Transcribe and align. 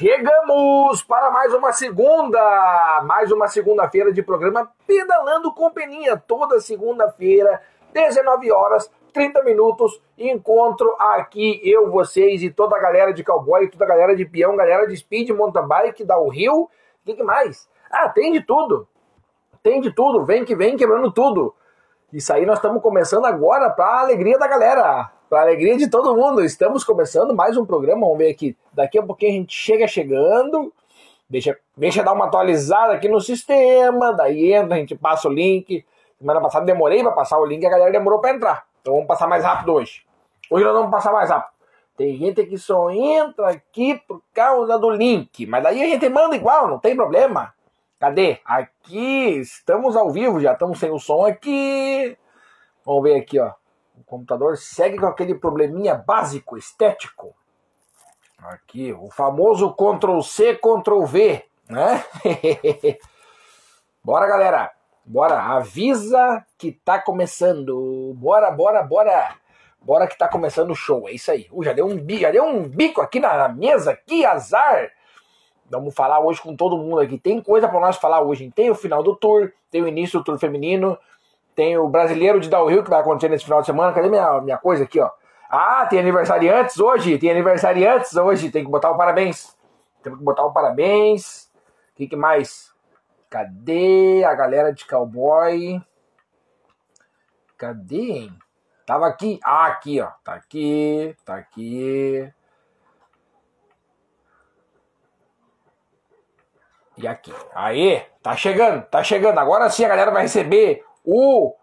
Chegamos 0.00 1.02
para 1.02 1.30
mais 1.30 1.52
uma 1.52 1.72
segunda, 1.72 3.02
mais 3.04 3.30
uma 3.30 3.46
segunda-feira 3.48 4.10
de 4.10 4.22
programa 4.22 4.72
Pedalando 4.86 5.52
com 5.52 5.70
Peninha, 5.70 6.16
toda 6.16 6.58
segunda-feira, 6.58 7.60
19 7.92 8.50
horas, 8.50 8.90
30 9.12 9.42
minutos, 9.42 10.00
encontro 10.16 10.96
aqui 10.98 11.60
eu, 11.62 11.90
vocês 11.90 12.42
e 12.42 12.48
toda 12.48 12.78
a 12.78 12.80
galera 12.80 13.12
de 13.12 13.22
cowboy, 13.22 13.68
toda 13.68 13.84
a 13.84 13.88
galera 13.88 14.16
de 14.16 14.24
peão, 14.24 14.56
galera 14.56 14.86
de 14.86 14.96
speed, 14.96 15.28
mountain 15.32 15.68
bike, 15.68 16.02
da 16.02 16.16
Rio, 16.16 16.62
o 16.62 16.70
que 17.04 17.22
mais? 17.22 17.68
Ah, 17.90 18.08
tem 18.08 18.32
de 18.32 18.40
tudo, 18.40 18.88
tem 19.62 19.82
de 19.82 19.92
tudo, 19.92 20.24
vem 20.24 20.46
que 20.46 20.56
vem 20.56 20.78
quebrando 20.78 21.12
tudo. 21.12 21.54
Isso 22.10 22.32
aí 22.32 22.46
nós 22.46 22.56
estamos 22.56 22.80
começando 22.80 23.26
agora 23.26 23.68
para 23.68 23.84
a 23.84 24.00
alegria 24.00 24.38
da 24.38 24.48
galera 24.48 25.12
para 25.30 25.42
alegria 25.42 25.76
de 25.76 25.88
todo 25.88 26.16
mundo, 26.16 26.44
estamos 26.44 26.82
começando 26.82 27.32
mais 27.32 27.56
um 27.56 27.64
programa. 27.64 28.00
Vamos 28.00 28.18
ver 28.18 28.30
aqui. 28.30 28.56
Daqui 28.72 28.98
a 28.98 29.02
pouquinho 29.02 29.30
a 29.30 29.36
gente 29.36 29.54
chega 29.54 29.86
chegando. 29.86 30.72
Deixa, 31.28 31.56
deixa 31.76 32.02
dar 32.02 32.12
uma 32.12 32.24
atualizada 32.24 32.94
aqui 32.94 33.08
no 33.08 33.20
sistema. 33.20 34.12
Daí 34.12 34.52
entra, 34.52 34.74
a 34.74 34.78
gente 34.78 34.96
passa 34.96 35.28
o 35.28 35.32
link. 35.32 35.86
Semana 36.18 36.40
passada 36.40 36.66
demorei 36.66 37.00
para 37.04 37.12
passar 37.12 37.38
o 37.38 37.46
link, 37.46 37.64
a 37.64 37.70
galera 37.70 37.92
demorou 37.92 38.20
para 38.20 38.34
entrar. 38.34 38.66
Então 38.80 38.94
vamos 38.94 39.06
passar 39.06 39.28
mais 39.28 39.44
rápido 39.44 39.74
hoje. 39.74 40.02
Hoje 40.50 40.64
nós 40.64 40.74
vamos 40.74 40.90
passar 40.90 41.12
mais 41.12 41.30
rápido. 41.30 41.52
Tem 41.96 42.16
gente 42.16 42.44
que 42.46 42.58
só 42.58 42.90
entra 42.90 43.50
aqui 43.50 44.02
por 44.08 44.20
causa 44.34 44.76
do 44.80 44.90
link, 44.90 45.46
mas 45.46 45.62
daí 45.62 45.80
a 45.80 45.86
gente 45.86 46.08
manda 46.08 46.34
igual, 46.34 46.66
não 46.66 46.80
tem 46.80 46.96
problema. 46.96 47.54
Cadê? 48.00 48.40
Aqui 48.44 49.38
estamos 49.38 49.94
ao 49.94 50.10
vivo, 50.10 50.40
já 50.40 50.54
estamos 50.54 50.80
sem 50.80 50.90
o 50.90 50.98
som 50.98 51.24
aqui. 51.24 52.16
Vamos 52.84 53.04
ver 53.04 53.14
aqui, 53.14 53.38
ó. 53.38 53.59
O 54.00 54.04
computador 54.04 54.56
segue 54.56 54.98
com 54.98 55.04
aquele 55.04 55.34
probleminha 55.34 55.94
básico, 55.94 56.56
estético. 56.56 57.34
Aqui, 58.38 58.94
o 58.94 59.10
famoso 59.10 59.74
Ctrl 59.74 60.22
C, 60.22 60.54
Ctrl 60.54 61.04
V, 61.04 61.44
né? 61.68 62.02
bora, 64.02 64.26
galera. 64.26 64.72
Bora, 65.04 65.38
avisa 65.38 66.46
que 66.56 66.72
tá 66.72 66.98
começando. 66.98 68.14
Bora, 68.16 68.50
bora, 68.50 68.82
bora. 68.82 69.36
Bora 69.82 70.06
que 70.06 70.16
tá 70.16 70.26
começando 70.28 70.70
o 70.70 70.74
show. 70.74 71.06
É 71.06 71.12
isso 71.12 71.30
aí. 71.30 71.46
Uh, 71.52 71.62
já, 71.62 71.74
deu 71.74 71.86
um, 71.86 72.06
já 72.18 72.30
deu 72.30 72.44
um 72.44 72.66
bico 72.66 73.02
aqui 73.02 73.20
na, 73.20 73.36
na 73.36 73.48
mesa, 73.50 73.94
que 73.94 74.24
azar. 74.24 74.90
Vamos 75.68 75.94
falar 75.94 76.20
hoje 76.20 76.40
com 76.40 76.56
todo 76.56 76.78
mundo 76.78 77.00
aqui. 77.00 77.18
Tem 77.18 77.42
coisa 77.42 77.68
para 77.68 77.80
nós 77.80 77.98
falar 77.98 78.22
hoje. 78.22 78.50
Tem 78.50 78.70
o 78.70 78.74
final 78.74 79.02
do 79.02 79.14
tour, 79.14 79.52
tem 79.70 79.82
o 79.82 79.88
início 79.88 80.20
do 80.20 80.24
tour 80.24 80.38
feminino, 80.38 80.98
tem 81.60 81.76
o 81.76 81.86
brasileiro 81.86 82.40
de 82.40 82.48
Downhill 82.48 82.82
que 82.82 82.88
vai 82.88 83.00
acontecer 83.00 83.28
nesse 83.28 83.44
final 83.44 83.60
de 83.60 83.66
semana. 83.66 83.92
Cadê 83.92 84.08
minha, 84.08 84.40
minha 84.40 84.56
coisa 84.56 84.84
aqui, 84.84 84.98
ó? 84.98 85.10
Ah, 85.50 85.84
tem 85.84 85.98
aniversariantes 85.98 86.80
hoje, 86.80 87.18
tem 87.18 87.30
aniversariantes 87.30 88.16
hoje, 88.16 88.50
tem 88.50 88.64
que 88.64 88.70
botar 88.70 88.90
o 88.90 88.96
parabéns. 88.96 89.54
Tem 90.02 90.16
que 90.16 90.24
botar 90.24 90.42
o 90.46 90.54
parabéns. 90.54 91.50
O 91.92 91.96
que, 91.96 92.06
que 92.06 92.16
mais? 92.16 92.72
Cadê 93.28 94.24
a 94.24 94.32
galera 94.32 94.72
de 94.72 94.86
cowboy? 94.86 95.82
Cadê, 97.58 98.10
hein? 98.10 98.38
Tava 98.86 99.06
aqui. 99.06 99.38
Ah, 99.44 99.66
aqui, 99.66 100.00
ó. 100.00 100.08
Tá 100.24 100.32
aqui, 100.32 101.14
tá 101.26 101.34
aqui. 101.34 102.32
E 106.96 107.06
aqui. 107.06 107.34
Aí, 107.54 108.02
tá 108.22 108.34
chegando, 108.34 108.82
tá 108.86 109.04
chegando. 109.04 109.38
Agora 109.38 109.68
sim 109.68 109.84
a 109.84 109.88
galera 109.88 110.10
vai 110.10 110.22
receber 110.22 110.88
o 111.12 111.56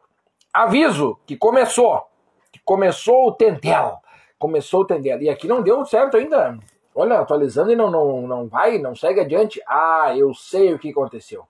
aviso 0.53 1.17
que 1.25 1.37
começou, 1.37 2.05
que 2.51 2.59
começou 2.65 3.27
o 3.27 3.31
Tendel, 3.31 3.97
começou 4.37 4.81
o 4.81 4.85
Tendel, 4.85 5.21
e 5.21 5.29
aqui 5.29 5.47
não 5.47 5.61
deu 5.61 5.85
certo 5.85 6.17
ainda, 6.17 6.57
olha, 6.93 7.19
atualizando 7.19 7.71
e 7.71 7.75
não, 7.75 7.89
não, 7.89 8.27
não 8.27 8.47
vai, 8.47 8.77
não 8.77 8.93
segue 8.93 9.21
adiante, 9.21 9.61
ah, 9.65 10.13
eu 10.17 10.33
sei 10.33 10.73
o 10.73 10.79
que 10.79 10.91
aconteceu, 10.91 11.47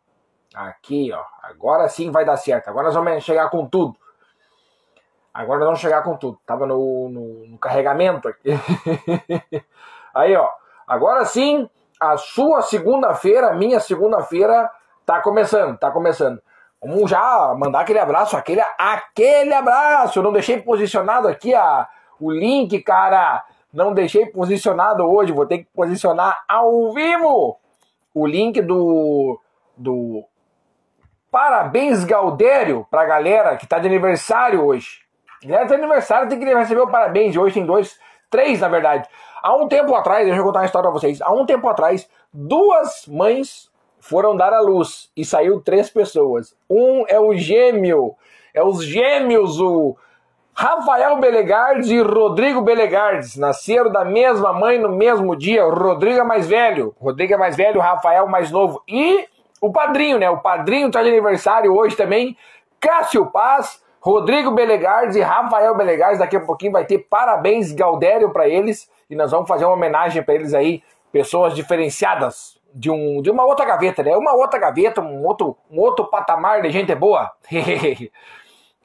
aqui, 0.54 1.12
ó, 1.12 1.24
agora 1.42 1.90
sim 1.90 2.12
vai 2.12 2.24
dar 2.24 2.38
certo, 2.38 2.68
agora 2.68 2.88
nós 2.88 2.96
vamos 2.96 3.24
chegar 3.24 3.50
com 3.50 3.66
tudo, 3.66 3.98
agora 5.34 5.60
nós 5.60 5.68
vamos 5.68 5.80
chegar 5.80 6.04
com 6.04 6.16
tudo, 6.16 6.38
tava 6.46 6.68
no, 6.68 7.10
no, 7.10 7.48
no 7.48 7.58
carregamento 7.58 8.28
aqui, 8.28 8.50
aí, 10.14 10.36
ó, 10.36 10.50
agora 10.88 11.26
sim, 11.26 11.68
a 12.00 12.16
sua 12.16 12.62
segunda-feira, 12.62 13.54
minha 13.54 13.80
segunda-feira, 13.80 14.70
tá 15.04 15.20
começando, 15.20 15.80
tá 15.80 15.90
começando. 15.90 16.40
Vamos 16.82 17.10
já 17.10 17.56
mandar 17.58 17.82
aquele 17.82 18.00
abraço, 18.00 18.38
aquele, 18.38 18.62
aquele 18.78 19.54
abraço. 19.54 20.20
Eu 20.20 20.24
não 20.24 20.32
deixei 20.32 20.62
posicionado 20.62 21.28
aqui 21.28 21.54
a, 21.54 21.88
o 22.20 22.32
link, 22.32 22.80
cara. 22.82 23.44
Não 23.74 23.94
deixei 23.94 24.26
posicionado 24.28 25.04
hoje. 25.04 25.32
Vou 25.32 25.46
ter 25.46 25.60
que 25.60 25.68
posicionar 25.76 26.44
ao 26.48 26.94
vivo 26.94 27.58
o 28.14 28.26
link 28.26 28.62
do, 28.62 29.40
do 29.76 30.24
Parabéns 31.32 32.04
Gaudério 32.04 32.88
pra 32.90 33.06
galera 33.06 33.58
que 33.58 33.68
tá 33.68 33.80
de 33.80 33.88
aniversário 33.88 34.64
hoje. 34.64 35.02
Galera 35.44 35.68
de 35.68 35.74
aniversário 35.74 36.30
tem 36.30 36.40
que 36.40 36.46
receber 36.46 36.82
o 36.82 36.88
parabéns. 36.88 37.36
Hoje 37.36 37.56
tem 37.56 37.66
dois, 37.66 38.00
três 38.30 38.62
na 38.62 38.68
verdade. 38.68 39.08
Há 39.44 39.56
um 39.56 39.68
tempo 39.68 39.94
atrás, 39.94 40.26
deixa 40.26 40.40
eu 40.40 40.44
contar 40.44 40.60
uma 40.60 40.66
história 40.66 40.90
pra 40.90 41.00
vocês. 41.00 41.22
Há 41.22 41.32
um 41.32 41.46
tempo 41.46 41.68
atrás, 41.68 42.10
duas 42.34 43.06
mães 43.08 43.70
foram 44.08 44.36
dar 44.36 44.54
à 44.54 44.62
luz 44.62 45.10
e 45.16 45.26
saiu 45.26 45.60
três 45.60 45.90
pessoas. 45.90 46.56
Um 46.70 47.04
é 47.08 47.20
o 47.20 47.34
gêmeo, 47.34 48.16
é 48.54 48.64
os 48.64 48.84
gêmeos, 48.84 49.60
o 49.60 49.96
Rafael 50.54 51.18
Belegardes 51.18 51.90
e 51.90 52.02
Rodrigo 52.02 52.62
Belegardes. 52.62 53.36
Nasceram 53.36 53.92
da 53.92 54.06
mesma 54.06 54.54
mãe 54.54 54.80
no 54.80 54.90
mesmo 54.90 55.36
dia. 55.36 55.66
O 55.66 55.74
Rodrigo 55.74 56.20
é 56.20 56.24
mais 56.24 56.48
velho, 56.48 56.96
Rodrigo 57.00 57.34
é 57.34 57.38
mais 57.38 57.56
velho, 57.56 57.80
o 57.80 57.84
Rafael 57.84 58.28
mais 58.28 58.50
novo. 58.50 58.82
E 58.88 59.28
o 59.62 59.72
padrinho, 59.72 60.18
né? 60.18 60.30
O 60.30 60.40
padrinho 60.40 60.88
está 60.88 61.04
de 61.04 61.10
aniversário 61.10 61.76
hoje 61.76 61.96
também. 61.96 62.38
Cássio 62.80 63.26
Paz, 63.28 63.84
Rodrigo 64.00 64.52
Belegardes 64.52 65.16
e 65.16 65.22
Rafael 65.22 65.76
Belegardes. 65.76 66.20
Daqui 66.20 66.38
a 66.38 66.42
pouquinho 66.42 66.72
vai 66.72 66.86
ter 66.86 67.00
parabéns 67.00 67.72
Gaudério 67.74 68.32
para 68.32 68.48
eles. 68.48 68.90
E 69.10 69.16
nós 69.16 69.32
vamos 69.32 69.48
fazer 69.48 69.66
uma 69.66 69.74
homenagem 69.74 70.24
para 70.24 70.34
eles 70.34 70.54
aí, 70.54 70.82
pessoas 71.12 71.54
diferenciadas, 71.54 72.57
de, 72.78 72.92
um, 72.92 73.22
de 73.24 73.32
uma 73.32 73.44
outra 73.44 73.66
gaveta, 73.66 74.04
né? 74.04 74.16
Uma 74.16 74.34
outra 74.34 74.60
gaveta, 74.60 75.02
um 75.02 75.26
outro, 75.26 75.58
um 75.70 75.80
outro 75.80 76.06
patamar 76.06 76.62
de 76.62 76.70
gente 76.70 76.94
boa. 76.94 77.32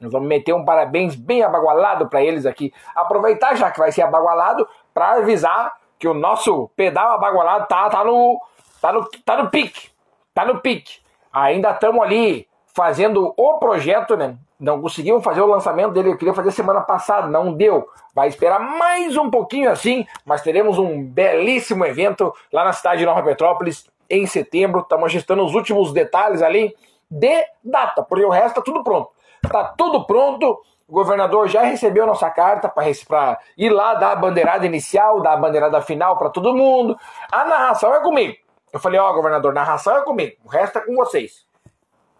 Nós 0.01 0.11
vamos 0.11 0.27
meter 0.27 0.53
um 0.53 0.65
parabéns 0.65 1.15
bem 1.15 1.43
abagualado 1.43 2.09
para 2.09 2.21
eles 2.21 2.45
aqui. 2.45 2.73
Aproveitar 2.95 3.55
já 3.55 3.69
que 3.71 3.79
vai 3.79 3.91
ser 3.91 4.01
abagualado 4.01 4.67
para 4.93 5.13
avisar 5.13 5.77
que 5.99 6.07
o 6.07 6.13
nosso 6.13 6.69
pedal 6.75 7.13
abagualado 7.13 7.67
tá, 7.67 7.89
tá 7.89 8.03
no 8.03 8.41
tá 8.81 8.91
no 8.91 9.07
tá 9.23 9.37
no 9.37 9.49
pique. 9.49 9.89
Tá 10.33 10.43
no 10.43 10.59
pique. 10.59 10.99
Ainda 11.31 11.69
estamos 11.71 12.01
ali 12.01 12.47
fazendo 12.75 13.33
o 13.37 13.57
projeto, 13.59 14.17
né? 14.17 14.35
Não 14.63 14.81
conseguimos 14.81 15.21
fazer 15.21 15.41
o 15.41 15.45
lançamento 15.45 15.91
dele, 15.91 16.11
eu 16.11 16.17
queria 16.17 16.33
fazer 16.33 16.49
semana 16.51 16.79
passada, 16.79 17.27
não 17.27 17.51
deu. 17.51 17.85
Vai 18.15 18.29
esperar 18.29 18.61
mais 18.61 19.17
um 19.17 19.29
pouquinho 19.29 19.69
assim, 19.69 20.07
mas 20.25 20.41
teremos 20.41 20.79
um 20.79 21.03
belíssimo 21.03 21.85
evento 21.85 22.33
lá 22.49 22.63
na 22.63 22.71
cidade 22.71 22.99
de 22.99 23.05
Nova 23.05 23.21
Petrópolis 23.21 23.85
em 24.09 24.25
setembro. 24.25 24.79
Estamos 24.79 25.07
ajustando 25.07 25.43
os 25.43 25.53
últimos 25.53 25.91
detalhes 25.91 26.41
ali 26.41 26.73
de 27.11 27.45
data, 27.61 28.03
porque 28.03 28.23
o 28.23 28.29
resto 28.29 28.47
está 28.47 28.61
tudo 28.61 28.85
pronto. 28.85 29.09
Está 29.43 29.65
tudo 29.65 30.05
pronto. 30.05 30.61
O 30.87 30.93
governador 30.93 31.49
já 31.49 31.63
recebeu 31.63 32.05
nossa 32.05 32.29
carta 32.29 32.69
para 32.69 33.37
ir 33.57 33.69
lá 33.69 33.95
dar 33.95 34.13
a 34.13 34.15
bandeirada 34.15 34.65
inicial, 34.65 35.21
dar 35.21 35.33
a 35.33 35.37
bandeirada 35.37 35.81
final 35.81 36.17
para 36.17 36.29
todo 36.29 36.55
mundo. 36.55 36.97
A 37.29 37.43
narração 37.43 37.93
é 37.93 37.99
comigo. 37.99 38.37
Eu 38.71 38.79
falei, 38.79 38.97
ó, 38.97 39.11
oh, 39.11 39.13
governador, 39.13 39.53
narração 39.53 39.97
é 39.97 40.03
comigo, 40.03 40.37
o 40.45 40.47
resto 40.47 40.79
é 40.79 40.81
com 40.81 40.95
vocês. 40.95 41.45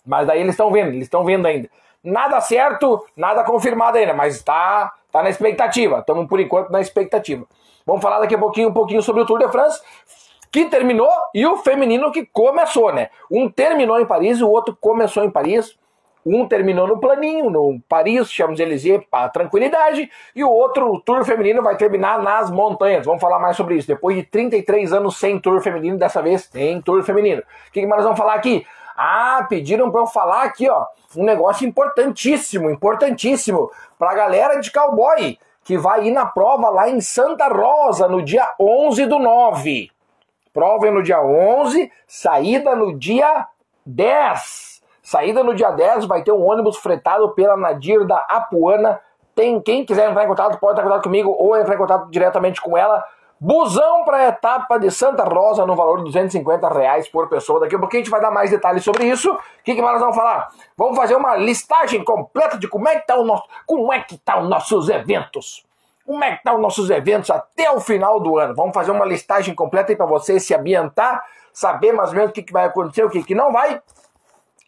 Mas 0.06 0.28
daí 0.28 0.42
eles 0.42 0.52
estão 0.52 0.70
vendo, 0.70 0.90
eles 0.90 1.04
estão 1.04 1.24
vendo 1.24 1.46
ainda. 1.46 1.70
Nada 2.04 2.42
certo, 2.42 3.06
nada 3.16 3.46
confirmado 3.46 3.98
ainda, 3.98 4.14
mas 4.14 4.36
está 4.36 4.92
tá 5.10 5.24
na 5.24 5.30
expectativa. 5.30 6.00
Estamos 6.00 6.28
por 6.28 6.40
enquanto 6.40 6.70
na 6.70 6.82
expectativa. 6.82 7.46
Vamos 7.86 8.02
falar 8.02 8.20
daqui 8.20 8.36
a 8.36 8.38
pouquinho 8.38 8.70
um 8.70 8.74
pouquinho 8.74 9.02
sobre 9.02 9.22
o 9.22 9.26
Tour 9.26 9.40
de 9.40 9.48
France, 9.50 9.82
que 10.52 10.66
terminou, 10.66 11.10
e 11.34 11.46
o 11.46 11.58
feminino 11.58 12.12
que 12.12 12.26
começou, 12.26 12.94
né? 12.94 13.10
Um 13.32 13.50
terminou 13.50 14.00
em 14.00 14.06
Paris 14.06 14.40
e 14.40 14.44
o 14.44 14.50
outro 14.50 14.78
começou 14.80 15.24
em 15.24 15.32
Paris. 15.32 15.78
Um 16.26 16.48
terminou 16.48 16.88
no 16.88 17.00
planinho, 17.00 17.50
no 17.50 17.80
Paris, 17.88 18.30
Champs-Élysées, 18.32 19.04
para 19.10 19.30
tranquilidade, 19.30 20.10
e 20.36 20.44
o 20.44 20.50
outro, 20.50 20.90
o 20.90 21.00
Tour 21.00 21.26
feminino, 21.26 21.62
vai 21.62 21.76
terminar 21.76 22.22
nas 22.22 22.50
montanhas. 22.50 23.06
Vamos 23.06 23.22
falar 23.22 23.40
mais 23.40 23.58
sobre 23.58 23.76
isso. 23.76 23.88
Depois 23.88 24.16
de 24.16 24.24
33 24.24 24.94
anos 24.94 25.18
sem 25.18 25.40
Tour 25.40 25.62
feminino, 25.62 25.98
dessa 25.98 26.22
vez 26.22 26.48
tem 26.48 26.82
Tour 26.82 27.04
feminino. 27.04 27.42
O 27.42 27.72
que 27.72 27.82
mais 27.86 27.98
nós 27.98 28.04
vamos 28.04 28.18
falar 28.18 28.36
aqui? 28.36 28.66
Ah, 28.96 29.46
pediram 29.50 29.92
para 29.92 30.02
eu 30.02 30.08
falar 30.08 30.44
aqui, 30.44 30.70
ó, 30.70 30.86
um 31.16 31.24
negócio 31.24 31.68
importantíssimo, 31.68 32.70
importantíssimo 32.70 33.72
para 33.98 34.12
a 34.12 34.16
galera 34.16 34.60
de 34.60 34.72
cowboy 34.72 35.38
que 35.64 35.78
vai 35.78 36.08
ir 36.08 36.12
na 36.12 36.26
prova 36.26 36.70
lá 36.70 36.90
em 36.90 37.00
Santa 37.00 37.48
Rosa 37.48 38.08
no 38.08 38.22
dia 38.22 38.48
11 38.60 39.06
do 39.06 39.18
9. 39.18 39.90
Prova 40.54 40.88
é 40.88 40.92
no 40.92 41.02
dia 41.02 41.22
11, 41.22 41.92
saída 42.08 42.76
no 42.76 42.98
dia 42.98 43.48
10. 43.86 44.82
Saída 45.02 45.44
no 45.44 45.56
dia 45.56 45.72
10 45.72 46.06
vai 46.06 46.22
ter 46.22 46.32
um 46.32 46.48
ônibus 46.48 46.78
fretado 46.78 47.30
pela 47.32 47.58
Nadir 47.58 48.06
da 48.06 48.18
Apuana. 48.30 49.00
Tem 49.34 49.60
quem 49.60 49.86
quiser 49.86 50.10
entrar 50.10 50.24
em 50.24 50.28
contato 50.28 50.60
pode 50.60 50.74
entrar 50.74 50.84
em 50.84 50.88
contato 50.90 51.04
comigo 51.04 51.36
ou 51.38 51.58
entrar 51.58 51.74
em 51.74 51.78
contato 51.78 52.10
diretamente 52.12 52.62
com 52.62 52.78
ela. 52.78 53.04
Busão 53.44 54.06
para 54.06 54.18
a 54.20 54.28
etapa 54.30 54.78
de 54.78 54.90
Santa 54.90 55.26
Rosa 55.26 55.66
no 55.66 55.76
valor 55.76 55.98
de 55.98 56.06
250 56.06 56.66
reais 56.70 57.10
por 57.10 57.28
pessoa. 57.28 57.60
Daqui 57.60 57.76
a 57.76 57.80
pouquinho 57.80 58.00
a 58.00 58.04
gente 58.06 58.10
vai 58.10 58.22
dar 58.22 58.32
mais 58.32 58.50
detalhes 58.50 58.86
sobre 58.86 59.06
isso. 59.06 59.34
O 59.34 59.40
que, 59.66 59.76
que 59.76 59.82
nós 59.82 60.00
vamos 60.00 60.16
falar? 60.16 60.48
Vamos 60.78 60.96
fazer 60.96 61.18
uma 61.18 61.36
listagem 61.36 62.06
completa 62.06 62.58
de 62.58 62.70
como 62.70 62.88
é 62.88 63.02
que 63.02 63.06
tá 63.06 63.18
o 63.18 63.26
nosso, 63.26 63.44
como 63.68 63.92
é 63.92 64.00
que 64.00 64.18
tá 64.18 64.40
os 64.40 64.48
nossos 64.48 64.88
eventos. 64.88 65.66
Como 66.06 66.24
é 66.24 66.38
que 66.38 66.44
tá 66.44 66.56
os 66.56 66.62
nossos 66.62 66.90
eventos 66.90 67.30
até 67.30 67.70
o 67.70 67.82
final 67.82 68.18
do 68.22 68.40
ano? 68.40 68.56
Vamos 68.56 68.74
fazer 68.74 68.92
uma 68.92 69.04
listagem 69.04 69.54
completa 69.54 69.92
aí 69.92 69.98
para 69.98 70.06
você 70.06 70.40
se 70.40 70.56
ambientar, 70.56 71.22
saber 71.52 71.92
mais 71.92 72.12
ou 72.12 72.16
menos 72.16 72.30
o 72.30 72.34
que, 72.34 72.44
que 72.44 72.54
vai 72.54 72.64
acontecer, 72.64 73.04
o 73.04 73.10
que, 73.10 73.22
que 73.26 73.36
não 73.36 73.52
vai. 73.52 73.82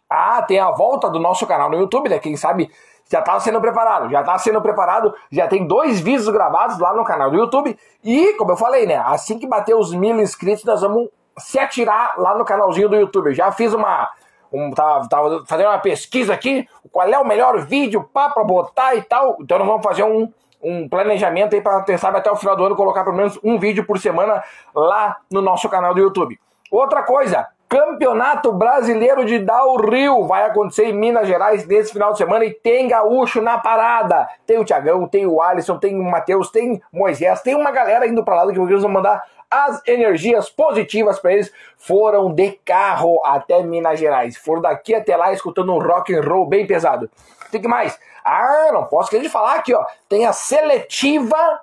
Ah, 0.09 0.41
tem 0.41 0.59
a 0.59 0.71
volta 0.71 1.09
do 1.09 1.17
nosso 1.17 1.47
canal 1.47 1.69
no 1.69 1.77
YouTube, 1.77 2.09
né? 2.09 2.19
Quem 2.19 2.35
sabe 2.35 2.69
já 3.09 3.19
está 3.19 3.39
sendo 3.39 3.61
preparado, 3.61 4.09
já 4.09 4.21
está 4.21 4.37
sendo 4.37 4.61
preparado, 4.61 5.13
já 5.31 5.47
tem 5.47 5.67
dois 5.67 5.99
vídeos 5.99 6.27
gravados 6.29 6.79
lá 6.79 6.93
no 6.93 7.03
canal 7.03 7.29
do 7.29 7.37
YouTube. 7.37 7.77
E, 8.03 8.33
como 8.33 8.51
eu 8.51 8.57
falei, 8.57 8.85
né? 8.85 8.95
Assim 9.05 9.37
que 9.37 9.47
bater 9.47 9.75
os 9.75 9.93
mil 9.93 10.19
inscritos, 10.19 10.63
nós 10.63 10.81
vamos 10.81 11.09
se 11.37 11.59
atirar 11.59 12.15
lá 12.17 12.37
no 12.37 12.45
canalzinho 12.45 12.89
do 12.89 12.95
YouTube. 12.95 13.33
Já 13.33 13.51
fiz 13.51 13.73
uma. 13.73 14.09
Um, 14.51 14.71
tava, 14.71 15.07
tava 15.09 15.43
fazendo 15.45 15.67
uma 15.67 15.79
pesquisa 15.79 16.33
aqui, 16.33 16.67
qual 16.91 17.07
é 17.07 17.19
o 17.19 17.25
melhor 17.25 17.59
vídeo 17.65 18.09
para 18.13 18.43
botar 18.43 18.95
e 18.95 19.01
tal. 19.01 19.37
Então 19.41 19.59
nós 19.59 19.67
vamos 19.67 19.83
fazer 19.83 20.03
um, 20.03 20.31
um 20.63 20.87
planejamento 20.87 21.55
aí 21.55 21.61
para 21.61 21.81
testar 21.81 22.15
até 22.15 22.31
o 22.31 22.35
final 22.35 22.55
do 22.55 22.65
ano 22.65 22.75
colocar 22.75 23.03
pelo 23.03 23.17
menos 23.17 23.37
um 23.43 23.59
vídeo 23.59 23.85
por 23.85 23.99
semana 23.99 24.43
lá 24.73 25.17
no 25.29 25.41
nosso 25.41 25.67
canal 25.67 25.93
do 25.93 25.99
YouTube. 25.99 26.39
Outra 26.71 27.03
coisa, 27.03 27.47
Campeonato 27.67 28.51
Brasileiro 28.53 29.25
de 29.25 29.39
Dal 29.39 29.75
Rio 29.77 30.25
vai 30.25 30.43
acontecer 30.43 30.85
em 30.85 30.93
Minas 30.93 31.27
Gerais 31.27 31.65
nesse 31.65 31.91
final 31.91 32.11
de 32.11 32.19
semana 32.19 32.45
e 32.45 32.53
tem 32.53 32.87
gaúcho 32.87 33.41
na 33.41 33.57
parada. 33.57 34.27
Tem 34.45 34.59
o 34.59 34.63
Tiagão, 34.63 35.07
tem 35.07 35.25
o 35.25 35.41
Alisson, 35.41 35.79
tem 35.79 35.99
o 35.99 36.03
Matheus, 36.03 36.51
tem 36.51 36.81
Moisés, 36.93 37.41
tem 37.41 37.55
uma 37.55 37.71
galera 37.71 38.07
indo 38.07 38.23
para 38.23 38.43
lá 38.43 38.53
que 38.53 38.59
vão 38.59 38.89
mandar 38.89 39.23
as 39.49 39.81
energias 39.87 40.49
positivas 40.49 41.19
para 41.19 41.33
eles. 41.33 41.51
Foram 41.77 42.31
de 42.33 42.51
carro 42.63 43.19
até 43.25 43.61
Minas 43.63 43.99
Gerais. 43.99 44.37
Foram 44.37 44.61
daqui 44.61 44.93
até 44.93 45.15
lá 45.15 45.33
escutando 45.33 45.73
um 45.73 45.79
rock 45.79 46.13
and 46.13 46.21
roll 46.21 46.45
bem 46.45 46.67
pesado. 46.67 47.09
Tem 47.51 47.61
que 47.61 47.67
mais? 47.67 47.99
Ah, 48.23 48.69
não 48.73 48.85
posso 48.85 49.09
querer 49.09 49.29
falar 49.29 49.55
aqui, 49.55 49.73
ó. 49.73 49.85
Tem 50.07 50.25
a 50.25 50.33
seletiva, 50.33 51.61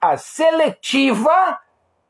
a 0.00 0.16
seletiva 0.16 1.58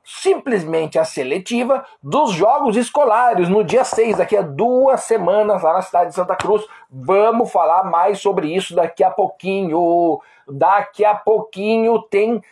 simplesmente 0.05 0.99
a 0.99 1.05
seletiva 1.05 1.85
dos 2.03 2.33
jogos 2.33 2.77
escolares 2.77 3.49
no 3.49 3.65
dia 3.65 3.85
6, 3.85 4.19
daqui 4.19 4.37
a 4.37 4.43
duas 4.43 5.01
semanas, 5.01 5.63
lá 5.63 5.73
na 5.73 5.83
cidade 5.83 6.11
de 6.11 6.15
Santa 6.15 6.37
Cruz. 6.37 6.65
Vamos 6.91 7.51
falar 7.51 7.85
mais 7.85 8.21
sobre 8.21 8.55
isso 8.55 8.75
daqui 8.75 9.03
a 9.03 9.11
pouquinho. 9.11 10.21
Daqui 10.47 11.05
a 11.05 11.15
pouquinho 11.15 12.03
tem 12.03 12.43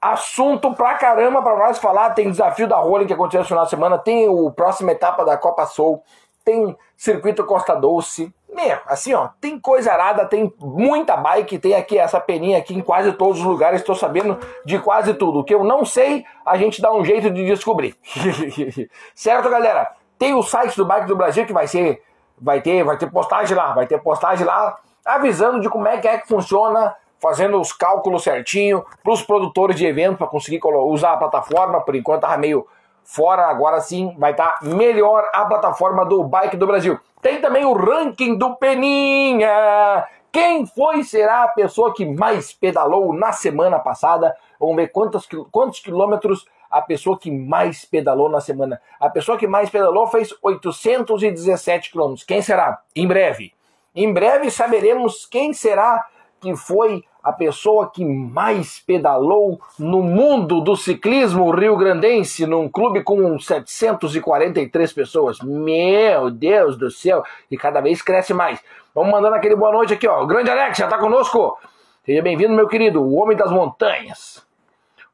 assunto 0.00 0.74
pra 0.74 0.94
caramba 0.94 1.40
pra 1.40 1.56
nós 1.56 1.78
falar. 1.78 2.10
Tem 2.10 2.28
desafio 2.28 2.66
da 2.66 2.76
Rolling 2.76 3.06
que 3.06 3.14
aconteceu 3.14 3.40
no 3.40 3.46
final 3.46 3.64
de 3.64 3.70
semana, 3.70 3.96
tem 3.96 4.28
o 4.28 4.50
próxima 4.50 4.90
etapa 4.90 5.24
da 5.24 5.38
Copa 5.38 5.64
Soul, 5.66 6.02
tem 6.44 6.76
circuito 6.96 7.44
Costa 7.44 7.76
Doce. 7.76 8.34
Meu, 8.54 8.78
assim, 8.86 9.12
ó, 9.12 9.30
tem 9.40 9.58
coisa 9.58 9.92
arada, 9.92 10.24
tem 10.24 10.52
muita 10.60 11.16
bike, 11.16 11.58
tem 11.58 11.74
aqui 11.74 11.98
essa 11.98 12.20
peninha 12.20 12.58
aqui 12.58 12.72
em 12.72 12.80
quase 12.80 13.12
todos 13.12 13.40
os 13.40 13.44
lugares, 13.44 13.80
estou 13.80 13.96
sabendo 13.96 14.38
de 14.64 14.78
quase 14.78 15.12
tudo. 15.14 15.40
O 15.40 15.44
que 15.44 15.54
eu 15.54 15.64
não 15.64 15.84
sei, 15.84 16.24
a 16.46 16.56
gente 16.56 16.80
dá 16.80 16.92
um 16.92 17.04
jeito 17.04 17.30
de 17.30 17.44
descobrir. 17.44 17.96
certo, 19.12 19.50
galera? 19.50 19.90
Tem 20.16 20.34
o 20.34 20.42
site 20.42 20.76
do 20.76 20.84
Bike 20.84 21.08
do 21.08 21.16
Brasil 21.16 21.44
que 21.44 21.52
vai 21.52 21.66
ser 21.66 22.00
vai 22.40 22.60
ter, 22.60 22.84
vai 22.84 22.96
ter 22.96 23.10
postagem 23.10 23.56
lá, 23.56 23.72
vai 23.72 23.86
ter 23.86 24.00
postagem 24.00 24.46
lá 24.46 24.78
avisando 25.04 25.60
de 25.60 25.68
como 25.68 25.86
é 25.86 25.98
que 25.98 26.08
é 26.08 26.18
que 26.18 26.28
funciona, 26.28 26.94
fazendo 27.20 27.60
os 27.60 27.72
cálculos 27.72 28.22
certinho 28.22 28.84
para 29.02 29.12
os 29.12 29.22
produtores 29.22 29.76
de 29.76 29.86
evento 29.86 30.18
para 30.18 30.26
conseguir 30.26 30.60
usar 30.64 31.14
a 31.14 31.16
plataforma. 31.16 31.80
Por 31.80 31.94
enquanto 31.94 32.22
tava 32.22 32.36
meio 32.36 32.66
fora, 33.04 33.46
agora 33.46 33.80
sim 33.80 34.14
vai 34.18 34.32
estar 34.32 34.48
tá 34.48 34.64
melhor 34.64 35.24
a 35.32 35.44
plataforma 35.44 36.04
do 36.04 36.24
Bike 36.24 36.56
do 36.56 36.66
Brasil. 36.66 36.98
Tem 37.22 37.40
também 37.40 37.64
o 37.64 37.72
ranking 37.72 38.36
do 38.36 38.56
Peninha. 38.56 40.04
Quem 40.32 40.66
foi 40.66 41.04
será 41.04 41.44
a 41.44 41.48
pessoa 41.48 41.94
que 41.94 42.04
mais 42.04 42.52
pedalou 42.52 43.14
na 43.14 43.30
semana 43.30 43.78
passada? 43.78 44.34
Vamos 44.58 44.76
ver 44.76 44.88
quantos, 44.88 45.28
quantos 45.52 45.78
quilômetros 45.78 46.44
a 46.70 46.82
pessoa 46.82 47.16
que 47.16 47.30
mais 47.30 47.84
pedalou 47.84 48.28
na 48.28 48.40
semana. 48.40 48.80
A 48.98 49.08
pessoa 49.08 49.38
que 49.38 49.46
mais 49.46 49.70
pedalou 49.70 50.08
fez 50.08 50.34
817 50.42 51.92
quilômetros. 51.92 52.24
Quem 52.24 52.42
será? 52.42 52.80
Em 52.96 53.06
breve. 53.06 53.52
Em 53.94 54.12
breve 54.12 54.50
saberemos 54.50 55.24
quem 55.24 55.52
será 55.52 56.04
que 56.40 56.56
foi 56.56 57.04
a 57.24 57.32
pessoa 57.32 57.90
que 57.90 58.04
mais 58.04 58.78
pedalou 58.86 59.58
no 59.78 60.02
mundo 60.02 60.60
do 60.60 60.76
ciclismo 60.76 61.50
rio-grandense, 61.50 62.46
num 62.46 62.68
clube 62.68 63.02
com 63.02 63.38
743 63.38 64.92
pessoas. 64.92 65.40
Meu 65.40 66.30
Deus 66.30 66.76
do 66.76 66.90
céu! 66.90 67.24
E 67.50 67.56
cada 67.56 67.80
vez 67.80 68.02
cresce 68.02 68.34
mais. 68.34 68.60
Vamos 68.94 69.10
mandando 69.10 69.36
aquele 69.36 69.56
boa 69.56 69.72
noite 69.72 69.94
aqui, 69.94 70.06
ó. 70.06 70.22
O 70.22 70.26
grande 70.26 70.50
Alex 70.50 70.76
já 70.76 70.86
tá 70.86 70.98
conosco. 70.98 71.58
Seja 72.04 72.20
bem-vindo, 72.20 72.52
meu 72.52 72.68
querido, 72.68 73.02
o 73.02 73.14
homem 73.14 73.34
das 73.34 73.50
montanhas. 73.50 74.46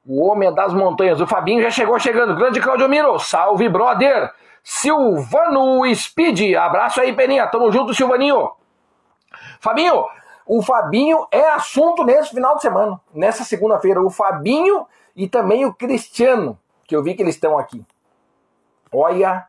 O 0.05 0.27
homem 0.27 0.53
das 0.53 0.75
montanhas. 0.75 1.21
O 1.21 1.27
Fabinho 1.29 1.62
já 1.62 1.71
chegou 1.71 1.97
chegando. 2.01 2.35
Grande 2.35 2.61
Claudio 2.61 2.89
Miro, 2.89 3.21
salve, 3.21 3.69
brother. 3.69 4.33
Silvano 4.65 5.83
Speed, 5.95 6.55
abraço 6.55 7.01
aí, 7.01 7.12
Peninha. 7.12 7.47
Tamo 7.47 7.71
junto, 7.71 7.95
Silvaninho. 7.95 8.51
Fabinho, 9.61 10.05
o 10.52 10.61
Fabinho 10.62 11.29
é 11.31 11.49
assunto 11.50 12.02
nesse 12.02 12.31
final 12.31 12.56
de 12.56 12.62
semana, 12.62 13.00
nessa 13.14 13.44
segunda-feira. 13.44 14.02
O 14.02 14.11
Fabinho 14.11 14.85
e 15.14 15.29
também 15.29 15.64
o 15.64 15.73
Cristiano, 15.73 16.58
que 16.88 16.97
eu 16.97 17.05
vi 17.05 17.14
que 17.14 17.23
eles 17.23 17.37
estão 17.37 17.56
aqui. 17.56 17.87
Olha, 18.93 19.47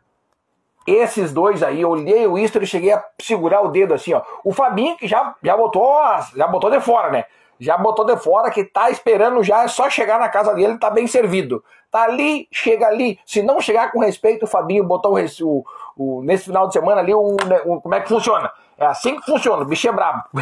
esses 0.85 1.33
dois 1.33 1.63
aí, 1.63 1.81
eu 1.81 1.89
olhei 1.89 2.27
o 2.27 2.37
Easter 2.37 2.61
e 2.61 2.67
cheguei 2.67 2.93
a 2.93 3.03
segurar 3.19 3.61
o 3.61 3.69
dedo 3.69 3.95
assim, 3.95 4.13
ó. 4.13 4.21
O 4.43 4.53
Fabinho 4.53 4.95
que 4.95 5.07
já, 5.07 5.35
já 5.41 5.57
botou, 5.57 5.91
já 6.35 6.47
botou 6.47 6.69
de 6.69 6.79
fora, 6.79 7.09
né? 7.09 7.25
Já 7.59 7.79
botou 7.79 8.05
de 8.05 8.15
fora 8.17 8.51
que 8.51 8.63
tá 8.63 8.91
esperando 8.91 9.41
já, 9.41 9.63
é 9.63 9.67
só 9.67 9.89
chegar 9.89 10.19
na 10.19 10.29
casa 10.29 10.53
dele, 10.53 10.77
tá 10.77 10.91
bem 10.91 11.07
servido. 11.07 11.63
Tá 11.89 12.03
ali, 12.03 12.47
chega 12.51 12.85
ali. 12.85 13.19
Se 13.25 13.41
não 13.41 13.59
chegar 13.59 13.91
com 13.91 14.01
respeito, 14.01 14.43
o 14.43 14.47
Fabinho 14.47 14.83
botou 14.83 15.15
o, 15.17 15.65
o, 15.97 16.21
nesse 16.21 16.43
final 16.43 16.67
de 16.67 16.73
semana 16.73 17.01
ali, 17.01 17.13
o, 17.13 17.37
o, 17.65 17.81
como 17.81 17.95
é 17.95 18.01
que 18.01 18.07
funciona? 18.07 18.51
É 18.81 18.85
assim 18.87 19.15
que 19.15 19.25
funciona, 19.27 19.61
o 19.61 19.65
bicho 19.65 19.87
é 19.87 19.91
brabo. 19.91 20.23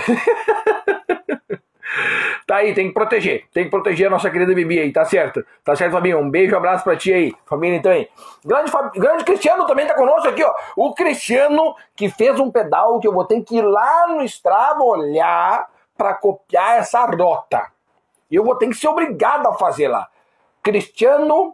tá 2.48 2.56
aí, 2.56 2.74
tem 2.74 2.88
que 2.88 2.94
proteger. 2.94 3.50
Tem 3.52 3.66
que 3.66 3.70
proteger 3.70 4.08
a 4.08 4.12
nossa 4.12 4.30
querida 4.30 4.56
Bibi 4.56 4.80
aí, 4.80 4.94
tá 4.94 5.04
certo? 5.04 5.46
Tá 5.62 5.76
certo, 5.76 5.92
Fabinho? 5.92 6.20
Um 6.20 6.30
beijo, 6.30 6.56
um 6.56 6.58
abraço 6.58 6.86
pra 6.86 6.96
ti 6.96 7.12
aí. 7.12 7.36
Família 7.46 7.76
então 7.76 7.92
aí. 7.92 8.08
Grande, 8.46 8.72
grande 8.96 9.26
Cristiano 9.26 9.68
também 9.68 9.86
tá 9.86 9.94
conosco 9.94 10.30
aqui, 10.30 10.42
ó. 10.42 10.54
O 10.78 10.94
Cristiano 10.94 11.76
que 11.98 12.08
fez 12.08 12.40
um 12.40 12.50
pedal 12.50 12.98
que 13.02 13.10
eu 13.10 13.12
vou 13.12 13.26
ter 13.26 13.42
que 13.42 13.58
ir 13.58 13.62
lá 13.62 14.08
no 14.08 14.24
Strava 14.24 14.86
olhar 14.86 15.68
para 15.98 16.14
copiar 16.14 16.78
essa 16.78 17.06
rota. 17.06 17.70
E 18.32 18.38
eu 18.38 18.46
vou 18.46 18.56
ter 18.56 18.70
que 18.70 18.76
ser 18.76 18.88
obrigado 18.88 19.48
a 19.48 19.54
fazer 19.56 19.90
lá. 19.90 20.08
Cristiano 20.64 21.54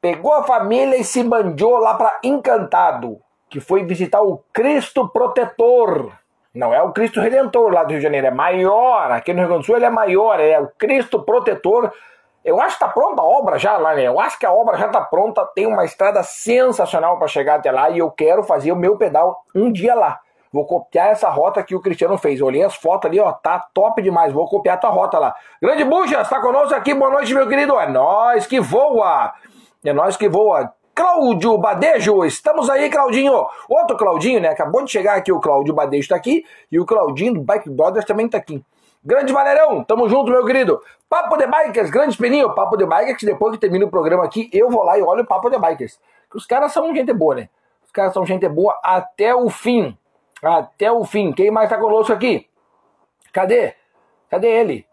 pegou 0.00 0.34
a 0.34 0.42
família 0.42 0.96
e 0.96 1.04
se 1.04 1.22
mandou 1.22 1.78
lá 1.78 1.94
para 1.94 2.18
Encantado 2.24 3.20
que 3.54 3.60
foi 3.60 3.84
visitar 3.84 4.20
o 4.20 4.42
Cristo 4.52 5.08
Protetor. 5.08 6.10
Não 6.52 6.74
é 6.74 6.82
o 6.82 6.90
Cristo 6.90 7.20
Redentor 7.20 7.72
lá 7.72 7.84
do 7.84 7.90
Rio 7.90 7.98
de 7.98 8.02
Janeiro, 8.02 8.26
é 8.26 8.30
maior. 8.32 9.12
Aqui 9.12 9.32
no 9.32 9.38
Rio 9.38 9.46
Grande 9.46 9.62
do 9.62 9.66
Sul 9.66 9.76
ele 9.76 9.84
é 9.84 9.90
maior, 9.90 10.40
é 10.40 10.58
o 10.58 10.66
Cristo 10.76 11.22
Protetor. 11.22 11.92
Eu 12.44 12.60
acho 12.60 12.76
que 12.76 12.84
está 12.84 12.88
pronta 12.88 13.22
a 13.22 13.24
obra 13.24 13.56
já 13.56 13.76
lá, 13.76 13.94
né? 13.94 14.08
Eu 14.08 14.18
acho 14.18 14.36
que 14.40 14.44
a 14.44 14.52
obra 14.52 14.76
já 14.76 14.86
está 14.86 15.00
pronta, 15.02 15.46
tem 15.54 15.66
uma 15.68 15.84
estrada 15.84 16.20
sensacional 16.24 17.16
para 17.16 17.28
chegar 17.28 17.60
até 17.60 17.70
lá 17.70 17.90
e 17.90 17.98
eu 17.98 18.10
quero 18.10 18.42
fazer 18.42 18.72
o 18.72 18.76
meu 18.76 18.96
pedal 18.96 19.44
um 19.54 19.70
dia 19.70 19.94
lá. 19.94 20.18
Vou 20.52 20.66
copiar 20.66 21.12
essa 21.12 21.28
rota 21.28 21.62
que 21.62 21.76
o 21.76 21.80
Cristiano 21.80 22.18
fez. 22.18 22.40
Eu 22.40 22.46
olhei 22.46 22.64
as 22.64 22.74
fotos 22.74 23.08
ali, 23.08 23.20
ó, 23.20 23.30
tá 23.30 23.64
top 23.72 24.02
demais. 24.02 24.32
Vou 24.32 24.48
copiar 24.48 24.74
a 24.74 24.80
tua 24.80 24.90
rota 24.90 25.16
lá. 25.16 25.32
Grande 25.62 25.84
Buja, 25.84 26.22
está 26.22 26.40
conosco 26.40 26.74
aqui. 26.74 26.92
Boa 26.92 27.12
noite, 27.12 27.32
meu 27.32 27.48
querido. 27.48 27.78
É 27.78 27.88
nós 27.88 28.48
que 28.48 28.58
voa. 28.58 29.32
É 29.84 29.92
nós 29.92 30.16
que 30.16 30.28
voa. 30.28 30.74
Cláudio 30.94 31.58
Badejo, 31.58 32.24
estamos 32.24 32.70
aí, 32.70 32.88
Claudinho. 32.88 33.46
Outro 33.68 33.96
Claudinho, 33.96 34.40
né? 34.40 34.48
Acabou 34.48 34.84
de 34.84 34.92
chegar 34.92 35.16
aqui 35.16 35.32
o 35.32 35.40
Cláudio 35.40 35.74
Badejo 35.74 36.02
está 36.02 36.14
aqui 36.14 36.46
e 36.70 36.78
o 36.78 36.86
Claudinho 36.86 37.34
do 37.34 37.40
Bike 37.40 37.68
Brothers 37.68 38.04
também 38.04 38.26
está 38.26 38.38
aqui. 38.38 38.64
Grande 39.04 39.32
Valerão, 39.32 39.82
tamo 39.82 40.08
junto, 40.08 40.30
meu 40.30 40.44
querido. 40.44 40.80
Papo 41.08 41.36
de 41.36 41.46
Bikers, 41.46 41.90
grande 41.90 42.16
peninho, 42.16 42.54
Papo 42.54 42.76
de 42.76 42.86
Bikers, 42.86 43.24
depois 43.24 43.54
que 43.54 43.60
termina 43.60 43.84
o 43.84 43.90
programa 43.90 44.24
aqui, 44.24 44.48
eu 44.52 44.70
vou 44.70 44.84
lá 44.84 44.96
e 44.96 45.02
olho 45.02 45.24
o 45.24 45.26
Papo 45.26 45.50
de 45.50 45.58
Bikers. 45.58 45.98
Os 46.32 46.46
caras 46.46 46.72
são 46.72 46.94
gente 46.94 47.12
boa, 47.12 47.34
né? 47.34 47.48
Os 47.84 47.90
caras 47.90 48.14
são 48.14 48.24
gente 48.24 48.48
boa 48.48 48.78
até 48.82 49.34
o 49.34 49.50
fim. 49.50 49.98
Até 50.40 50.92
o 50.92 51.04
fim. 51.04 51.32
Quem 51.32 51.50
mais 51.50 51.68
tá 51.68 51.76
conosco 51.76 52.12
aqui? 52.12 52.48
Cadê? 53.32 53.74
Cadê 54.30 54.48
ele? 54.48 54.86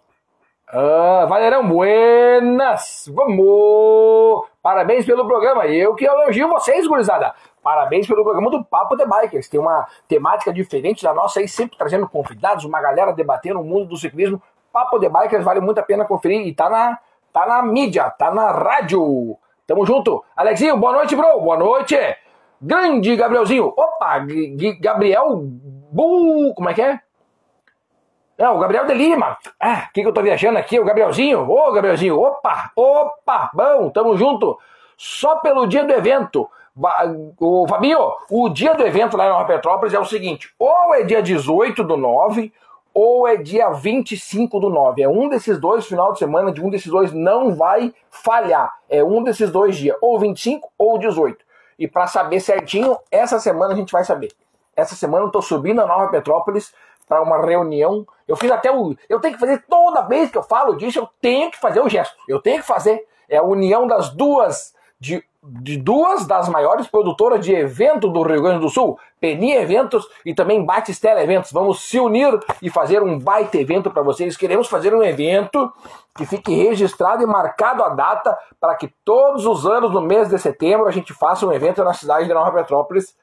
Ah, 0.74 1.26
Valerão, 1.28 1.68
buenas! 1.68 3.04
Vamos! 3.14 4.48
Parabéns 4.64 5.06
pelo 5.06 5.28
programa. 5.28 5.66
Eu 5.68 5.94
que 5.96 6.06
elogio 6.06 6.48
vocês, 6.48 6.88
gurizada. 6.88 7.36
Parabéns 7.62 8.08
pelo 8.08 8.24
programa 8.24 8.50
do 8.50 8.64
Papo 8.64 8.96
de 8.96 9.06
Bikers. 9.06 9.50
Tem 9.50 9.60
uma 9.60 9.86
temática 10.08 10.54
diferente 10.54 11.04
da 11.04 11.14
nossa 11.14 11.42
aí, 11.42 11.48
sempre 11.50 11.78
trazendo 11.78 12.08
convidados, 12.08 12.64
uma 12.64 12.80
galera 12.80 13.12
debatendo 13.12 13.60
o 13.60 13.66
mundo 13.66 13.88
do 13.88 13.98
ciclismo. 13.98 14.42
Papo 14.72 14.98
de 14.98 15.10
Bikers 15.10 15.44
vale 15.44 15.60
muito 15.60 15.80
a 15.80 15.84
pena 15.84 16.06
conferir 16.06 16.48
e 16.48 16.56
tá 16.56 16.70
na 16.70 16.98
tá 17.34 17.46
na 17.46 17.62
mídia, 17.64 18.10
tá 18.10 18.32
na 18.32 18.50
rádio. 18.52 19.38
Tamo 19.68 19.86
junto. 19.86 20.24
Alexinho, 20.34 20.78
boa 20.78 20.94
noite, 20.94 21.18
bro. 21.18 21.42
Boa 21.42 21.58
noite. 21.58 21.98
Grande 22.62 23.18
Gabrielzinho. 23.18 23.74
Opa, 23.76 24.26
G 24.26 24.78
Gabriel 24.80 25.38
Bu, 25.92 26.54
como 26.56 26.70
é 26.70 26.74
que 26.74 26.82
é? 26.82 27.02
É, 28.42 28.50
o 28.50 28.58
Gabriel 28.58 28.88
de 28.88 28.96
Lima. 28.96 29.38
Ah, 29.60 29.86
o 29.88 29.94
que, 29.94 30.02
que 30.02 30.08
eu 30.08 30.12
tô 30.12 30.24
viajando 30.24 30.58
aqui? 30.58 30.80
O 30.80 30.84
Gabrielzinho. 30.84 31.48
Ô, 31.48 31.72
Gabrielzinho. 31.72 32.20
Opa, 32.20 32.72
opa, 32.76 33.52
bom, 33.54 33.88
tamo 33.92 34.18
junto. 34.18 34.58
Só 34.98 35.36
pelo 35.36 35.68
dia 35.68 35.84
do 35.84 35.94
evento. 35.94 36.50
O 37.40 37.68
Fabinho, 37.68 38.00
o 38.32 38.50
dia 38.50 38.74
do 38.74 38.82
evento 38.82 39.16
lá 39.16 39.28
em 39.28 39.30
Nova 39.30 39.46
Petrópolis 39.46 39.94
é 39.94 40.00
o 40.00 40.06
seguinte: 40.06 40.52
ou 40.58 40.96
é 40.96 41.04
dia 41.04 41.22
18 41.22 41.84
do 41.84 41.96
9, 41.96 42.52
ou 42.92 43.28
é 43.28 43.38
dia 43.38 43.70
25 43.70 44.60
do 44.60 44.72
9. 44.72 45.04
É 45.04 45.08
um 45.08 45.30
desses 45.30 45.60
dois 45.60 45.86
final 45.86 46.12
de 46.12 46.18
semana, 46.18 46.52
de 46.52 46.64
um 46.64 46.72
desses 46.72 46.92
dois 46.92 47.14
não 47.14 47.54
vai 47.54 47.94
falhar. 48.10 48.74
É 48.90 49.04
um 49.04 49.22
desses 49.22 49.52
dois 49.52 49.78
dias, 49.78 49.96
ou 50.02 50.18
25 50.18 50.68
ou 50.80 50.98
18. 50.98 51.46
E 51.78 51.88
para 51.88 52.08
saber 52.08 52.40
certinho, 52.40 52.98
essa 53.12 53.40
semana 53.40 53.76
a 53.76 53.78
gente 53.78 53.92
vai 53.92 54.04
saber. 54.04 54.32
Essa 54.76 54.96
semana 54.96 55.26
eu 55.26 55.30
tô 55.30 55.44
subindo 55.44 55.80
a 55.80 55.86
Nova 55.86 56.08
Petrópolis 56.08 56.74
para 57.12 57.22
uma 57.22 57.46
reunião. 57.46 58.08
Eu 58.26 58.38
fiz 58.38 58.50
até 58.50 58.72
o. 58.72 58.96
Eu 59.10 59.20
tenho 59.20 59.34
que 59.34 59.40
fazer 59.42 59.66
toda 59.68 60.04
vez 60.04 60.32
que 60.32 60.38
eu 60.38 60.44
falo 60.44 60.78
disso, 60.78 60.98
eu 60.98 61.10
tenho 61.20 61.52
que 61.52 61.60
fazer 61.60 61.82
o 61.82 61.90
gesto. 61.90 62.16
Eu 62.26 62.42
tenho 62.42 62.62
que 62.62 62.66
fazer. 62.66 63.06
É 63.28 63.36
a 63.36 63.44
união 63.44 63.86
das 63.86 64.12
duas 64.12 64.74
de, 64.98 65.22
de 65.44 65.76
duas 65.76 66.26
das 66.26 66.48
maiores 66.48 66.88
produtoras 66.88 67.44
de 67.44 67.54
evento 67.54 68.08
do 68.08 68.22
Rio 68.22 68.42
Grande 68.42 68.62
do 68.62 68.70
Sul, 68.70 68.98
Peni 69.20 69.52
Eventos 69.52 70.08
e 70.26 70.34
também 70.34 70.64
Batistela 70.64 71.22
Eventos. 71.22 71.52
Vamos 71.52 71.82
se 71.82 72.00
unir 72.00 72.40
e 72.62 72.70
fazer 72.70 73.04
um 73.04 73.20
baita 73.20 73.58
evento 73.58 73.92
para 73.92 74.04
vocês. 74.04 74.38
Queremos 74.38 74.70
fazer 74.70 74.96
um 74.96 75.04
evento 75.04 75.70
que 76.16 76.26
fique 76.26 76.56
registrado 76.56 77.24
e 77.24 77.26
marcado 77.26 77.84
a 77.84 77.90
data 77.90 78.38
para 78.58 78.74
que 78.76 78.88
todos 79.04 79.46
os 79.46 79.66
anos, 79.66 79.92
no 79.92 80.00
mês 80.00 80.30
de 80.30 80.40
setembro, 80.40 80.88
a 80.88 80.92
gente 80.92 81.14
faça 81.14 81.46
um 81.46 81.52
evento 81.52 81.84
na 81.84 81.94
cidade 81.94 82.26
de 82.26 82.34
Nova 82.34 82.54
Petrópolis 82.54 83.14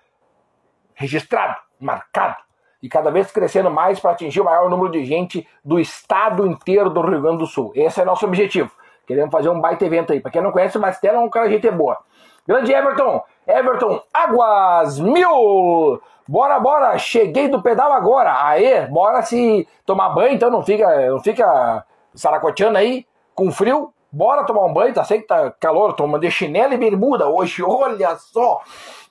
registrado, 0.94 1.56
marcado. 1.80 2.47
E 2.82 2.88
cada 2.88 3.10
vez 3.10 3.30
crescendo 3.30 3.70
mais 3.70 3.98
para 3.98 4.12
atingir 4.12 4.40
o 4.40 4.44
maior 4.44 4.70
número 4.70 4.90
de 4.90 5.04
gente 5.04 5.46
do 5.64 5.80
estado 5.80 6.46
inteiro 6.46 6.90
do 6.90 7.00
Rio 7.00 7.20
Grande 7.20 7.38
do 7.38 7.46
Sul. 7.46 7.72
Esse 7.74 8.00
é 8.00 8.04
nosso 8.04 8.24
objetivo. 8.24 8.70
Queremos 9.06 9.32
fazer 9.32 9.48
um 9.48 9.60
baita 9.60 9.84
evento 9.84 10.12
aí. 10.12 10.20
Pra 10.20 10.30
quem 10.30 10.42
não 10.42 10.52
conhece, 10.52 10.76
o 10.76 10.80
Mastela 10.80 11.16
é 11.16 11.20
um 11.20 11.30
cara 11.30 11.48
gente 11.48 11.68
boa. 11.70 11.98
Grande 12.46 12.72
Everton. 12.72 13.22
Everton, 13.46 14.02
águas 14.12 14.98
mil. 14.98 16.00
Bora, 16.26 16.60
bora. 16.60 16.98
Cheguei 16.98 17.48
do 17.48 17.62
pedal 17.62 17.90
agora. 17.92 18.46
Aê, 18.46 18.86
bora 18.86 19.22
se 19.22 19.66
tomar 19.86 20.10
banho, 20.10 20.34
então 20.34 20.50
não 20.50 20.62
fica, 20.62 21.10
não 21.10 21.22
fica 21.22 21.84
saracoteando 22.14 22.76
aí 22.76 23.06
com 23.34 23.50
frio. 23.50 23.92
Bora 24.10 24.44
tomar 24.44 24.64
um 24.64 24.72
banho, 24.72 24.94
tá 24.94 25.04
sei 25.04 25.20
que 25.20 25.26
tá 25.26 25.50
calor, 25.52 25.92
toma 25.92 26.18
de 26.18 26.30
chinelo 26.30 26.72
e 26.74 26.78
bermuda 26.78 27.28
hoje. 27.28 27.62
Olha 27.64 28.16
só. 28.16 28.60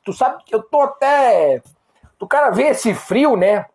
Tu 0.03 0.13
sabe 0.13 0.43
que 0.43 0.53
eu 0.53 0.61
tô 0.61 0.81
até. 0.81 1.61
O 2.19 2.27
cara 2.27 2.49
vê 2.49 2.69
esse 2.69 2.93
frio, 2.93 3.35
né? 3.35 3.65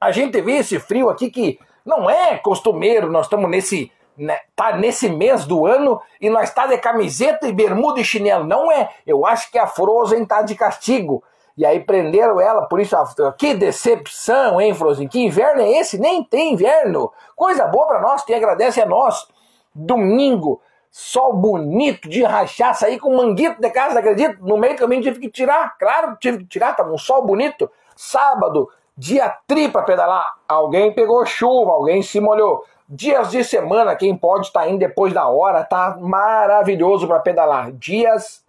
A 0.00 0.10
gente 0.10 0.40
vê 0.40 0.56
esse 0.56 0.78
frio 0.78 1.08
aqui 1.08 1.30
que 1.30 1.58
não 1.84 2.08
é 2.08 2.36
costumeiro, 2.38 3.10
nós 3.10 3.26
estamos 3.26 3.48
nesse 3.48 3.92
né, 4.16 4.38
tá 4.54 4.76
nesse 4.76 5.08
mês 5.08 5.46
do 5.46 5.66
ano 5.66 6.00
e 6.20 6.28
nós 6.28 6.52
tá 6.52 6.66
de 6.66 6.76
camiseta 6.76 7.48
e 7.48 7.52
bermuda 7.52 8.00
e 8.00 8.04
chinelo. 8.04 8.44
Não 8.44 8.70
é. 8.70 8.90
Eu 9.06 9.24
acho 9.24 9.50
que 9.50 9.58
a 9.58 9.66
Frozen 9.66 10.26
tá 10.26 10.42
de 10.42 10.54
castigo. 10.54 11.24
E 11.56 11.64
aí 11.64 11.80
prenderam 11.80 12.40
ela, 12.40 12.62
por 12.62 12.80
isso, 12.80 12.96
que 13.36 13.54
decepção, 13.54 14.60
hein, 14.60 14.74
Frozen? 14.74 15.08
Que 15.08 15.20
inverno 15.20 15.62
é 15.62 15.70
esse? 15.72 15.98
Nem 15.98 16.22
tem 16.22 16.52
inverno. 16.52 17.12
Coisa 17.34 17.66
boa 17.66 17.86
para 17.86 18.00
nós, 18.00 18.22
quem 18.22 18.36
agradece 18.36 18.80
é 18.80 18.86
nós. 18.86 19.26
Domingo, 19.74 20.60
sol 20.90 21.32
bonito 21.34 22.08
de 22.08 22.22
rachar, 22.24 22.74
sair 22.74 22.98
com 22.98 23.16
manguito 23.16 23.60
de 23.60 23.70
casa, 23.70 23.98
acredito? 23.98 24.44
No 24.44 24.56
meio 24.56 24.74
do 24.74 24.80
caminho 24.80 25.02
tive 25.02 25.20
que 25.20 25.30
tirar, 25.30 25.76
claro, 25.78 26.16
tive 26.20 26.38
que 26.38 26.46
tirar, 26.46 26.74
tava 26.74 26.92
um 26.92 26.98
sol 26.98 27.24
bonito. 27.24 27.70
Sábado, 27.96 28.68
dia 28.96 29.34
tri 29.46 29.68
pra 29.68 29.82
pedalar. 29.82 30.34
Alguém 30.48 30.92
pegou 30.92 31.24
chuva, 31.24 31.72
alguém 31.72 32.02
se 32.02 32.20
molhou. 32.20 32.64
Dias 32.88 33.30
de 33.30 33.44
semana, 33.44 33.94
quem 33.94 34.16
pode 34.16 34.48
estar 34.48 34.62
tá 34.62 34.68
indo 34.68 34.80
depois 34.80 35.12
da 35.12 35.28
hora, 35.28 35.62
tá 35.62 35.96
maravilhoso 36.00 37.06
para 37.06 37.20
pedalar. 37.20 37.70
Dias 37.72 38.44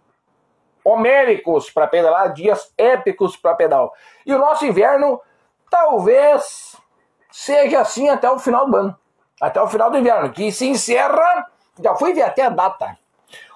homéricos 0.84 1.70
para 1.70 1.86
pedalar, 1.86 2.32
dias 2.32 2.72
épicos 2.76 3.36
para 3.36 3.54
pedal. 3.54 3.92
E 4.26 4.34
o 4.34 4.38
nosso 4.38 4.66
inverno 4.66 5.20
talvez 5.70 6.76
seja 7.30 7.80
assim 7.80 8.08
até 8.08 8.28
o 8.30 8.38
final 8.38 8.68
do 8.68 8.76
ano. 8.76 8.98
Até 9.40 9.60
o 9.60 9.68
final 9.68 9.90
do 9.90 9.98
inverno, 9.98 10.30
que 10.30 10.52
se 10.52 10.68
encerra, 10.68 11.46
já 11.82 11.94
fui 11.94 12.12
ver 12.12 12.22
até 12.22 12.42
a 12.42 12.50
data. 12.50 12.96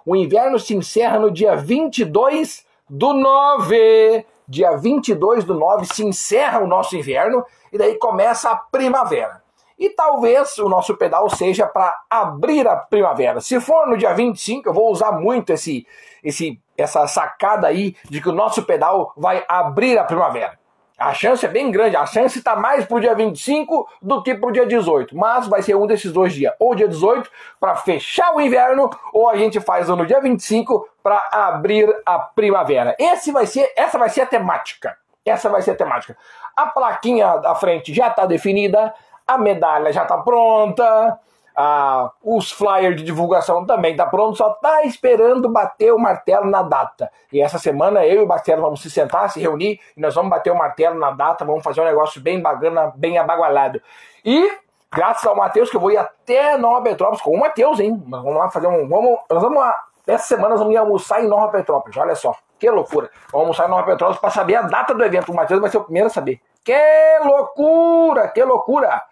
O 0.05 0.15
inverno 0.15 0.59
se 0.59 0.75
encerra 0.75 1.19
no 1.19 1.31
dia 1.31 1.57
22 1.57 2.65
do 2.89 3.13
9. 3.13 4.25
Dia 4.49 4.77
22 4.77 5.45
do 5.45 5.55
9 5.55 5.87
se 5.87 6.05
encerra 6.05 6.61
o 6.61 6.67
nosso 6.67 6.97
inverno 6.97 7.45
e 7.73 7.79
daí 7.79 7.97
começa 7.97 8.51
a 8.51 8.57
primavera. 8.57 9.43
E 9.79 9.91
talvez 9.91 10.57
o 10.59 10.69
nosso 10.69 10.97
pedal 10.97 11.29
seja 11.29 11.67
para 11.67 11.95
abrir 12.09 12.67
a 12.67 12.77
primavera. 12.77 13.41
Se 13.41 13.61
for 13.61 13.87
no 13.87 13.97
dia 13.97 14.15
25, 14.15 14.69
eu 14.69 14.73
vou 14.73 14.91
usar 14.91 15.13
muito 15.13 15.53
esse, 15.53 15.87
esse, 16.25 16.59
essa 16.79 17.07
sacada 17.07 17.67
aí 17.67 17.95
de 18.05 18.21
que 18.21 18.29
o 18.29 18.33
nosso 18.33 18.63
pedal 18.63 19.13
vai 19.17 19.45
abrir 19.49 19.99
a 19.99 20.05
primavera. 20.05 20.59
A 20.99 21.13
chance 21.13 21.45
é 21.45 21.49
bem 21.49 21.71
grande, 21.71 21.95
a 21.95 22.07
chance 22.07 22.39
está 22.39 22.57
mais 22.57 22.87
para 22.87 22.97
o 22.97 23.01
dia 23.01 23.15
25 23.15 23.87
do 24.01 24.23
que 24.23 24.35
para 24.35 24.49
o 24.49 24.53
dia 24.53 24.65
18. 24.65 25.15
Mas 25.15 25.47
vai 25.47 25.61
ser 25.61 25.77
um 25.77 25.87
desses 25.87 26.11
dois 26.11 26.33
dias, 26.33 26.55
ou 26.59 26.75
dia 26.75 26.89
18 26.89 27.31
para 27.61 27.77
fechar 27.77 28.35
o 28.35 28.41
inverno, 28.41 28.89
ou 29.13 29.29
a 29.29 29.37
gente 29.37 29.61
faz 29.61 29.89
no 29.91 30.07
dia 30.07 30.23
25 30.23 30.89
para 31.03 31.23
abrir 31.31 31.95
a 32.07 32.19
primavera. 32.19 32.97
Esse 32.99 33.31
vai 33.31 33.47
ser, 33.47 33.71
essa 33.77 33.99
vai 33.99 34.09
ser 34.09 34.23
a 34.23 34.27
temática. 34.27 34.97
Essa 35.23 35.51
vai 35.51 35.61
ser 35.61 35.73
a 35.73 35.77
temática. 35.77 36.17
A 36.57 36.67
plaquinha 36.69 37.37
da 37.39 37.55
frente 37.55 37.93
já 37.93 38.09
está 38.09 38.25
definida, 38.25 38.95
a 39.27 39.37
medalha 39.37 39.93
já 39.93 40.05
está 40.05 40.17
pronta, 40.17 41.19
a, 41.57 42.11
os 42.23 42.53
flyers 42.53 42.97
de 42.97 43.03
divulgação 43.03 43.65
também 43.65 43.93
está 43.93 44.05
pronto, 44.05 44.37
só 44.37 44.53
está 44.53 44.83
esperando 44.85 45.49
bater 45.49 45.93
o 45.93 45.99
martelo 45.99 46.51
na 46.51 46.63
data. 46.63 47.11
E 47.33 47.41
essa 47.41 47.59
semana 47.59 48.05
eu 48.05 48.21
e 48.21 48.25
o 48.25 48.29
Marcelo 48.29 48.61
vamos 48.61 48.83
se 48.83 48.91
sentar, 48.91 49.31
se 49.31 49.41
reunir 49.41 49.81
e 49.97 50.01
nós 50.01 50.15
vamos 50.15 50.31
bater 50.31 50.53
o 50.53 50.59
martelo 50.59 50.99
na 50.99 51.11
data, 51.11 51.45
vamos 51.45 51.65
fazer 51.65 51.81
um 51.81 51.85
negócio 51.85 52.21
bem 52.21 52.43
bacana, 52.43 52.93
bem 52.95 53.17
abagualado. 53.17 53.81
E 54.23 54.53
graças 54.93 55.27
ao 55.27 55.35
Matheus, 55.35 55.71
que 55.71 55.77
eu 55.77 55.81
vou 55.81 55.91
ir 55.91 55.97
até 55.97 56.59
Nova 56.59 56.83
Petrópolis 56.83 57.23
com 57.23 57.31
o 57.31 57.41
Matheus, 57.41 57.81
hein? 57.81 58.03
vamos 58.07 58.37
lá 58.37 58.51
fazer 58.51 58.67
um. 58.67 58.87
Vamos, 58.87 59.19
nós 59.31 59.43
vamos 59.43 59.59
lá. 59.59 59.75
Essa 60.07 60.27
semana 60.27 60.51
nós 60.51 60.59
vamos 60.59 60.75
ir 60.75 60.79
almoçar 60.79 61.25
em 61.25 61.29
Nova 61.29 61.49
Petrópolis, 61.49 61.97
olha 61.97 62.15
só. 62.15 62.37
Que 62.59 62.71
loucura. 62.71 63.11
Vamos 63.33 63.47
almoçar 63.47 63.67
em 63.67 63.71
Nova 63.71 63.85
Petrópolis 63.85 64.21
para 64.21 64.31
saber 64.31 64.57
a 64.57 64.63
data 64.63 64.95
do 64.95 65.05
evento. 65.05 65.33
O 65.33 65.35
Matheus 65.35 65.61
vai 65.61 65.71
ser 65.71 65.79
o 65.79 65.85
primeiro 65.85 66.07
a 66.07 66.11
saber. 66.11 66.41
Que 66.65 66.75
loucura! 67.23 68.29
Que 68.29 68.43
loucura! 68.43 69.03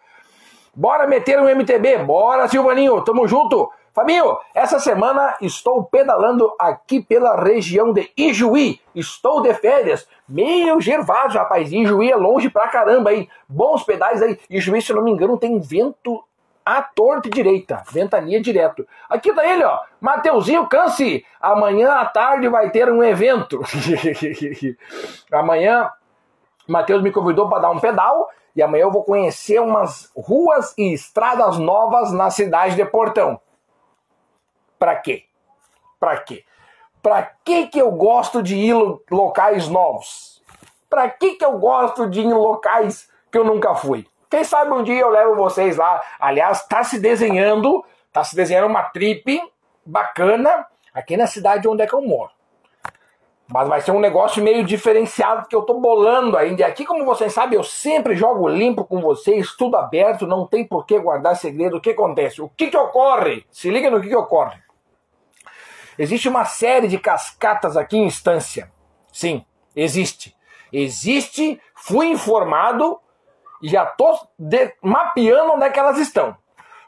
Bora 0.77 1.07
meter 1.07 1.41
um 1.41 1.49
MTB, 1.49 1.99
bora 1.99 2.49
Silvaninho, 2.49 3.01
tamo 3.03 3.29
junto. 3.29 3.71
Fabinho, 3.93 4.37
essa 4.53 4.81
semana 4.81 5.37
estou 5.41 5.85
pedalando 5.85 6.53
aqui 6.59 7.01
pela 7.01 7.41
região 7.41 7.93
de 7.93 8.11
Ijuí. 8.17 8.81
Estou 8.93 9.41
de 9.41 9.55
férias. 9.55 10.09
Meu 10.29 10.81
Gervásio, 10.81 11.39
rapaz, 11.39 11.71
Ijuí 11.73 12.11
é 12.11 12.17
longe 12.17 12.51
pra 12.51 12.67
caramba 12.67 13.11
aí. 13.11 13.29
Bons 13.49 13.85
pedais 13.85 14.21
aí. 14.21 14.37
Ijuí, 14.51 14.83
se 14.83 14.93
não 14.93 15.05
me 15.05 15.13
engano, 15.13 15.39
tem 15.39 15.61
vento 15.61 16.25
à 16.67 16.83
torta 16.83 17.31
direita, 17.31 17.85
ventania 17.93 18.41
direto. 18.41 18.85
Aqui 19.09 19.33
tá 19.33 19.47
ele, 19.47 19.63
ó, 19.63 19.79
Mateuzinho 20.01 20.67
Canse. 20.67 21.25
Amanhã 21.41 21.93
à 21.93 22.05
tarde 22.05 22.49
vai 22.49 22.71
ter 22.71 22.91
um 22.91 23.05
evento. 23.05 23.61
Amanhã, 25.31 25.89
Matheus 26.67 27.01
me 27.01 27.13
convidou 27.13 27.49
para 27.49 27.61
dar 27.61 27.71
um 27.71 27.79
pedal 27.79 28.29
e 28.55 28.63
amanhã 28.63 28.83
eu 28.83 28.91
vou 28.91 29.05
conhecer 29.05 29.61
umas 29.61 30.11
ruas 30.17 30.75
e 30.79 30.93
estradas 30.93 31.59
novas 31.59 32.13
na 32.13 32.31
cidade 32.31 32.77
de 32.77 32.85
Portão. 32.85 33.41
Para 34.79 34.97
quê? 34.97 35.25
Para 35.99 36.19
quê? 36.19 36.45
Para 37.03 37.23
que 37.45 37.67
que 37.67 37.79
eu 37.81 37.91
gosto 37.91 38.43
de 38.43 38.57
ir 38.57 38.75
em 38.75 38.99
locais 39.11 39.69
novos? 39.69 40.43
Para 40.89 41.09
que 41.09 41.35
que 41.35 41.45
eu 41.45 41.59
gosto 41.59 42.09
de 42.09 42.21
ir 42.21 42.27
em 42.27 42.33
locais 42.33 43.09
que 43.31 43.39
eu 43.39 43.45
nunca 43.45 43.75
fui? 43.75 44.07
Quem 44.31 44.45
sabe 44.45 44.73
um 44.73 44.83
dia 44.83 45.01
eu 45.01 45.11
levo 45.11 45.35
vocês 45.37 45.77
lá. 45.77 46.03
Aliás, 46.19 46.63
está 46.63 46.83
se 46.83 46.99
desenhando, 46.99 47.85
está 48.09 48.25
se 48.25 48.35
desenhando 48.35 48.67
uma 48.67 48.83
trip 48.83 49.41
bacana 49.85 50.67
aqui 50.93 51.17
na 51.17 51.27
cidade 51.27 51.69
onde 51.69 51.83
é 51.83 51.87
que 51.87 51.95
eu 51.95 52.03
moro. 52.03 52.34
Mas 53.47 53.69
vai 53.69 53.81
ser 53.81 53.91
um 53.91 54.01
negócio 54.01 54.43
meio 54.43 54.65
diferenciado 54.65 55.47
que 55.47 55.55
eu 55.55 55.63
tô 55.63 55.75
bolando 55.75 56.37
ainda. 56.37 56.63
E 56.63 56.65
aqui, 56.65 56.85
como 56.85 57.05
vocês 57.05 57.33
sabem, 57.33 57.59
eu 57.59 57.65
sempre 57.65 58.17
jogo 58.17 58.49
limpo 58.49 58.85
com 58.85 59.01
vocês, 59.01 59.55
tudo 59.55 59.77
aberto, 59.77 60.27
não 60.27 60.47
tem 60.47 60.67
por 60.67 60.87
que 60.87 60.99
guardar 60.99 61.37
segredo. 61.37 61.77
O 61.77 61.81
que 61.81 61.91
acontece? 61.91 62.41
O 62.41 62.49
que, 62.49 62.69
que 62.69 62.77
ocorre? 62.77 63.45
Se 63.51 63.71
liga 63.71 63.91
no 63.91 64.01
que, 64.01 64.09
que 64.09 64.17
ocorre. 64.17 64.59
Existe 65.99 66.29
uma 66.29 66.45
série 66.45 66.89
de 66.89 66.99
cascatas 66.99 67.77
aqui 67.77 67.97
em 67.97 68.07
instância. 68.07 68.73
Sim, 69.13 69.45
existe. 69.77 70.35
Existe, 70.73 71.61
fui 71.75 72.09
informado 72.09 72.99
e 73.63 73.69
já 73.69 73.95
de, 74.39 74.75
mapeando 74.83 75.53
onde 75.53 75.67
é 75.67 75.71
que 75.71 75.79
elas 75.79 75.99
estão. 75.99 76.37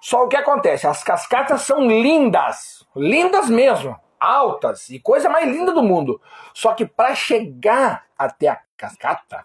Só 0.00 0.24
o 0.24 0.28
que 0.28 0.36
acontece? 0.36 0.86
As 0.86 1.04
cascatas 1.04 1.62
são 1.62 1.86
lindas, 1.86 2.86
lindas 2.94 3.48
mesmo, 3.48 3.96
altas 4.26 4.90
e 4.90 4.98
coisa 4.98 5.28
mais 5.28 5.48
linda 5.48 5.72
do 5.72 5.82
mundo. 5.82 6.20
Só 6.52 6.72
que 6.72 6.84
para 6.84 7.14
chegar 7.14 8.04
até 8.18 8.48
a 8.48 8.58
cascata, 8.76 9.44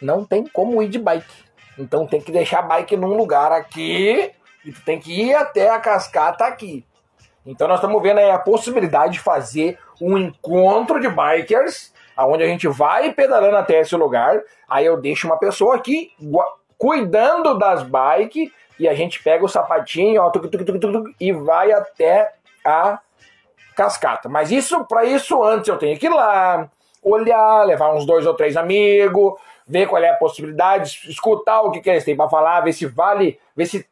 não 0.00 0.24
tem 0.24 0.46
como 0.46 0.82
ir 0.82 0.88
de 0.88 0.98
bike. 0.98 1.44
Então 1.78 2.06
tem 2.06 2.20
que 2.20 2.32
deixar 2.32 2.60
a 2.60 2.62
bike 2.62 2.96
num 2.96 3.16
lugar 3.16 3.52
aqui 3.52 4.32
e 4.64 4.72
tu 4.72 4.84
tem 4.84 4.98
que 4.98 5.12
ir 5.12 5.34
até 5.34 5.70
a 5.70 5.80
cascata 5.80 6.44
aqui. 6.44 6.84
Então 7.44 7.66
nós 7.66 7.78
estamos 7.78 8.00
vendo 8.02 8.18
aí 8.18 8.30
a 8.30 8.38
possibilidade 8.38 9.14
de 9.14 9.20
fazer 9.20 9.78
um 10.00 10.16
encontro 10.16 11.00
de 11.00 11.08
bikers, 11.08 11.92
aonde 12.16 12.44
a 12.44 12.46
gente 12.46 12.68
vai 12.68 13.12
pedalando 13.12 13.56
até 13.56 13.80
esse 13.80 13.96
lugar. 13.96 14.40
Aí 14.68 14.86
eu 14.86 15.00
deixo 15.00 15.26
uma 15.26 15.38
pessoa 15.38 15.76
aqui 15.76 16.12
cuidando 16.78 17.58
das 17.58 17.82
bikes 17.82 18.50
e 18.78 18.88
a 18.88 18.94
gente 18.94 19.22
pega 19.22 19.44
o 19.44 19.48
sapatinho 19.48 20.22
ó, 20.22 20.30
tuc, 20.30 20.48
tuc, 20.48 20.80
tuc, 20.80 21.14
e 21.20 21.32
vai 21.32 21.72
até 21.72 22.32
a 22.64 22.98
cascata. 23.74 24.28
Mas 24.28 24.50
isso, 24.50 24.84
para 24.84 25.04
isso, 25.04 25.42
antes 25.42 25.68
eu 25.68 25.78
tenho 25.78 25.98
que 25.98 26.06
ir 26.06 26.10
lá, 26.10 26.68
olhar, 27.02 27.64
levar 27.64 27.94
uns 27.94 28.06
dois 28.06 28.26
ou 28.26 28.34
três 28.34 28.56
amigos, 28.56 29.34
ver 29.66 29.86
qual 29.86 30.02
é 30.02 30.10
a 30.10 30.16
possibilidade, 30.16 31.00
escutar 31.08 31.62
o 31.62 31.70
que, 31.70 31.80
que 31.80 31.90
eles 31.90 32.04
têm 32.04 32.16
para 32.16 32.28
falar, 32.28 32.60
ver 32.60 32.72
se 32.72 32.86
vale, 32.86 33.38
ver 33.56 33.66
se 33.66 33.86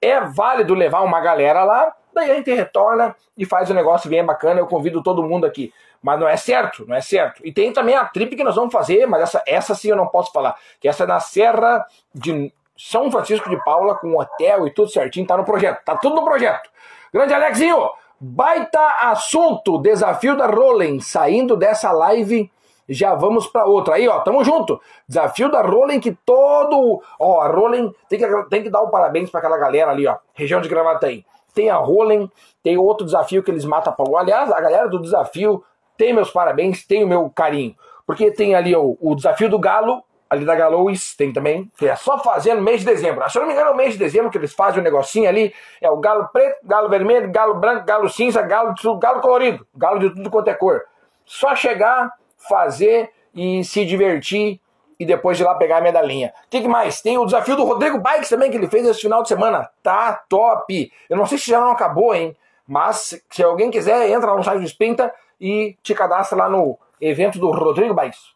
é 0.00 0.20
válido 0.20 0.74
levar 0.74 1.02
uma 1.02 1.20
galera 1.20 1.64
lá. 1.64 1.94
Daí 2.12 2.30
a 2.30 2.34
gente 2.34 2.52
retorna 2.52 3.14
e 3.36 3.44
faz 3.44 3.70
um 3.70 3.74
negócio 3.74 4.08
bem 4.08 4.24
bacana. 4.24 4.60
Eu 4.60 4.66
convido 4.66 5.02
todo 5.02 5.22
mundo 5.22 5.44
aqui. 5.44 5.72
Mas 6.00 6.20
não 6.20 6.28
é 6.28 6.36
certo, 6.36 6.86
não 6.86 6.94
é 6.94 7.00
certo. 7.00 7.40
E 7.44 7.50
tem 7.50 7.72
também 7.72 7.94
a 7.94 8.04
trip 8.04 8.36
que 8.36 8.44
nós 8.44 8.54
vamos 8.54 8.72
fazer, 8.72 9.06
mas 9.06 9.22
essa, 9.22 9.42
essa 9.46 9.74
sim 9.74 9.88
eu 9.88 9.96
não 9.96 10.06
posso 10.06 10.30
falar. 10.30 10.54
Que 10.78 10.86
essa 10.86 11.04
é 11.04 11.06
na 11.06 11.18
Serra 11.18 11.84
de 12.14 12.52
São 12.76 13.10
Francisco 13.10 13.48
de 13.48 13.56
Paula, 13.64 13.94
com 13.94 14.14
hotel 14.18 14.66
e 14.66 14.70
tudo 14.70 14.90
certinho. 14.90 15.26
Tá 15.26 15.36
no 15.36 15.44
projeto, 15.44 15.82
tá 15.82 15.96
tudo 15.96 16.16
no 16.16 16.24
projeto. 16.24 16.68
Grande 17.12 17.32
Alexinho, 17.32 17.88
baita 18.24 18.80
assunto. 19.00 19.78
Desafio 19.78 20.36
da 20.36 20.46
Rolling, 20.46 21.00
saindo 21.00 21.56
dessa 21.56 21.92
live 21.92 22.50
já 22.88 23.14
vamos 23.14 23.46
para 23.46 23.64
outra. 23.64 23.94
Aí, 23.94 24.06
ó, 24.06 24.20
tamo 24.20 24.44
junto. 24.44 24.80
Desafio 25.08 25.50
da 25.50 25.62
Rolling 25.62 26.00
que 26.00 26.12
todo. 26.24 27.02
Ó, 27.18 27.40
a 27.40 27.48
Rolling 27.48 27.92
tem 28.08 28.18
que, 28.18 28.44
tem 28.50 28.62
que 28.62 28.70
dar 28.70 28.82
o 28.82 28.86
um 28.86 28.90
parabéns 28.90 29.30
para 29.30 29.40
aquela 29.40 29.58
galera 29.58 29.90
ali, 29.90 30.06
ó. 30.06 30.16
Região 30.34 30.60
de 30.60 30.68
Gravataí. 30.68 31.24
Tem 31.54 31.70
a 31.70 31.76
Rolling, 31.76 32.30
tem 32.62 32.76
outro 32.76 33.06
desafio 33.06 33.42
que 33.42 33.50
eles 33.50 33.64
matam 33.64 33.92
pau. 33.92 34.16
Aliás, 34.16 34.50
a 34.50 34.60
galera 34.60 34.88
do 34.88 35.00
desafio 35.00 35.62
tem 35.96 36.12
meus 36.12 36.30
parabéns, 36.30 36.84
tem 36.84 37.04
o 37.04 37.06
meu 37.06 37.30
carinho. 37.30 37.74
Porque 38.06 38.30
tem 38.30 38.54
ali 38.54 38.74
ó, 38.74 38.82
o 39.00 39.14
desafio 39.14 39.48
do 39.48 39.58
Galo, 39.58 40.02
ali 40.34 40.44
da 40.44 40.54
Galois, 40.54 41.14
tem 41.14 41.32
também, 41.32 41.70
que 41.76 41.88
é 41.88 41.96
só 41.96 42.18
fazer 42.18 42.54
no 42.54 42.62
mês 42.62 42.80
de 42.80 42.86
dezembro. 42.86 43.28
Se 43.30 43.38
eu 43.38 43.40
não 43.40 43.48
me 43.48 43.54
engano, 43.54 43.70
é 43.70 43.72
o 43.72 43.76
mês 43.76 43.92
de 43.92 43.98
dezembro 43.98 44.30
que 44.30 44.38
eles 44.38 44.52
fazem 44.52 44.80
um 44.80 44.84
negocinho 44.84 45.28
ali, 45.28 45.54
é 45.80 45.90
o 45.90 45.96
galo 45.96 46.28
preto, 46.32 46.58
galo 46.64 46.88
vermelho, 46.88 47.30
galo 47.30 47.54
branco, 47.54 47.84
galo 47.86 48.08
cinza, 48.08 48.42
galo, 48.42 48.74
galo 48.98 49.20
colorido, 49.20 49.66
galo 49.74 49.98
de 49.98 50.10
tudo 50.10 50.30
quanto 50.30 50.48
é 50.48 50.54
cor. 50.54 50.82
Só 51.24 51.54
chegar, 51.54 52.10
fazer 52.36 53.10
e 53.34 53.64
se 53.64 53.84
divertir 53.84 54.60
e 54.98 55.04
depois 55.04 55.36
de 55.36 55.44
lá 55.44 55.54
pegar 55.54 55.78
a 55.78 55.80
medalhinha. 55.80 56.32
O 56.46 56.50
que, 56.50 56.60
que, 56.60 56.68
mais? 56.68 57.00
Tem 57.00 57.18
o 57.18 57.24
desafio 57.24 57.56
do 57.56 57.64
Rodrigo 57.64 57.98
Bikes 57.98 58.28
também 58.28 58.50
que 58.50 58.56
ele 58.56 58.68
fez 58.68 58.86
esse 58.86 59.00
final 59.00 59.22
de 59.22 59.28
semana. 59.28 59.68
Tá 59.82 60.24
top! 60.28 60.92
Eu 61.08 61.16
não 61.16 61.26
sei 61.26 61.38
se 61.38 61.50
já 61.50 61.60
não 61.60 61.70
acabou, 61.70 62.14
hein? 62.14 62.36
Mas 62.66 63.20
se 63.28 63.42
alguém 63.42 63.70
quiser, 63.70 64.08
entra 64.10 64.30
lá 64.30 64.36
no 64.36 64.44
site 64.44 64.60
do 64.60 64.66
Spinta 64.66 65.12
e 65.40 65.76
te 65.82 65.94
cadastra 65.94 66.38
lá 66.38 66.48
no 66.48 66.78
evento 67.00 67.38
do 67.38 67.50
Rodrigo 67.50 67.94
Bikes. 67.94 68.33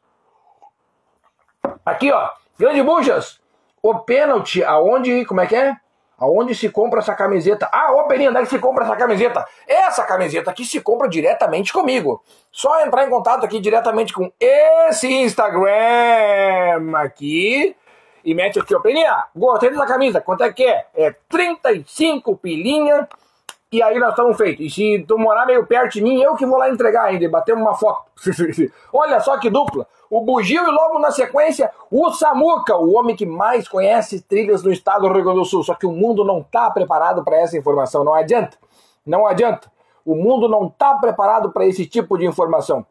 Aqui, 1.88 2.12
ó. 2.12 2.28
Grande 2.58 2.82
Bujas. 2.82 3.40
O 3.82 4.00
pênalti, 4.00 4.62
aonde, 4.62 5.24
como 5.24 5.40
é 5.40 5.46
que 5.46 5.56
é? 5.56 5.74
Aonde 6.18 6.54
se 6.54 6.68
compra 6.68 6.98
essa 6.98 7.14
camiseta? 7.14 7.68
Ah, 7.72 7.92
ô 7.92 8.06
Peninha, 8.06 8.28
onde 8.28 8.40
é 8.40 8.42
que 8.42 8.50
se 8.50 8.58
compra 8.58 8.84
essa 8.84 8.96
camiseta? 8.96 9.46
Essa 9.66 10.04
camiseta 10.04 10.50
aqui 10.50 10.64
se 10.66 10.80
compra 10.80 11.08
diretamente 11.08 11.72
comigo. 11.72 12.22
Só 12.52 12.84
entrar 12.84 13.06
em 13.06 13.10
contato 13.10 13.44
aqui 13.44 13.58
diretamente 13.58 14.12
com 14.12 14.30
esse 14.38 15.10
Instagram 15.10 15.70
aqui 16.96 17.74
e 18.24 18.34
mete 18.34 18.58
aqui, 18.58 18.74
ó, 18.74 18.80
Peninha, 18.80 19.24
gostei 19.34 19.70
dessa 19.70 19.86
camisa, 19.86 20.20
quanto 20.20 20.44
é 20.44 20.52
que 20.52 20.64
é? 20.64 20.86
É 20.94 21.14
35 21.30 22.36
pilinha 22.36 23.08
e 23.70 23.82
aí 23.82 23.98
nós 23.98 24.10
estamos 24.10 24.36
feitos. 24.36 24.64
E 24.64 24.70
se 24.70 25.04
tu 25.06 25.18
morar 25.18 25.46
meio 25.46 25.66
perto 25.66 25.94
de 25.94 26.02
mim, 26.02 26.20
eu 26.20 26.34
que 26.34 26.46
vou 26.46 26.58
lá 26.58 26.70
entregar 26.70 27.04
ainda 27.04 27.24
e 27.24 27.28
bater 27.28 27.54
uma 27.54 27.74
foto. 27.74 28.10
Olha 28.92 29.20
só 29.20 29.38
que 29.38 29.50
dupla 29.50 29.86
o 30.10 30.22
Bugio 30.22 30.66
e 30.66 30.70
logo 30.70 30.98
na 30.98 31.10
sequência 31.10 31.70
o 31.90 32.10
Samuca, 32.10 32.76
o 32.76 32.94
homem 32.94 33.14
que 33.14 33.26
mais 33.26 33.68
conhece 33.68 34.22
trilhas 34.22 34.62
no 34.62 34.72
estado 34.72 35.02
do 35.02 35.12
Rio 35.12 35.24
Grande 35.24 35.40
do 35.40 35.44
Sul. 35.44 35.62
Só 35.62 35.74
que 35.74 35.86
o 35.86 35.92
mundo 35.92 36.24
não 36.24 36.40
está 36.40 36.70
preparado 36.70 37.22
para 37.22 37.36
essa 37.36 37.56
informação, 37.58 38.04
não 38.04 38.14
adianta. 38.14 38.56
Não 39.04 39.26
adianta. 39.26 39.70
O 40.04 40.14
mundo 40.14 40.48
não 40.48 40.66
está 40.68 40.94
preparado 40.94 41.52
para 41.52 41.66
esse 41.66 41.86
tipo 41.86 42.16
de 42.16 42.24
informação. 42.26 42.86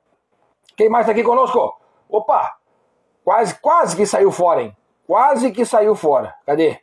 Quem 0.75 0.89
mais 0.89 1.05
está 1.05 1.11
aqui 1.11 1.23
conosco? 1.23 1.75
Opa! 2.07 2.55
Quase, 3.23 3.59
quase 3.59 3.95
que 3.95 4.05
saiu 4.05 4.31
fora, 4.31 4.61
hein? 4.61 4.77
Quase 5.05 5.51
que 5.51 5.65
saiu 5.65 5.95
fora. 5.95 6.35
Cadê? 6.45 6.79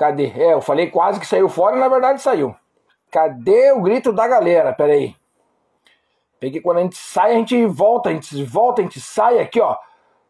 Cadê? 0.00 0.32
É, 0.34 0.54
eu 0.54 0.62
falei 0.62 0.90
quase 0.90 1.20
que 1.20 1.26
saiu 1.26 1.46
fora, 1.46 1.76
na 1.76 1.86
verdade 1.86 2.22
saiu. 2.22 2.56
Cadê 3.10 3.70
o 3.72 3.82
grito 3.82 4.14
da 4.14 4.26
galera? 4.26 4.72
Peraí. 4.72 4.98
aí. 4.98 5.16
Porque 6.40 6.58
quando 6.62 6.78
a 6.78 6.80
gente 6.80 6.96
sai, 6.96 7.32
a 7.32 7.34
gente 7.34 7.66
volta, 7.66 8.08
a 8.08 8.12
gente 8.14 8.42
volta, 8.42 8.80
a 8.80 8.84
gente 8.84 8.98
sai 8.98 9.38
aqui, 9.38 9.60
ó. 9.60 9.76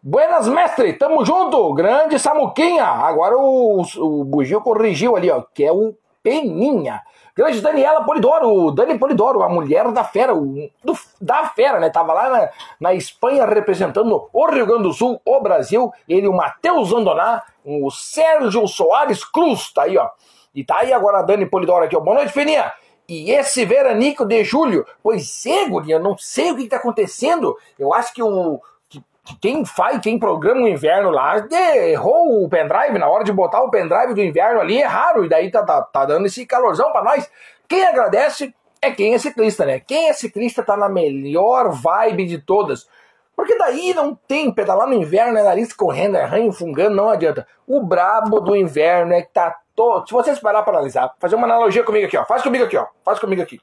Buenas, 0.02 0.48
mestre, 0.48 0.94
tamo 0.94 1.24
junto! 1.24 1.72
Grande 1.72 2.18
Samuquinha! 2.18 2.84
Agora 2.84 3.36
o, 3.38 3.82
o 3.98 4.24
Bugio 4.24 4.60
corrigiu 4.60 5.14
ali, 5.14 5.30
ó, 5.30 5.40
que 5.54 5.64
é 5.64 5.70
o 5.70 5.94
Peninha. 6.20 7.00
Grande 7.36 7.60
Daniela 7.60 8.04
Polidoro, 8.04 8.72
Dani 8.72 8.98
Polidoro, 8.98 9.42
a 9.42 9.48
mulher 9.48 9.92
da 9.92 10.02
fera, 10.02 10.34
o, 10.34 10.68
do, 10.82 10.94
da 11.20 11.46
fera, 11.46 11.78
né? 11.78 11.90
Tava 11.90 12.12
lá 12.12 12.28
na, 12.28 12.48
na 12.80 12.94
Espanha 12.94 13.46
representando 13.46 14.28
o 14.32 14.46
Rio 14.50 14.66
Grande 14.66 14.82
do 14.82 14.92
Sul, 14.92 15.20
o 15.24 15.40
Brasil. 15.40 15.92
Ele, 16.08 16.26
o 16.26 16.32
Matheus 16.32 16.92
Andoná, 16.92 17.40
o 17.64 17.90
Sérgio 17.90 18.66
Soares 18.66 19.24
Cruz, 19.24 19.72
tá 19.72 19.82
aí, 19.82 19.96
ó. 19.96 20.08
E 20.54 20.64
tá 20.64 20.78
aí 20.78 20.92
agora 20.92 21.18
a 21.18 21.22
Dani 21.22 21.46
Polidoro 21.46 21.84
aqui, 21.84 21.96
ó. 21.96 22.00
Boa 22.00 22.16
noite, 22.16 22.32
Peninha! 22.32 22.72
E 23.08 23.32
esse 23.32 23.64
veranico 23.64 24.24
de 24.24 24.44
julho, 24.44 24.86
pois 25.02 25.44
é, 25.44 25.68
Guri, 25.68 25.90
eu 25.90 25.98
não 25.98 26.16
sei 26.16 26.52
o 26.52 26.56
que 26.56 26.62
está 26.62 26.76
acontecendo. 26.76 27.56
Eu 27.76 27.92
acho 27.92 28.14
que 28.14 28.22
o 28.22 28.60
que, 28.88 29.02
que 29.24 29.36
quem 29.40 29.64
faz, 29.64 30.00
quem 30.00 30.16
programa 30.16 30.62
o 30.62 30.68
inverno 30.68 31.10
lá, 31.10 31.44
errou 31.50 32.44
o 32.44 32.48
pendrive 32.48 33.00
na 33.00 33.08
hora 33.08 33.24
de 33.24 33.32
botar 33.32 33.62
o 33.62 33.70
pendrive 33.70 34.14
do 34.14 34.22
inverno 34.22 34.60
ali, 34.60 34.80
é 34.80 34.86
raro, 34.86 35.24
e 35.24 35.28
daí 35.28 35.50
tá, 35.50 35.64
tá, 35.64 35.82
tá 35.82 36.04
dando 36.04 36.26
esse 36.26 36.46
calorzão 36.46 36.92
para 36.92 37.02
nós. 37.02 37.28
Quem 37.66 37.84
agradece 37.84 38.54
é 38.80 38.92
quem 38.92 39.14
é 39.14 39.18
ciclista, 39.18 39.66
né? 39.66 39.80
Quem 39.80 40.08
é 40.08 40.12
ciclista 40.12 40.62
tá 40.62 40.76
na 40.76 40.88
melhor 40.88 41.70
vibe 41.70 42.26
de 42.26 42.38
todas. 42.38 42.88
Porque 43.36 43.56
daí 43.56 43.94
não 43.94 44.14
tem 44.14 44.52
pedalar 44.52 44.86
no 44.86 44.94
inverno, 44.94 45.38
é 45.38 45.42
nariz 45.42 45.72
correndo, 45.72 46.16
é 46.16 46.24
ranho 46.24 46.52
fungando, 46.52 46.94
não 46.94 47.08
adianta. 47.08 47.46
O 47.66 47.82
brabo 47.82 48.40
do 48.40 48.54
inverno 48.54 49.14
é 49.14 49.22
que 49.22 49.32
tá 49.32 49.58
todo. 49.74 50.06
Se 50.06 50.12
vocês 50.12 50.38
parar 50.38 50.62
para 50.62 50.74
analisar, 50.76 51.14
fazer 51.18 51.36
uma 51.36 51.46
analogia 51.46 51.82
comigo 51.82 52.06
aqui, 52.06 52.16
ó. 52.16 52.24
Faz 52.24 52.42
comigo 52.42 52.64
aqui, 52.64 52.76
ó. 52.76 52.86
Faz 53.02 53.18
comigo 53.18 53.40
aqui. 53.40 53.58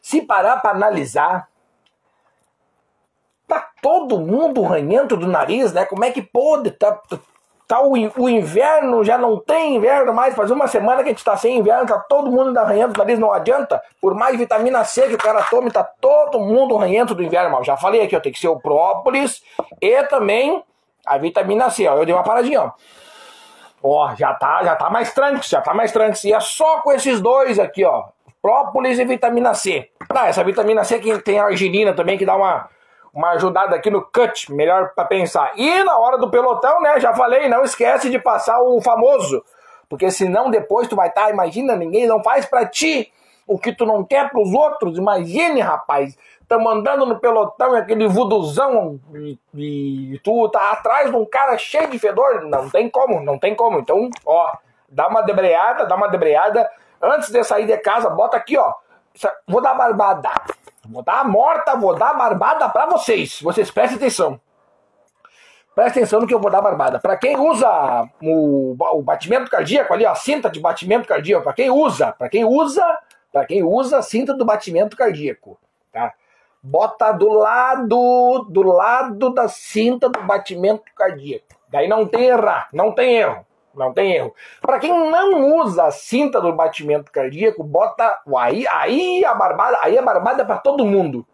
Se 0.00 0.22
parar 0.22 0.58
para 0.58 0.70
analisar, 0.70 1.48
tá 3.48 3.70
todo 3.82 4.20
mundo 4.20 4.62
ranhento 4.62 5.16
do 5.16 5.26
nariz, 5.26 5.72
né? 5.72 5.84
Como 5.84 6.04
é 6.04 6.10
que 6.12 6.22
pode? 6.22 6.70
Tá, 6.72 7.00
tá 7.66 7.80
o, 7.80 7.92
o 7.92 8.28
inverno, 8.28 9.04
já 9.04 9.16
não 9.16 9.38
tem 9.38 9.76
inverno 9.76 10.12
mais, 10.12 10.34
faz 10.34 10.50
uma 10.50 10.66
semana 10.66 11.02
que 11.02 11.08
a 11.08 11.12
gente 11.12 11.24
tá 11.24 11.36
sem 11.36 11.58
inverno, 11.58 11.86
tá 11.86 11.98
todo 11.98 12.30
mundo 12.30 12.54
ranhento 12.58 12.92
do 12.92 12.98
nariz, 12.98 13.18
não 13.18 13.32
adianta. 13.32 13.82
Por 14.00 14.14
mais 14.14 14.36
vitamina 14.36 14.84
C 14.84 15.08
que 15.08 15.14
o 15.14 15.18
cara 15.18 15.42
tome, 15.44 15.70
tá 15.70 15.82
todo 15.82 16.40
mundo 16.40 16.76
ranhento 16.76 17.14
do 17.14 17.22
inverno, 17.22 17.50
mal. 17.50 17.64
Já 17.64 17.76
falei 17.76 18.02
aqui, 18.02 18.16
ó, 18.16 18.20
tem 18.20 18.32
que 18.32 18.38
ser 18.38 18.48
o 18.48 18.60
própolis 18.60 19.42
e 19.80 20.02
também 20.04 20.62
a 21.06 21.18
vitamina 21.18 21.70
C, 21.70 21.86
ó. 21.88 21.96
Eu 21.96 22.04
dei 22.04 22.14
uma 22.14 22.22
paradinha, 22.22 22.62
ó. 22.62 22.72
Ó, 23.82 24.14
já 24.14 24.32
tá, 24.34 24.62
já 24.64 24.74
tá 24.76 24.88
mais 24.88 25.12
tranquilo, 25.12 25.42
já 25.42 25.60
tá 25.60 25.74
mais 25.74 25.92
tranquilo. 25.92 26.18
E 26.24 26.32
é 26.32 26.40
só 26.40 26.80
com 26.80 26.92
esses 26.92 27.20
dois 27.20 27.58
aqui, 27.58 27.84
ó. 27.84 28.04
Própolis 28.40 28.98
e 28.98 29.04
vitamina 29.04 29.54
C. 29.54 29.90
Ah, 30.08 30.28
essa 30.28 30.44
vitamina 30.44 30.84
C 30.84 30.98
que 30.98 31.18
tem 31.18 31.38
arginina 31.38 31.92
também, 31.92 32.16
que 32.16 32.26
dá 32.26 32.36
uma, 32.36 32.68
uma 33.14 33.30
ajudada 33.30 33.76
aqui 33.76 33.90
no 33.90 34.02
cut, 34.02 34.52
melhor 34.52 34.92
para 34.94 35.04
pensar. 35.04 35.52
E 35.56 35.84
na 35.84 35.96
hora 35.96 36.18
do 36.18 36.30
pelotão, 36.30 36.80
né, 36.80 36.98
já 36.98 37.14
falei, 37.14 37.48
não 37.48 37.62
esquece 37.62 38.10
de 38.10 38.18
passar 38.18 38.60
o 38.60 38.80
famoso. 38.82 39.44
Porque 39.88 40.10
senão 40.10 40.50
depois 40.50 40.88
tu 40.88 40.96
vai 40.96 41.08
estar, 41.08 41.26
tá, 41.26 41.30
imagina, 41.30 41.76
ninguém 41.76 42.06
não 42.06 42.22
faz 42.22 42.44
para 42.44 42.66
ti 42.66 43.12
o 43.46 43.58
que 43.58 43.72
tu 43.72 43.86
não 43.86 44.02
quer 44.02 44.30
pros 44.30 44.52
outros. 44.52 44.98
Imagine, 44.98 45.60
rapaz, 45.60 46.16
Estamos 46.44 46.70
andando 46.70 47.06
no 47.06 47.18
pelotão 47.18 47.74
e 47.74 47.78
aquele 47.78 48.06
vuduzão 48.06 49.00
e, 49.14 49.38
e, 49.54 50.20
tu 50.22 50.46
tá 50.50 50.72
atrás 50.72 51.10
de 51.10 51.16
um 51.16 51.24
cara 51.24 51.56
cheio 51.56 51.88
de 51.88 51.98
fedor. 51.98 52.42
Não 52.42 52.68
tem 52.68 52.88
como, 52.90 53.20
não 53.22 53.38
tem 53.38 53.54
como. 53.54 53.78
Então, 53.78 54.10
ó, 54.26 54.52
dá 54.86 55.08
uma 55.08 55.22
debreada, 55.22 55.86
dá 55.86 55.96
uma 55.96 56.06
debreada. 56.06 56.70
Antes 57.00 57.30
de 57.30 57.42
sair 57.42 57.66
de 57.66 57.76
casa, 57.78 58.10
bota 58.10 58.36
aqui, 58.36 58.58
ó. 58.58 58.74
Vou 59.48 59.62
dar 59.62 59.72
barbada. 59.72 60.30
Vou 60.88 61.02
dar 61.02 61.20
a 61.20 61.24
morta, 61.24 61.76
vou 61.76 61.94
dar 61.94 62.10
a 62.10 62.14
barbada 62.14 62.68
pra 62.68 62.86
vocês. 62.86 63.40
Vocês 63.40 63.70
prestem 63.70 63.96
atenção. 63.96 64.40
Presta 65.74 65.98
atenção 65.98 66.20
no 66.20 66.26
que 66.26 66.32
eu 66.32 66.40
vou 66.40 66.50
dar 66.50 66.62
barbada. 66.62 67.00
Para 67.00 67.16
quem 67.16 67.36
usa 67.36 68.08
o, 68.22 68.76
o, 68.78 69.02
batimento 69.02 69.50
cardíaco 69.50 69.92
ali, 69.92 70.06
a 70.06 70.14
cinta 70.14 70.48
de 70.48 70.60
batimento 70.60 71.08
cardíaco, 71.08 71.42
para 71.42 71.52
quem 71.52 71.68
usa, 71.68 72.12
para 72.12 72.28
quem 72.28 72.44
usa, 72.44 72.98
para 73.32 73.44
quem 73.44 73.64
usa 73.64 73.98
a 73.98 74.02
cinta 74.02 74.32
do 74.32 74.44
batimento 74.44 74.96
cardíaco, 74.96 75.58
tá? 75.92 76.14
Bota 76.62 77.12
do 77.12 77.28
lado, 77.28 78.46
do 78.48 78.62
lado 78.62 79.34
da 79.34 79.48
cinta 79.48 80.08
do 80.08 80.22
batimento 80.22 80.84
cardíaco. 80.94 81.44
Daí 81.68 81.88
não 81.88 82.06
tem 82.06 82.26
errar, 82.26 82.68
não 82.72 82.92
tem 82.92 83.16
erro, 83.16 83.44
não 83.76 83.92
tem 83.92 84.12
erro. 84.12 84.34
Para 84.60 84.78
quem 84.78 84.92
não 84.92 85.58
usa 85.60 85.84
a 85.84 85.90
cinta 85.90 86.40
do 86.40 86.52
batimento 86.52 87.10
cardíaco, 87.10 87.62
bota 87.62 88.20
aí, 88.38 88.66
aí 88.68 89.24
a 89.24 89.34
barbada, 89.34 89.78
aí 89.82 89.96
a 89.98 90.02
barbada 90.02 90.42
é 90.42 90.44
para 90.44 90.58
todo 90.58 90.84
mundo. 90.84 91.26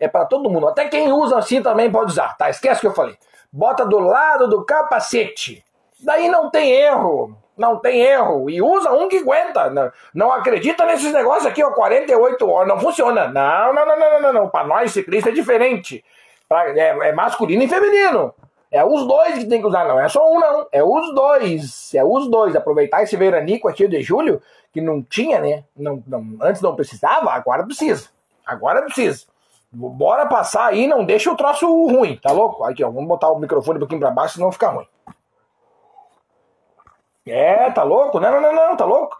É 0.00 0.06
para 0.06 0.24
todo 0.24 0.48
mundo. 0.48 0.68
Até 0.68 0.88
quem 0.88 1.12
usa 1.12 1.38
assim 1.38 1.62
também 1.62 1.90
pode 1.90 2.12
usar, 2.12 2.36
tá? 2.36 2.48
Esquece 2.48 2.78
o 2.78 2.80
que 2.82 2.86
eu 2.86 2.94
falei 2.94 3.16
bota 3.52 3.84
do 3.84 3.98
lado 3.98 4.48
do 4.48 4.64
capacete. 4.64 5.64
Daí 6.00 6.28
não 6.28 6.50
tem 6.50 6.70
erro. 6.70 7.36
Não 7.56 7.76
tem 7.76 8.00
erro. 8.00 8.48
E 8.48 8.62
usa 8.62 8.92
um 8.92 9.08
que 9.08 9.18
aguenta. 9.18 9.68
Não, 9.70 9.90
não 10.14 10.32
acredita 10.32 10.86
nesses 10.86 11.12
negócios 11.12 11.46
aqui, 11.46 11.62
ó, 11.62 11.72
48 11.72 12.48
horas. 12.48 12.68
Não 12.68 12.78
funciona. 12.78 13.26
Não, 13.28 13.74
não, 13.74 13.84
não, 13.84 13.98
não, 13.98 14.20
não, 14.20 14.32
não. 14.32 14.48
Para 14.48 14.66
nós, 14.66 14.92
ciclista, 14.92 15.30
é 15.30 15.32
diferente. 15.32 16.04
Pra, 16.48 16.70
é, 16.70 17.08
é 17.08 17.12
masculino 17.12 17.62
e 17.62 17.68
feminino. 17.68 18.32
É 18.70 18.84
os 18.84 19.06
dois 19.06 19.38
que 19.38 19.46
tem 19.46 19.60
que 19.60 19.66
usar, 19.66 19.86
não 19.88 19.98
é 19.98 20.08
só 20.08 20.30
um, 20.30 20.38
não. 20.38 20.66
É 20.70 20.82
os 20.82 21.14
dois. 21.14 21.94
É 21.94 22.04
os 22.04 22.28
dois. 22.28 22.54
Aproveitar 22.54 23.02
esse 23.02 23.16
veranico 23.16 23.66
aqui 23.66 23.88
de 23.88 24.02
julho, 24.02 24.42
que 24.72 24.80
não 24.80 25.02
tinha, 25.02 25.40
né? 25.40 25.64
Não, 25.74 26.02
não, 26.06 26.36
antes 26.42 26.60
não 26.60 26.76
precisava, 26.76 27.30
agora 27.30 27.64
precisa. 27.64 28.08
Agora 28.46 28.82
precisa. 28.82 29.26
Bora 29.70 30.26
passar 30.26 30.66
aí, 30.66 30.86
não 30.86 31.04
deixa 31.04 31.30
o 31.30 31.36
troço 31.36 31.66
ruim, 31.66 32.18
tá 32.22 32.32
louco? 32.32 32.64
Aqui, 32.64 32.82
ó, 32.82 32.90
vamos 32.90 33.08
botar 33.08 33.30
o 33.30 33.38
microfone 33.38 33.76
um 33.76 33.80
pouquinho 33.80 34.00
pra 34.00 34.10
baixo, 34.10 34.34
senão 34.34 34.52
fica 34.52 34.68
ruim. 34.68 34.86
É, 37.26 37.70
tá 37.70 37.82
louco? 37.82 38.18
Não, 38.18 38.30
não, 38.30 38.40
não, 38.40 38.54
não, 38.54 38.76
tá 38.76 38.86
louco? 38.86 39.18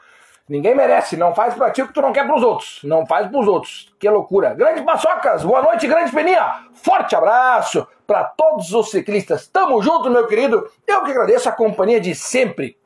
Ninguém 0.48 0.74
merece, 0.74 1.16
não 1.18 1.34
faz 1.34 1.52
pra 1.52 1.70
ti 1.70 1.82
o 1.82 1.88
que 1.88 1.92
tu 1.92 2.00
não 2.00 2.12
quer 2.12 2.26
pros 2.26 2.42
outros. 2.42 2.80
Não 2.82 3.04
faz 3.04 3.28
pros 3.28 3.46
outros. 3.46 3.94
Que 4.00 4.08
loucura. 4.08 4.54
Grandes 4.54 4.82
paçocas, 4.82 5.44
boa 5.44 5.60
noite, 5.60 5.86
grande 5.86 6.10
peninha. 6.10 6.64
Forte 6.72 7.14
abraço 7.14 7.86
para 8.08 8.24
todos 8.24 8.72
os 8.72 8.90
ciclistas. 8.90 9.46
Tamo 9.48 9.82
junto, 9.82 10.08
meu 10.08 10.26
querido. 10.26 10.66
Eu 10.86 11.04
que 11.04 11.10
agradeço 11.10 11.46
a 11.46 11.52
companhia 11.52 12.00
de 12.00 12.14
sempre. 12.14 12.78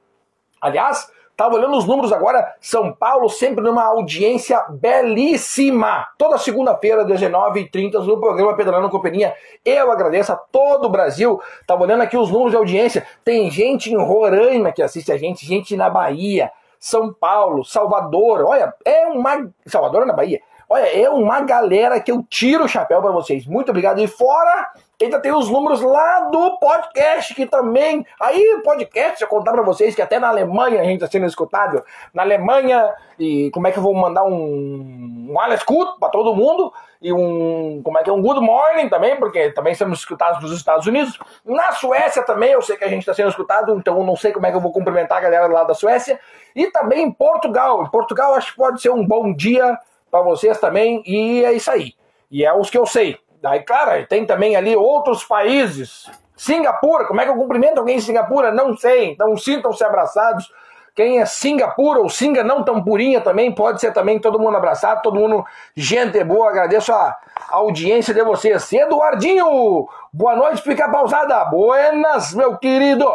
Aliás, 0.60 1.08
Estava 1.30 1.54
olhando 1.54 1.78
os 1.78 1.86
números 1.86 2.12
agora, 2.12 2.54
São 2.60 2.92
Paulo 2.92 3.28
sempre 3.28 3.64
numa 3.64 3.82
audiência 3.84 4.64
belíssima. 4.68 6.06
Toda 6.18 6.36
segunda-feira, 6.36 7.06
19h30, 7.06 7.94
no 8.04 8.20
programa 8.20 8.54
Pedalando 8.54 8.90
Companhia. 8.90 9.34
Eu 9.64 9.90
agradeço 9.90 10.30
a 10.30 10.36
todo 10.36 10.84
o 10.84 10.90
Brasil. 10.90 11.40
Estava 11.60 11.82
olhando 11.84 12.02
aqui 12.02 12.18
os 12.18 12.30
números 12.30 12.52
de 12.52 12.58
audiência. 12.58 13.06
Tem 13.24 13.50
gente 13.50 13.90
em 13.90 13.96
Roraima 13.96 14.72
que 14.72 14.82
assiste 14.82 15.10
a 15.10 15.16
gente, 15.16 15.46
gente 15.46 15.74
na 15.74 15.88
Bahia, 15.88 16.52
São 16.78 17.12
Paulo, 17.12 17.64
Salvador. 17.64 18.44
Olha, 18.46 18.72
é 18.84 19.06
uma. 19.06 19.50
Salvador 19.66 20.02
é 20.02 20.06
na 20.06 20.12
Bahia. 20.12 20.40
Olha, 20.68 20.84
é 20.84 21.08
uma 21.08 21.40
galera 21.40 21.98
que 21.98 22.12
eu 22.12 22.22
tiro 22.28 22.64
o 22.64 22.68
chapéu 22.68 23.00
para 23.00 23.10
vocês. 23.10 23.46
Muito 23.46 23.70
obrigado. 23.70 24.00
E 24.00 24.06
fora 24.06 24.70
Ainda 25.02 25.18
tem 25.18 25.32
os 25.32 25.50
números 25.50 25.80
lá 25.80 26.28
do 26.30 26.58
podcast, 26.58 27.34
que 27.34 27.44
também. 27.44 28.06
Aí, 28.20 28.60
podcast, 28.62 29.20
eu 29.20 29.26
contar 29.26 29.50
pra 29.50 29.62
vocês 29.62 29.96
que 29.96 30.02
até 30.02 30.20
na 30.20 30.28
Alemanha 30.28 30.80
a 30.80 30.84
gente 30.84 31.02
está 31.02 31.08
sendo 31.08 31.26
escutado. 31.26 31.82
Na 32.14 32.22
Alemanha, 32.22 32.94
e 33.18 33.50
como 33.50 33.66
é 33.66 33.72
que 33.72 33.78
eu 33.78 33.82
vou 33.82 33.94
mandar 33.94 34.22
um, 34.22 35.28
um 35.28 35.40
Alice 35.40 35.64
Good 35.66 35.98
pra 35.98 36.08
todo 36.08 36.36
mundo? 36.36 36.72
E 37.00 37.12
um. 37.12 37.80
Como 37.82 37.98
é 37.98 38.04
que 38.04 38.10
é? 38.10 38.12
Um 38.12 38.22
Good 38.22 38.40
Morning 38.40 38.88
também, 38.88 39.16
porque 39.16 39.50
também 39.50 39.74
somos 39.74 39.98
escutados 39.98 40.40
nos 40.40 40.52
Estados 40.52 40.86
Unidos. 40.86 41.18
Na 41.44 41.72
Suécia 41.72 42.22
também, 42.22 42.52
eu 42.52 42.62
sei 42.62 42.76
que 42.76 42.84
a 42.84 42.88
gente 42.88 43.00
está 43.00 43.12
sendo 43.12 43.30
escutado, 43.30 43.74
então 43.76 43.98
eu 43.98 44.04
não 44.04 44.14
sei 44.14 44.30
como 44.30 44.46
é 44.46 44.50
que 44.50 44.56
eu 44.56 44.60
vou 44.60 44.72
cumprimentar 44.72 45.18
a 45.18 45.20
galera 45.20 45.48
lá 45.48 45.64
da 45.64 45.74
Suécia. 45.74 46.20
E 46.54 46.70
também 46.70 47.02
em 47.02 47.10
Portugal. 47.10 47.82
Em 47.82 47.90
Portugal, 47.90 48.34
acho 48.34 48.52
que 48.52 48.56
pode 48.56 48.80
ser 48.80 48.90
um 48.90 49.04
bom 49.04 49.34
dia 49.34 49.76
para 50.12 50.22
vocês 50.22 50.60
também. 50.60 51.02
E 51.04 51.44
é 51.44 51.52
isso 51.52 51.72
aí. 51.72 51.94
E 52.30 52.44
é 52.44 52.54
os 52.54 52.70
que 52.70 52.78
eu 52.78 52.86
sei. 52.86 53.18
Daí, 53.42 53.60
claro, 53.64 54.06
tem 54.06 54.24
também 54.24 54.54
ali 54.54 54.76
outros 54.76 55.24
países. 55.24 56.08
Singapura, 56.36 57.04
como 57.06 57.20
é 57.20 57.24
que 57.24 57.30
eu 57.30 57.36
cumprimento 57.36 57.78
alguém 57.78 57.96
em 57.96 58.00
Singapura? 58.00 58.52
Não 58.52 58.76
sei. 58.76 59.10
Então 59.10 59.36
sintam-se 59.36 59.82
abraçados. 59.82 60.48
Quem 60.94 61.20
é 61.20 61.26
Singapura 61.26 62.00
ou 62.00 62.08
Singa 62.08 62.44
não 62.44 62.62
tão 62.62 62.84
purinha 62.84 63.20
também, 63.20 63.50
pode 63.50 63.80
ser 63.80 63.92
também 63.92 64.20
todo 64.20 64.38
mundo 64.38 64.56
abraçado, 64.58 65.02
todo 65.02 65.18
mundo 65.18 65.44
gente 65.74 66.22
boa. 66.22 66.50
Agradeço 66.50 66.92
a 66.92 67.16
audiência 67.48 68.14
de 68.14 68.22
vocês. 68.22 68.72
Eduardinho, 68.72 69.88
boa 70.12 70.36
noite, 70.36 70.62
fica 70.62 70.88
pausada. 70.88 71.44
Buenas, 71.46 72.34
meu 72.34 72.56
querido. 72.58 73.10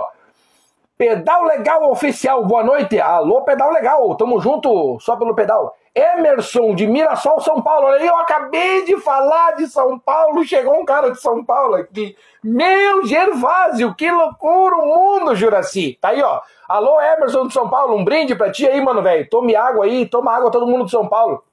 Pedal 0.98 1.44
Legal 1.44 1.90
Oficial, 1.92 2.44
boa 2.44 2.64
noite. 2.64 3.00
Alô, 3.00 3.44
Pedal 3.44 3.72
Legal, 3.72 4.16
tamo 4.16 4.42
junto 4.42 5.00
só 5.00 5.16
pelo 5.16 5.36
pedal. 5.36 5.76
Emerson 5.98 6.76
de 6.76 6.86
Mirassol, 6.86 7.42
São 7.42 7.62
Paulo. 7.62 7.88
Olha 7.88 7.98
aí, 8.00 8.06
eu 8.06 8.18
acabei 8.18 8.86
de 8.86 8.98
falar 8.98 9.56
de 9.56 9.68
São 9.68 9.98
Paulo, 9.98 10.46
chegou 10.46 10.80
um 10.80 10.86
cara 10.86 11.10
de 11.10 11.20
São 11.20 11.44
Paulo 11.44 11.74
aqui. 11.74 12.16
Meu 12.44 13.04
Gervásio, 13.04 13.96
que 13.96 14.10
loucura 14.12 14.76
o 14.76 14.86
mundo, 14.86 15.36
Juraci. 15.36 15.98
Tá 16.00 16.10
aí, 16.10 16.22
ó. 16.22 16.40
Alô, 16.70 17.02
Emerson 17.02 17.48
de 17.48 17.54
São 17.54 17.68
Paulo, 17.68 17.96
um 17.96 18.06
brinde 18.06 18.36
pra 18.36 18.52
ti 18.52 18.68
aí, 18.68 18.80
mano, 18.80 19.02
velho. 19.02 19.28
Tome 19.28 19.56
água 19.56 19.86
aí, 19.86 20.06
toma 20.06 20.32
água 20.32 20.52
todo 20.52 20.68
mundo 20.68 20.86
de 20.86 20.92
São 20.92 21.08
Paulo. 21.08 21.44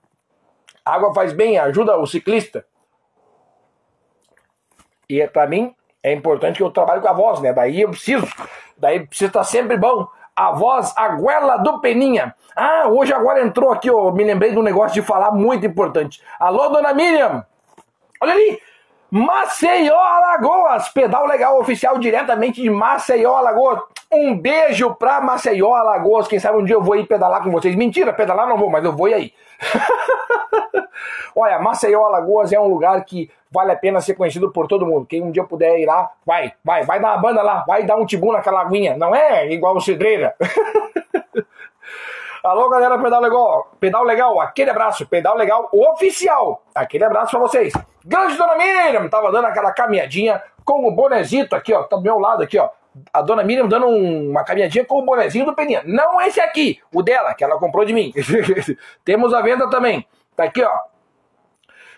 Água 0.85 1.15
faz 1.15 1.33
bem, 1.33 1.59
ajuda 1.59 1.97
o 1.97 2.07
ciclista. 2.07 2.67
E 5.09 5.21
é, 5.23 5.27
pra 5.27 5.47
mim, 5.47 5.75
é 6.03 6.13
importante 6.13 6.59
que 6.59 6.63
eu 6.63 6.71
trabalhe 6.71 7.01
com 7.01 7.09
a 7.09 7.13
voz, 7.15 7.41
né? 7.41 7.53
Daí 7.55 7.81
eu 7.81 7.91
preciso, 7.91 8.27
daí 8.77 9.07
precisa 9.07 9.29
estar 9.29 9.45
sempre 9.45 9.79
bom 9.79 10.07
a 10.37 10.53
voz, 10.53 10.93
a 10.97 11.09
goela 11.09 11.59
do 11.59 11.81
Peninha. 11.81 12.35
Ah, 12.57 12.89
hoje 12.89 13.13
agora 13.13 13.43
entrou 13.43 13.73
aqui, 13.73 13.89
eu 13.89 14.13
me 14.13 14.25
lembrei 14.25 14.51
de 14.51 14.59
um 14.59 14.63
negócio 14.63 14.95
de 14.95 15.07
falar 15.07 15.31
muito 15.31 15.67
importante. 15.67 16.23
Alô, 16.39 16.69
dona 16.69 16.93
Miriam! 16.93 17.45
Olha 18.21 18.33
ali! 18.33 18.61
Maceió, 19.11 19.97
Alagoas! 19.97 20.89
Pedal 20.89 21.27
legal 21.27 21.61
oficial 21.61 21.99
diretamente 21.99 22.61
de 22.61 22.69
Maceió, 22.69 23.37
Alagoas. 23.37 23.81
Um 24.13 24.37
beijo 24.37 24.95
pra 24.97 25.21
Maceió, 25.21 25.73
Alagoas. 25.73 26.27
Quem 26.27 26.41
sabe 26.41 26.59
um 26.59 26.65
dia 26.65 26.75
eu 26.75 26.83
vou 26.83 26.97
ir 26.97 27.07
pedalar 27.07 27.43
com 27.43 27.51
vocês. 27.51 27.77
Mentira, 27.77 28.13
pedalar 28.13 28.49
não 28.49 28.59
vou, 28.59 28.71
mas 28.71 28.85
eu 28.85 28.93
vou 28.93 29.07
aí. 29.07 29.33
Olha, 31.37 31.59
Maceió, 31.59 32.05
Alagoas 32.05 32.53
é 32.53 32.61
um 32.61 32.69
lugar 32.69 33.05
que 33.05 33.31
vale 33.51 33.73
a 33.73 33.77
pena 33.77 34.01
ser 34.01 34.15
conhecido 34.15 34.53
por 34.53 34.69
todo 34.69 34.87
mundo. 34.87 35.07
Quem 35.07 35.23
um 35.23 35.31
dia 35.31 35.45
puder 35.45 35.79
ir 35.79 35.87
lá, 35.87 36.11
vai, 36.25 36.53
vai, 36.65 36.85
vai 36.85 37.01
dar 37.01 37.13
uma 37.13 37.19
banda 37.19 37.43
lá, 37.43 37.65
vai 37.67 37.85
dar 37.85 37.97
um 37.97 38.07
tibu 38.07 38.33
naquela 38.33 38.61
aguinha. 38.61 38.97
Não 38.97 39.15
é 39.15 39.51
igual 39.53 39.77
o 39.77 39.81
Cidreira. 39.81 40.35
Alô, 42.45 42.69
galera, 42.69 42.99
pedal 42.99 43.23
legal, 43.23 43.73
pedal 43.81 44.05
legal, 44.05 44.39
aquele 44.39 44.69
abraço, 44.69 45.07
pedal 45.07 45.35
legal 45.35 45.67
oficial, 45.73 46.63
aquele 46.75 47.03
abraço 47.03 47.31
pra 47.31 47.41
vocês. 47.41 47.73
Grande 48.05 48.37
Dona 48.37 48.55
Miriam, 48.55 49.09
tava 49.09 49.33
dando 49.33 49.47
aquela 49.47 49.73
caminhadinha 49.73 50.43
com 50.63 50.87
o 50.87 50.91
bonezito 50.91 51.57
aqui, 51.57 51.73
ó, 51.73 51.85
tá 51.85 51.97
do 51.97 52.03
meu 52.03 52.19
lado 52.19 52.43
aqui, 52.43 52.59
ó. 52.59 52.69
A 53.13 53.23
Dona 53.23 53.43
Miriam 53.43 53.67
dando 53.67 53.87
um, 53.87 54.31
uma 54.31 54.45
caminhadinha 54.45 54.85
com 54.85 54.99
o 54.99 55.05
bonezinho 55.05 55.45
do 55.45 55.55
Peninha. 55.55 55.83
Não 55.85 56.21
esse 56.21 56.41
aqui, 56.41 56.81
o 56.93 57.03
dela, 57.03 57.35
que 57.35 57.43
ela 57.43 57.59
comprou 57.59 57.85
de 57.85 57.93
mim. 57.93 58.13
Temos 59.05 59.35
a 59.35 59.41
venda 59.41 59.69
também. 59.69 60.07
Tá 60.37 60.45
aqui, 60.45 60.63
ó. 60.63 60.79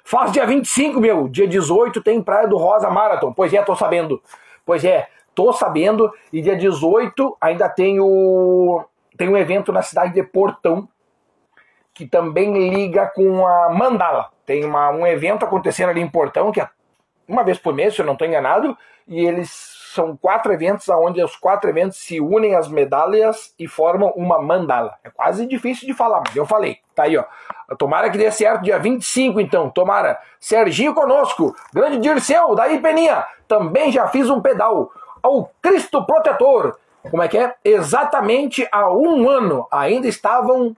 Faz 0.04 0.30
dia 0.30 0.46
25, 0.46 1.00
meu. 1.00 1.28
Dia 1.28 1.48
18 1.48 2.00
tem 2.00 2.22
Praia 2.22 2.46
do 2.46 2.56
Rosa 2.56 2.88
Marathon. 2.88 3.32
Pois 3.32 3.52
é, 3.52 3.60
tô 3.60 3.74
sabendo. 3.74 4.22
Pois 4.64 4.84
é, 4.84 5.08
tô 5.34 5.52
sabendo. 5.52 6.12
E 6.32 6.40
dia 6.40 6.56
18 6.56 7.36
ainda 7.40 7.68
tem 7.68 7.98
o. 8.00 8.84
Tem 9.16 9.28
um 9.28 9.36
evento 9.36 9.72
na 9.72 9.82
cidade 9.82 10.14
de 10.14 10.22
Portão. 10.22 10.88
Que 11.92 12.06
também 12.06 12.70
liga 12.70 13.06
com 13.06 13.44
a 13.44 13.70
Mandala. 13.70 14.30
Tem 14.44 14.64
uma, 14.64 14.90
um 14.90 15.04
evento 15.04 15.44
acontecendo 15.44 15.88
ali 15.88 16.00
em 16.00 16.08
Portão, 16.08 16.52
que 16.52 16.60
é 16.60 16.68
uma 17.26 17.42
vez 17.42 17.58
por 17.58 17.74
mês, 17.74 17.94
se 17.94 18.00
eu 18.00 18.06
não 18.06 18.12
estou 18.12 18.28
enganado. 18.28 18.78
E 19.08 19.24
eles 19.26 19.75
são 19.96 20.16
quatro 20.16 20.52
eventos 20.52 20.88
onde 20.88 21.22
os 21.22 21.34
quatro 21.34 21.68
eventos 21.68 21.98
se 21.98 22.20
unem 22.20 22.54
as 22.54 22.68
medalhas 22.68 23.52
e 23.58 23.66
formam 23.66 24.12
uma 24.14 24.40
mandala. 24.40 24.94
É 25.02 25.10
quase 25.10 25.46
difícil 25.46 25.86
de 25.86 25.94
falar, 25.94 26.22
mas 26.24 26.36
eu 26.36 26.46
falei. 26.46 26.78
Tá 26.94 27.04
aí, 27.04 27.16
ó. 27.16 27.24
Tomara 27.76 28.08
que 28.10 28.16
dê 28.16 28.30
certo 28.30 28.62
dia 28.62 28.78
25, 28.78 29.40
então. 29.40 29.68
Tomara. 29.68 30.18
Serginho 30.38 30.94
conosco. 30.94 31.54
Grande 31.74 31.98
Dirceu, 31.98 32.54
daí 32.54 32.80
Peninha. 32.80 33.24
Também 33.48 33.90
já 33.90 34.06
fiz 34.08 34.30
um 34.30 34.40
pedal 34.40 34.92
ao 35.22 35.50
Cristo 35.60 36.04
Protetor. 36.06 36.78
Como 37.10 37.22
é 37.22 37.28
que 37.28 37.38
é? 37.38 37.54
Exatamente 37.64 38.68
há 38.70 38.90
um 38.92 39.28
ano 39.28 39.66
ainda 39.70 40.06
estavam 40.06 40.76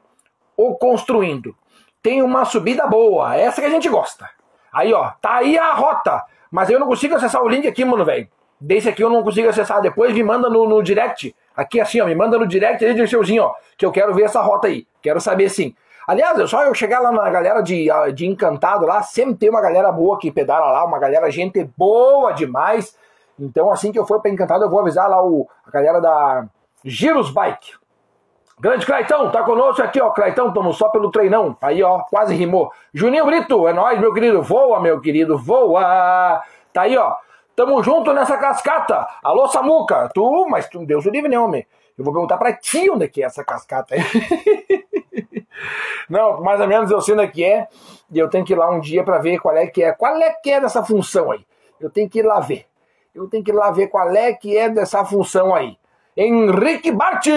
o 0.57 0.75
construindo. 0.75 1.55
Tem 2.03 2.23
uma 2.23 2.45
subida 2.45 2.87
boa, 2.87 3.35
essa 3.37 3.61
que 3.61 3.67
a 3.67 3.71
gente 3.71 3.89
gosta. 3.89 4.29
Aí, 4.73 4.93
ó, 4.93 5.11
tá 5.21 5.37
aí 5.37 5.59
a 5.59 5.73
rota. 5.75 6.25
Mas 6.51 6.71
eu 6.71 6.79
não 6.79 6.87
consigo 6.87 7.15
acessar 7.15 7.43
o 7.43 7.49
link 7.49 7.67
aqui, 7.67 7.85
mano, 7.85 8.05
velho. 8.05 8.29
Desse 8.61 8.89
aqui 8.89 9.03
eu 9.03 9.11
não 9.11 9.23
consigo 9.23 9.49
acessar. 9.49 9.81
Depois 9.81 10.13
me 10.13 10.23
manda 10.23 10.49
no, 10.49 10.69
no 10.69 10.83
direct. 10.83 11.35
Aqui 11.57 11.81
assim, 11.81 12.01
ó. 12.01 12.07
Me 12.07 12.15
manda 12.15 12.39
no 12.39 12.47
direct 12.47 12.85
aí, 12.85 12.95
Dirceuzinho, 12.95 13.45
ó. 13.45 13.55
Que 13.77 13.87
eu 13.87 13.93
quero 13.93 14.13
ver 14.15 14.25
essa 14.25 14.41
rota 14.41 14.67
aí. 14.67 14.87
Quero 15.03 15.21
saber 15.21 15.49
sim. 15.49 15.75
Aliás, 16.09 16.39
eu 16.39 16.49
só 16.49 16.65
eu 16.65 16.75
chegar 16.75 17.01
lá 17.01 17.13
na 17.13 17.29
galera 17.29 17.61
de, 17.61 17.91
ah, 17.91 18.11
de 18.11 18.27
Encantado 18.27 18.87
lá, 18.87 19.03
sempre 19.03 19.35
tem 19.35 19.51
uma 19.51 19.61
galera 19.61 19.93
boa 19.93 20.19
que 20.19 20.33
pedala 20.33 20.73
lá, 20.73 20.83
uma 20.87 20.99
galera, 20.99 21.31
gente 21.31 21.63
boa 21.77 22.33
demais. 22.33 22.97
Então, 23.39 23.71
assim 23.71 23.93
que 23.93 23.99
eu 23.99 24.07
for 24.07 24.21
para 24.21 24.31
Encantado, 24.31 24.65
eu 24.65 24.71
vou 24.71 24.81
avisar 24.81 25.09
lá 25.09 25.23
o, 25.23 25.47
a 25.67 25.71
galera 25.71 26.01
da 26.01 26.47
Giros 26.83 27.31
Bike. 27.31 27.73
Grande 28.59 28.87
Claitão, 28.87 29.31
tá 29.31 29.43
conosco 29.43 29.83
aqui, 29.83 30.01
ó. 30.01 30.11
Claitão, 30.11 30.53
tamo 30.53 30.73
só 30.73 30.89
pelo 30.89 31.11
treinão. 31.11 31.55
Aí, 31.61 31.83
ó, 31.83 32.01
quase 32.11 32.35
rimou. 32.35 32.73
Juninho 32.93 33.27
Brito, 33.27 33.69
é 33.69 33.73
nóis, 33.73 34.01
meu 34.01 34.13
querido. 34.13 34.43
Voa, 34.43 34.81
meu 34.81 35.01
querido, 35.01 35.39
voa. 35.39 36.43
Tá 36.73 36.83
aí, 36.83 36.97
ó. 36.97 37.15
Tamo 37.59 37.83
junto 37.83 38.13
nessa 38.13 38.39
cascata. 38.39 39.05
Alô, 39.21 39.49
Samuca. 39.49 40.09
Tu, 40.15 40.47
mas 40.49 40.69
tu, 40.69 40.87
Deus 40.87 41.05
o 41.07 41.11
livre, 41.11 41.29
né, 41.29 41.37
homem? 41.37 41.67
Eu 41.99 42.05
vou 42.05 42.15
perguntar 42.15 42.39
pra 42.39 42.53
ti 42.53 42.89
onde 42.89 43.07
é 43.07 43.09
que 43.09 43.21
é 43.21 43.27
essa 43.27 43.43
cascata 43.43 43.97
aí. 43.97 44.01
Não, 46.09 46.41
mais 46.41 46.61
ou 46.61 46.69
menos 46.69 46.89
eu 46.89 47.01
sei 47.01 47.15
onde 47.15 47.25
é 47.25 47.27
que 47.27 47.43
é. 47.43 47.67
E 48.13 48.17
eu 48.17 48.31
tenho 48.31 48.45
que 48.45 48.53
ir 48.53 48.57
lá 48.57 48.71
um 48.71 48.79
dia 48.79 49.03
para 49.03 49.19
ver 49.19 49.41
qual 49.41 49.57
é 49.57 49.67
que 49.67 49.83
é. 49.83 49.91
Qual 49.91 50.17
é 50.19 50.33
que 50.35 50.53
é 50.53 50.61
dessa 50.61 50.85
função 50.85 51.33
aí? 51.33 51.45
Eu 51.81 51.91
tenho 51.91 52.09
que 52.09 52.21
ir 52.21 52.23
lá 52.23 52.39
ver. 52.39 52.65
Eu 53.13 53.29
tenho 53.29 53.43
que 53.43 53.51
ir 53.51 53.55
lá 53.55 53.73
ver 53.73 53.89
qual 53.89 54.09
é 54.09 54.33
que 54.33 54.57
é 54.57 54.69
dessa 54.69 55.05
função 55.05 55.53
aí. 55.53 55.77
Henrique 56.21 56.91
Bart! 56.91 57.29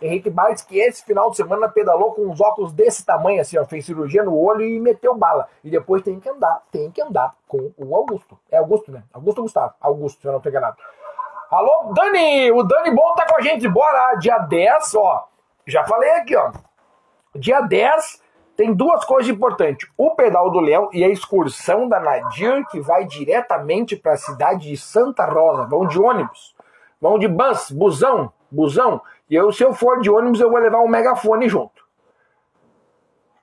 Henrique 0.00 0.30
Bart, 0.30 0.64
que 0.64 0.78
esse 0.78 1.04
final 1.04 1.28
de 1.28 1.38
semana 1.38 1.68
pedalou 1.68 2.12
com 2.12 2.22
uns 2.22 2.40
óculos 2.40 2.72
desse 2.72 3.04
tamanho, 3.04 3.40
assim, 3.40 3.58
ó, 3.58 3.64
fez 3.64 3.84
cirurgia 3.84 4.22
no 4.22 4.38
olho 4.38 4.64
e 4.64 4.78
meteu 4.78 5.12
bala. 5.12 5.48
E 5.64 5.68
depois 5.68 6.02
tem 6.02 6.20
que 6.20 6.28
andar, 6.28 6.62
tem 6.70 6.88
que 6.92 7.02
andar 7.02 7.34
com 7.48 7.72
o 7.76 7.96
Augusto. 7.96 8.38
É 8.48 8.58
Augusto, 8.58 8.92
né? 8.92 9.02
Augusto 9.12 9.42
Gustavo. 9.42 9.74
Augusto, 9.80 10.20
se 10.20 10.28
eu 10.28 10.32
não 10.32 10.38
tô 10.38 10.50
enganado. 10.50 10.76
Alô, 11.50 11.92
Dani! 11.92 12.52
O 12.52 12.62
Dani 12.62 12.94
Bom 12.94 13.12
tá 13.16 13.26
com 13.26 13.36
a 13.36 13.40
gente. 13.40 13.68
Bora! 13.68 14.14
Dia 14.20 14.38
10, 14.38 14.94
ó. 14.94 15.26
Já 15.66 15.82
falei 15.82 16.10
aqui, 16.10 16.36
ó. 16.36 16.52
Dia 17.34 17.60
10 17.60 18.22
tem 18.56 18.72
duas 18.72 19.04
coisas 19.04 19.28
importantes: 19.28 19.90
o 19.98 20.14
pedal 20.14 20.48
do 20.48 20.60
Léo 20.60 20.90
e 20.92 21.02
a 21.02 21.08
excursão 21.08 21.88
da 21.88 21.98
Nadir, 21.98 22.64
que 22.68 22.80
vai 22.80 23.04
diretamente 23.04 23.96
para 23.96 24.12
a 24.12 24.16
cidade 24.16 24.68
de 24.68 24.76
Santa 24.76 25.26
Rosa. 25.26 25.66
Vão 25.66 25.88
de 25.88 26.00
ônibus. 26.00 26.54
Vão 27.02 27.18
de 27.18 27.26
bus, 27.26 27.68
busão, 27.72 28.32
busão. 28.48 29.02
E 29.28 29.34
eu, 29.34 29.50
se 29.50 29.64
eu 29.64 29.74
for 29.74 30.00
de 30.00 30.08
ônibus, 30.08 30.40
eu 30.40 30.48
vou 30.48 30.60
levar 30.60 30.78
o 30.78 30.88
megafone 30.88 31.48
junto. 31.48 31.82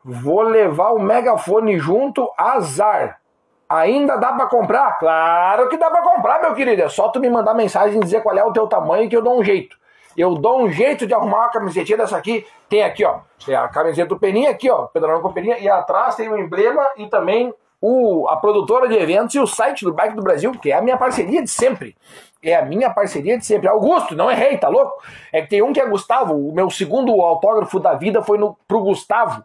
Vou 0.02 0.44
levar 0.44 0.92
o 0.92 1.00
megafone 1.00 1.78
junto, 1.78 2.32
azar. 2.38 3.20
Ainda 3.68 4.16
dá 4.16 4.32
para 4.32 4.48
comprar? 4.48 4.98
Claro 4.98 5.68
que 5.68 5.76
dá 5.76 5.92
para 5.92 6.02
comprar, 6.04 6.42
meu 6.42 6.54
querido. 6.54 6.84
É 6.84 6.88
só 6.88 7.10
tu 7.10 7.20
me 7.20 7.30
mandar 7.30 7.54
mensagem 7.54 7.98
e 7.98 8.04
dizer 8.04 8.24
qual 8.24 8.38
é 8.38 8.44
o 8.46 8.54
teu 8.54 8.66
tamanho 8.66 9.10
que 9.10 9.18
eu 9.18 9.22
dou 9.22 9.38
um 9.38 9.44
jeito. 9.44 9.78
Eu 10.16 10.36
dou 10.36 10.62
um 10.62 10.72
jeito 10.72 11.06
de 11.06 11.14
arrumar 11.14 11.40
uma 11.40 11.50
camisetinha 11.50 11.98
dessa 11.98 12.16
aqui. 12.16 12.48
Tem 12.70 12.82
aqui, 12.82 13.04
ó. 13.04 13.20
Tem 13.46 13.56
a 13.56 13.68
camiseta 13.68 14.08
do 14.08 14.18
Peninha 14.18 14.52
aqui, 14.52 14.72
ó. 14.72 14.88
Pedalando 14.88 15.22
com 15.22 15.34
Peninha. 15.34 15.60
E 15.60 15.68
atrás 15.68 16.16
tem 16.16 16.30
o 16.30 16.40
emblema 16.40 16.88
e 16.96 17.08
também 17.08 17.54
o, 17.82 18.28
a 18.28 18.36
produtora 18.38 18.88
de 18.88 18.96
eventos 18.96 19.36
e 19.36 19.40
o 19.40 19.48
site 19.48 19.86
do 19.86 19.94
Bike 19.94 20.16
do 20.16 20.22
Brasil, 20.22 20.52
que 20.52 20.72
é 20.72 20.76
a 20.76 20.82
minha 20.82 20.98
parceria 20.98 21.42
de 21.42 21.50
sempre. 21.50 21.96
É 22.42 22.56
a 22.56 22.64
minha 22.64 22.90
parceria 22.90 23.38
de 23.38 23.46
sempre. 23.46 23.68
Augusto, 23.68 24.16
não 24.16 24.32
errei, 24.32 24.58
tá 24.58 24.70
louco? 24.70 25.02
É 25.32 25.42
que 25.42 25.50
tem 25.50 25.62
um 25.62 25.74
que 25.74 25.80
é 25.80 25.86
Gustavo. 25.86 26.36
O 26.36 26.54
meu 26.54 26.70
segundo 26.70 27.12
autógrafo 27.22 27.80
da 27.80 27.94
vida 27.94 28.22
foi 28.22 28.38
no, 28.38 28.58
pro 28.68 28.82
Gustavo. 28.82 29.44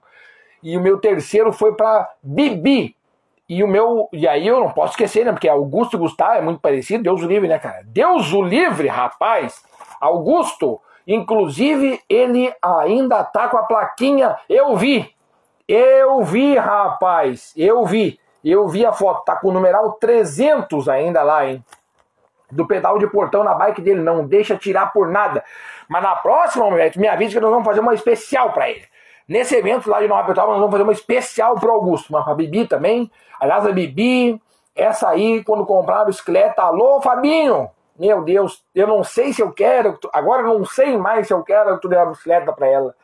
E 0.62 0.76
o 0.76 0.80
meu 0.80 0.98
terceiro 0.98 1.52
foi 1.52 1.74
pra 1.74 2.08
Bibi. 2.22 2.96
E 3.48 3.62
o 3.62 3.68
meu. 3.68 4.08
E 4.12 4.26
aí 4.26 4.46
eu 4.46 4.60
não 4.60 4.70
posso 4.70 4.92
esquecer, 4.92 5.24
né? 5.24 5.32
Porque 5.32 5.48
Augusto 5.48 5.96
e 5.96 5.98
Gustavo 5.98 6.34
é 6.34 6.40
muito 6.40 6.60
parecido. 6.60 7.02
Deus 7.02 7.22
o 7.22 7.26
livre, 7.26 7.48
né, 7.48 7.58
cara? 7.58 7.82
Deus 7.84 8.32
o 8.32 8.42
livre, 8.42 8.88
rapaz. 8.88 9.62
Augusto, 10.00 10.80
inclusive, 11.06 12.00
ele 12.08 12.54
ainda 12.62 13.24
tá 13.24 13.48
com 13.48 13.58
a 13.58 13.64
plaquinha. 13.64 14.36
Eu 14.48 14.76
vi. 14.76 15.12
Eu 15.66 16.22
vi, 16.22 16.56
rapaz. 16.56 17.52
Eu 17.56 17.84
vi. 17.84 18.18
Eu 18.44 18.68
vi 18.68 18.84
a 18.84 18.92
foto. 18.92 19.24
Tá 19.24 19.36
com 19.36 19.48
o 19.48 19.52
numeral 19.52 19.92
300 19.92 20.88
ainda 20.88 21.22
lá, 21.22 21.46
hein? 21.46 21.64
do 22.54 22.66
pedal 22.66 22.98
de 22.98 23.06
portão 23.06 23.42
na 23.44 23.54
bike 23.54 23.82
dele. 23.82 24.00
Não 24.00 24.26
deixa 24.26 24.56
tirar 24.56 24.92
por 24.92 25.08
nada. 25.08 25.44
Mas 25.88 26.02
na 26.02 26.16
próxima, 26.16 26.70
me 26.70 27.08
avisa 27.08 27.34
que 27.34 27.40
nós 27.40 27.50
vamos 27.50 27.64
fazer 27.64 27.80
uma 27.80 27.94
especial 27.94 28.52
para 28.52 28.70
ele. 28.70 28.84
Nesse 29.28 29.56
evento 29.56 29.88
lá 29.88 30.00
de 30.00 30.08
Nova 30.08 30.26
Petrópolis, 30.26 30.60
nós 30.60 30.60
vamos 30.60 30.72
fazer 30.72 30.82
uma 30.82 30.92
especial 30.92 31.54
pro 31.56 31.72
Augusto. 31.72 32.10
Uma 32.10 32.24
pra 32.24 32.34
Bibi 32.34 32.66
também. 32.66 33.10
Aliás, 33.40 33.66
a 33.66 33.72
Bibi, 33.72 34.40
essa 34.74 35.08
aí, 35.08 35.42
quando 35.44 35.66
comprar 35.66 36.02
a 36.02 36.04
bicicleta, 36.04 36.62
alô, 36.62 37.00
Fabinho! 37.00 37.70
Meu 37.98 38.22
Deus, 38.22 38.64
eu 38.74 38.88
não 38.88 39.04
sei 39.04 39.32
se 39.32 39.40
eu 39.40 39.52
quero. 39.52 39.98
Agora 40.12 40.42
eu 40.42 40.58
não 40.58 40.64
sei 40.64 40.96
mais 40.96 41.26
se 41.26 41.32
eu 41.32 41.42
quero 41.42 41.76
que 41.76 41.82
tu 41.82 41.88
dê 41.88 41.96
a 41.96 42.06
bicicleta 42.06 42.52
para 42.52 42.66
ela. 42.66 42.94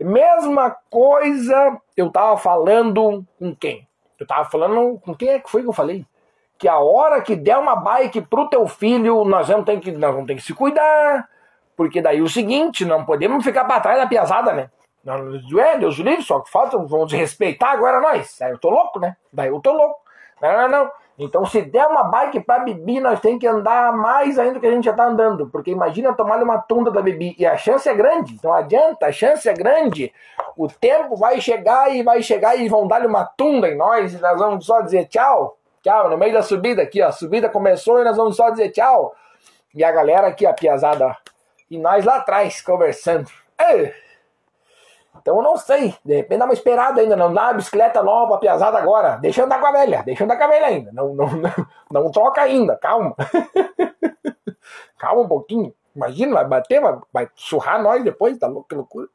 Mesma 0.00 0.76
coisa 0.90 1.78
eu 1.96 2.10
tava 2.10 2.36
falando 2.36 3.24
com 3.38 3.54
quem? 3.54 3.86
Eu 4.18 4.26
tava 4.26 4.48
falando 4.48 4.98
com 5.00 5.14
quem 5.14 5.28
é 5.30 5.38
que 5.38 5.50
foi 5.50 5.62
que 5.62 5.68
eu 5.68 5.72
falei? 5.72 6.06
que 6.58 6.68
a 6.68 6.78
hora 6.78 7.20
que 7.20 7.36
der 7.36 7.58
uma 7.58 7.76
bike 7.76 8.22
pro 8.22 8.48
teu 8.48 8.66
filho, 8.66 9.24
nós 9.24 9.48
vamos 9.48 9.64
ter 9.64 9.78
que, 9.80 9.92
nós 9.92 10.12
vamos 10.12 10.26
ter 10.26 10.34
que 10.36 10.42
se 10.42 10.54
cuidar, 10.54 11.28
porque 11.76 12.00
daí 12.00 12.22
o 12.22 12.28
seguinte, 12.28 12.84
não 12.84 13.04
podemos 13.04 13.44
ficar 13.44 13.64
para 13.64 13.80
trás 13.80 13.98
da 13.98 14.06
piazada, 14.06 14.52
né? 14.52 14.70
É, 15.06 15.78
Deus 15.78 15.96
livre, 15.96 16.22
só 16.22 16.40
que 16.40 16.50
falta, 16.50 16.78
vamos 16.78 17.12
respeitar 17.12 17.72
agora 17.72 18.00
nós. 18.00 18.40
Aí 18.40 18.50
eu 18.50 18.58
tô 18.58 18.70
louco, 18.70 18.98
né? 18.98 19.16
Daí 19.32 19.48
eu 19.48 19.60
tô 19.60 19.72
louco. 19.72 20.00
Não, 20.40 20.52
não, 20.56 20.68
não. 20.68 20.90
Então, 21.16 21.46
se 21.46 21.62
der 21.62 21.86
uma 21.86 22.04
bike 22.04 22.40
pra 22.40 22.58
Bibi, 22.58 22.98
nós 22.98 23.20
tem 23.20 23.38
que 23.38 23.46
andar 23.46 23.92
mais 23.92 24.36
ainda 24.38 24.54
do 24.54 24.60
que 24.60 24.66
a 24.66 24.70
gente 24.70 24.84
já 24.84 24.92
tá 24.92 25.06
andando. 25.06 25.48
Porque 25.48 25.70
imagina 25.70 26.12
tomar 26.12 26.42
uma 26.42 26.58
tunda 26.58 26.90
da 26.90 27.00
Bibi. 27.00 27.36
E 27.38 27.46
a 27.46 27.56
chance 27.56 27.88
é 27.88 27.94
grande. 27.94 28.36
Não 28.42 28.52
adianta, 28.52 29.06
a 29.06 29.12
chance 29.12 29.48
é 29.48 29.54
grande. 29.54 30.12
O 30.56 30.66
tempo 30.66 31.14
vai 31.14 31.40
chegar 31.40 31.94
e 31.94 32.02
vai 32.02 32.20
chegar 32.22 32.56
e 32.56 32.68
vão 32.68 32.88
dar-lhe 32.88 33.06
uma 33.06 33.24
tunda 33.24 33.68
em 33.68 33.76
nós. 33.76 34.12
E 34.12 34.20
nós 34.20 34.38
vamos 34.38 34.66
só 34.66 34.80
dizer 34.80 35.06
tchau. 35.06 35.56
Tchau, 35.82 36.10
no 36.10 36.18
meio 36.18 36.32
da 36.32 36.42
subida 36.42 36.82
aqui, 36.82 37.00
ó. 37.00 37.08
A 37.08 37.12
subida 37.12 37.48
começou 37.48 38.00
e 38.00 38.04
nós 38.04 38.16
vamos 38.16 38.36
só 38.36 38.50
dizer 38.50 38.70
tchau. 38.70 39.14
E 39.72 39.84
a 39.84 39.92
galera 39.92 40.26
aqui, 40.26 40.44
a 40.44 40.52
piazada, 40.52 41.06
ó. 41.06 41.14
E 41.70 41.78
nós 41.78 42.04
lá 42.04 42.16
atrás, 42.16 42.60
conversando. 42.60 43.30
Então 45.24 45.38
eu 45.38 45.42
não 45.42 45.56
sei. 45.56 45.94
De 46.04 46.16
repente 46.16 46.40
dá 46.40 46.44
uma 46.44 46.52
esperada 46.52 47.00
ainda. 47.00 47.16
Não 47.16 47.32
dá 47.32 47.44
uma 47.44 47.54
bicicleta 47.54 48.02
nova 48.02 48.36
piazada 48.36 48.76
agora. 48.76 49.16
Deixa 49.16 49.40
eu 49.40 49.46
andar 49.46 49.58
com 49.58 49.66
a 49.66 49.72
velha. 49.72 50.02
Deixa 50.04 50.22
eu 50.22 50.26
andar 50.26 50.36
com 50.36 50.44
a 50.44 50.48
velha 50.48 50.66
ainda. 50.66 50.92
Não, 50.92 51.14
não, 51.14 51.26
não, 51.30 51.50
não 51.90 52.10
troca 52.10 52.42
ainda. 52.42 52.76
Calma. 52.76 53.16
Calma 55.00 55.22
um 55.22 55.28
pouquinho. 55.28 55.74
Imagina, 55.96 56.34
vai 56.34 56.44
bater, 56.44 56.78
vai, 56.78 56.98
vai 57.10 57.30
surrar 57.34 57.82
nós 57.82 58.04
depois. 58.04 58.36
Tá 58.36 58.46
louco, 58.46 58.68
que 58.68 58.74
loucura. 58.74 59.08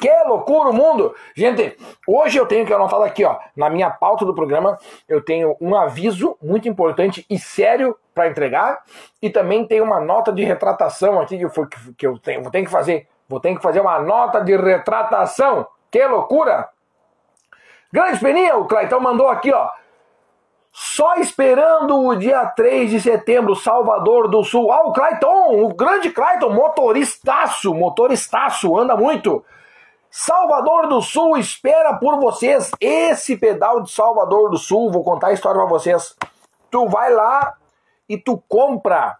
Que 0.00 0.12
loucura 0.26 0.68
o 0.68 0.74
mundo! 0.74 1.14
Gente, 1.34 1.74
hoje 2.06 2.38
eu 2.38 2.46
tenho 2.46 2.66
que 2.66 2.72
anotar 2.72 3.00
aqui, 3.00 3.24
ó, 3.24 3.38
na 3.56 3.70
minha 3.70 3.90
pauta 3.90 4.26
do 4.26 4.34
programa, 4.34 4.78
eu 5.08 5.24
tenho 5.24 5.56
um 5.58 5.74
aviso 5.74 6.36
muito 6.42 6.68
importante 6.68 7.24
e 7.30 7.38
sério 7.38 7.96
para 8.14 8.28
entregar 8.28 8.82
e 9.22 9.30
também 9.30 9.66
tem 9.66 9.80
uma 9.80 9.98
nota 9.98 10.30
de 10.30 10.44
retratação 10.44 11.18
aqui 11.18 11.38
que 11.38 11.46
eu, 11.46 11.50
que 11.96 12.06
eu 12.06 12.18
tenho, 12.18 12.50
que 12.50 12.66
fazer. 12.66 13.08
Vou 13.28 13.40
ter 13.40 13.54
que 13.54 13.62
fazer 13.62 13.80
uma 13.80 13.98
nota 14.00 14.40
de 14.40 14.56
retratação. 14.56 15.66
Que 15.90 16.06
loucura! 16.06 16.68
Grande 17.92 18.20
Peninha, 18.20 18.56
o 18.56 18.66
Claitão 18.66 19.00
mandou 19.00 19.28
aqui, 19.28 19.52
ó. 19.52 19.70
Só 20.72 21.14
esperando 21.14 21.96
o 21.96 22.14
dia 22.14 22.44
3 22.44 22.90
de 22.90 23.00
setembro, 23.00 23.56
Salvador 23.56 24.28
do 24.28 24.44
Sul. 24.44 24.70
Ah, 24.70 24.86
o 24.86 24.92
Clayton, 24.92 25.64
o 25.64 25.74
grande 25.74 26.10
Clayton, 26.10 26.50
motoristaço, 26.50 27.74
motoristaço, 27.74 28.76
anda 28.76 28.94
muito. 28.94 29.42
Salvador 30.10 30.86
do 30.86 31.00
Sul 31.00 31.38
espera 31.38 31.94
por 31.94 32.20
vocês. 32.20 32.70
Esse 32.78 33.38
pedal 33.38 33.80
de 33.80 33.90
Salvador 33.90 34.50
do 34.50 34.58
Sul, 34.58 34.90
vou 34.90 35.02
contar 35.02 35.28
a 35.28 35.32
história 35.32 35.58
para 35.58 35.70
vocês. 35.70 36.14
Tu 36.70 36.86
vai 36.88 37.10
lá 37.10 37.54
e 38.06 38.18
tu 38.18 38.42
compra 38.46 39.16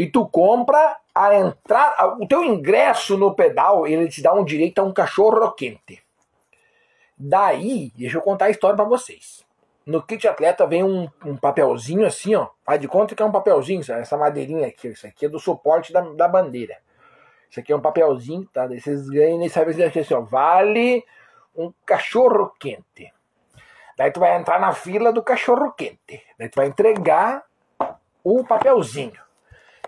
e 0.00 0.06
tu 0.06 0.26
compra 0.26 0.96
a 1.14 1.34
entrada, 1.34 2.16
o 2.18 2.26
teu 2.26 2.42
ingresso 2.42 3.18
no 3.18 3.34
pedal, 3.34 3.86
ele 3.86 4.08
te 4.08 4.22
dá 4.22 4.32
um 4.32 4.42
direito 4.42 4.78
a 4.78 4.82
um 4.82 4.94
cachorro 4.94 5.52
quente. 5.52 6.02
Daí, 7.18 7.92
deixa 7.94 8.16
eu 8.16 8.22
contar 8.22 8.46
a 8.46 8.50
história 8.50 8.74
para 8.74 8.86
vocês. 8.86 9.44
No 9.84 10.02
kit 10.02 10.26
atleta 10.26 10.66
vem 10.66 10.82
um, 10.82 11.06
um, 11.22 11.36
papelzinho 11.36 12.06
assim, 12.06 12.34
ó. 12.34 12.48
Faz 12.64 12.80
de 12.80 12.88
conta 12.88 13.14
que 13.14 13.22
é 13.22 13.26
um 13.26 13.30
papelzinho, 13.30 13.82
essa 13.92 14.16
madeirinha 14.16 14.68
aqui. 14.68 14.88
Isso 14.88 15.06
aqui 15.06 15.26
é 15.26 15.28
do 15.28 15.38
suporte 15.38 15.92
da, 15.92 16.00
da 16.00 16.26
bandeira. 16.26 16.78
Isso 17.50 17.60
aqui 17.60 17.70
é 17.70 17.76
um 17.76 17.82
papelzinho, 17.82 18.48
tá? 18.50 18.66
Daí 18.66 18.80
vocês 18.80 19.06
ganham 19.10 19.42
e 19.42 19.50
sabem 19.50 19.84
assim, 19.84 20.14
ó, 20.14 20.22
vale 20.22 21.04
um 21.54 21.70
cachorro 21.84 22.54
quente. 22.58 23.12
Daí 23.98 24.10
tu 24.10 24.18
vai 24.18 24.34
entrar 24.38 24.58
na 24.58 24.72
fila 24.72 25.12
do 25.12 25.22
cachorro 25.22 25.72
quente. 25.72 26.24
Daí 26.38 26.48
tu 26.48 26.56
vai 26.56 26.68
entregar 26.68 27.44
o 28.24 28.42
papelzinho. 28.44 29.28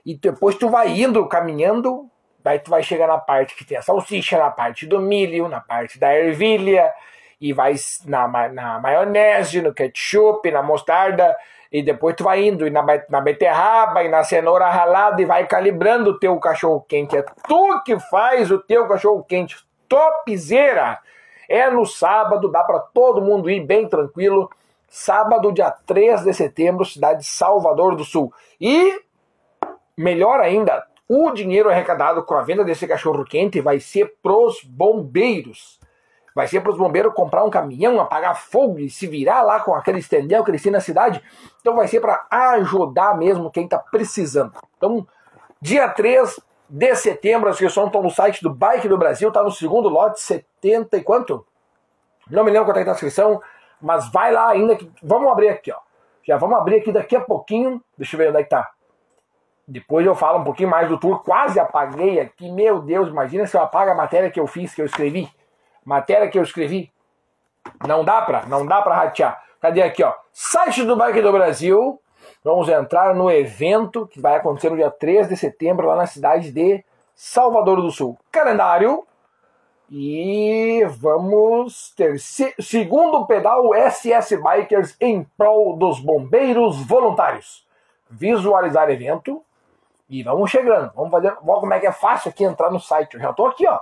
E 0.05 0.17
depois 0.17 0.57
tu 0.57 0.69
vai 0.69 1.01
indo, 1.01 1.27
caminhando, 1.27 2.09
daí 2.43 2.59
tu 2.59 2.71
vai 2.71 2.83
chegar 2.83 3.07
na 3.07 3.19
parte 3.19 3.55
que 3.55 3.65
tem 3.65 3.77
a 3.77 3.83
salsicha, 3.83 4.39
na 4.39 4.51
parte 4.51 4.87
do 4.87 4.99
milho, 4.99 5.49
na 5.49 5.61
parte 5.61 5.99
da 5.99 6.13
ervilha, 6.15 6.93
e 7.41 7.53
vai 7.53 7.75
na, 8.05 8.29
na 8.49 8.81
maionese, 8.81 9.61
no 9.61 9.75
ketchup, 9.75 10.51
na 10.51 10.63
mostarda, 10.63 11.37
e 11.73 11.83
depois 11.83 12.15
tu 12.15 12.23
vai 12.23 12.45
indo 12.45 12.71
na, 12.71 12.85
na 13.09 13.21
beterraba 13.21 14.05
e 14.05 14.09
na 14.09 14.23
cenoura 14.23 14.69
ralada 14.69 15.23
e 15.23 15.25
vai 15.25 15.47
calibrando 15.47 16.11
o 16.11 16.19
teu 16.19 16.39
cachorro 16.39 16.85
quente. 16.87 17.17
É 17.17 17.23
tu 17.23 17.83
que 17.83 17.99
faz 17.99 18.51
o 18.51 18.59
teu 18.59 18.87
cachorro 18.87 19.25
quente. 19.25 19.57
Topzera! 19.89 21.01
É 21.49 21.71
no 21.71 21.85
sábado, 21.85 22.51
dá 22.51 22.63
para 22.63 22.79
todo 22.79 23.23
mundo 23.23 23.51
ir 23.51 23.65
bem 23.65 23.89
tranquilo. 23.89 24.51
sábado, 24.89 25.53
dia 25.53 25.71
3 25.87 26.23
de 26.23 26.35
setembro, 26.35 26.85
cidade 26.85 27.21
de 27.21 27.27
Salvador 27.27 27.97
do 27.97 28.05
Sul. 28.05 28.33
E, 28.61 29.01
melhor 30.03 30.41
ainda, 30.41 30.85
o 31.09 31.31
dinheiro 31.31 31.69
arrecadado 31.69 32.23
com 32.25 32.35
a 32.35 32.43
venda 32.43 32.65
desse 32.65 32.87
cachorro 32.87 33.25
quente 33.25 33.61
vai 33.61 33.79
ser 33.79 34.17
pros 34.23 34.63
bombeiros. 34.65 35.79
Vai 36.35 36.47
ser 36.47 36.63
para 36.63 36.73
os 36.73 36.79
bombeiros 36.79 37.13
comprar 37.15 37.45
um 37.45 37.51
caminhão, 37.51 38.01
apagar 38.01 38.35
fogo 38.35 38.79
e 38.79 38.89
se 38.89 39.07
virar 39.07 39.43
lá 39.43 39.61
com 39.61 39.75
aquele 39.75 39.99
estendel 39.99 40.43
que 40.43 40.51
eles 40.51 40.63
têm 40.63 40.73
na 40.73 40.81
cidade. 40.81 41.23
Então 41.61 41.77
vai 41.77 41.87
ser 41.87 42.01
para 42.01 42.27
ajudar 42.31 43.17
mesmo 43.19 43.51
quem 43.51 43.65
está 43.65 43.79
precisando. 43.79 44.53
Então, 44.77 45.07
dia 45.61 45.89
3 45.89 46.41
de 46.69 46.95
setembro, 46.95 47.51
as 47.51 47.57
inscrições 47.57 47.89
estão 47.89 48.03
no 48.03 48.11
site 48.11 48.43
do 48.43 48.49
Bike 48.49 48.89
do 48.89 48.97
Brasil, 48.97 49.29
está 49.29 49.43
no 49.43 49.51
segundo 49.51 49.91
lote, 49.91 50.23
70 50.23 50.97
e 50.97 51.03
quanto? 51.03 51.47
Não 52.31 52.45
me 52.45 52.51
lembro 52.51 52.65
quanto 52.65 52.79
é 52.79 52.81
que 52.81 52.87
tá 52.87 52.93
a 52.93 52.95
inscrição, 52.95 53.43
mas 53.81 54.11
vai 54.11 54.33
lá 54.33 54.49
ainda. 54.49 54.75
Que... 54.75 54.91
Vamos 55.03 55.31
abrir 55.31 55.51
aqui, 55.51 55.71
ó. 55.71 55.79
Já 56.27 56.39
vamos 56.39 56.57
abrir 56.57 56.77
aqui 56.77 56.91
daqui 56.91 57.15
a 57.15 57.21
pouquinho. 57.21 57.83
Deixa 57.99 58.17
eu 58.17 58.19
ver 58.19 58.31
onde 58.31 58.39
é 58.39 58.45
que 58.45 58.49
tá. 58.49 58.71
Depois 59.67 60.07
eu 60.07 60.15
falo 60.15 60.41
um 60.41 60.45
pouquinho 60.45 60.69
mais 60.69 60.89
do 60.89 60.99
tour. 60.99 61.23
Quase 61.23 61.59
apaguei 61.59 62.21
aqui. 62.21 62.51
Meu 62.51 62.81
Deus, 62.81 63.09
imagina 63.09 63.47
se 63.47 63.57
eu 63.57 63.63
apago 63.63 63.91
a 63.91 63.95
matéria 63.95 64.31
que 64.31 64.41
eu 64.41 64.47
fiz, 64.47 64.75
que 64.75 64.83
eu 64.83 64.87
escrevi 64.87 65.31
matéria 65.85 66.29
que 66.29 66.39
eu 66.39 66.43
escrevi. 66.43 66.91
Não 67.87 68.05
dá 68.05 68.23
pra, 68.23 68.47
não 68.47 68.67
dá 68.67 68.83
pra 68.83 68.95
ratear. 68.95 69.43
Cadê 69.61 69.83
aqui, 69.83 70.03
ó? 70.03 70.13
Site 70.33 70.85
do 70.85 70.97
Bike 70.97 71.21
do 71.21 71.33
Brasil. 71.33 72.01
Vamos 72.43 72.69
entrar 72.69 73.15
no 73.15 73.31
evento 73.31 74.07
que 74.07 74.21
vai 74.21 74.37
acontecer 74.37 74.71
no 74.71 74.77
dia 74.77 74.91
3 74.91 75.29
de 75.29 75.37
setembro 75.37 75.87
lá 75.87 75.97
na 75.97 76.07
cidade 76.07 76.51
de 76.51 76.85
Salvador 77.15 77.81
do 77.81 77.91
Sul. 77.91 78.19
Calendário. 78.31 79.07
E 79.95 80.85
vamos 80.99 81.93
ter 81.95 82.19
segundo 82.19 83.27
pedal 83.27 83.75
SS 83.75 84.37
Bikers 84.39 84.97
em 84.99 85.23
prol 85.37 85.77
dos 85.77 86.01
bombeiros 86.01 86.83
voluntários. 86.85 87.67
Visualizar 88.11 88.91
evento. 88.91 89.43
E 90.13 90.23
vamos 90.23 90.51
chegando. 90.51 90.93
Vamos 90.95 91.11
fazer. 91.11 91.29
Olha 91.29 91.61
como 91.61 91.73
é 91.73 91.81
que 91.81 91.87
é 91.87 91.93
fácil 91.93 92.29
aqui 92.29 92.45
entrar 92.45 92.71
no 92.71 92.79
site. 92.79 93.15
Eu 93.15 93.21
já 93.21 93.33
tô 93.33 93.47
aqui, 93.47 93.67
ó. 93.67 93.81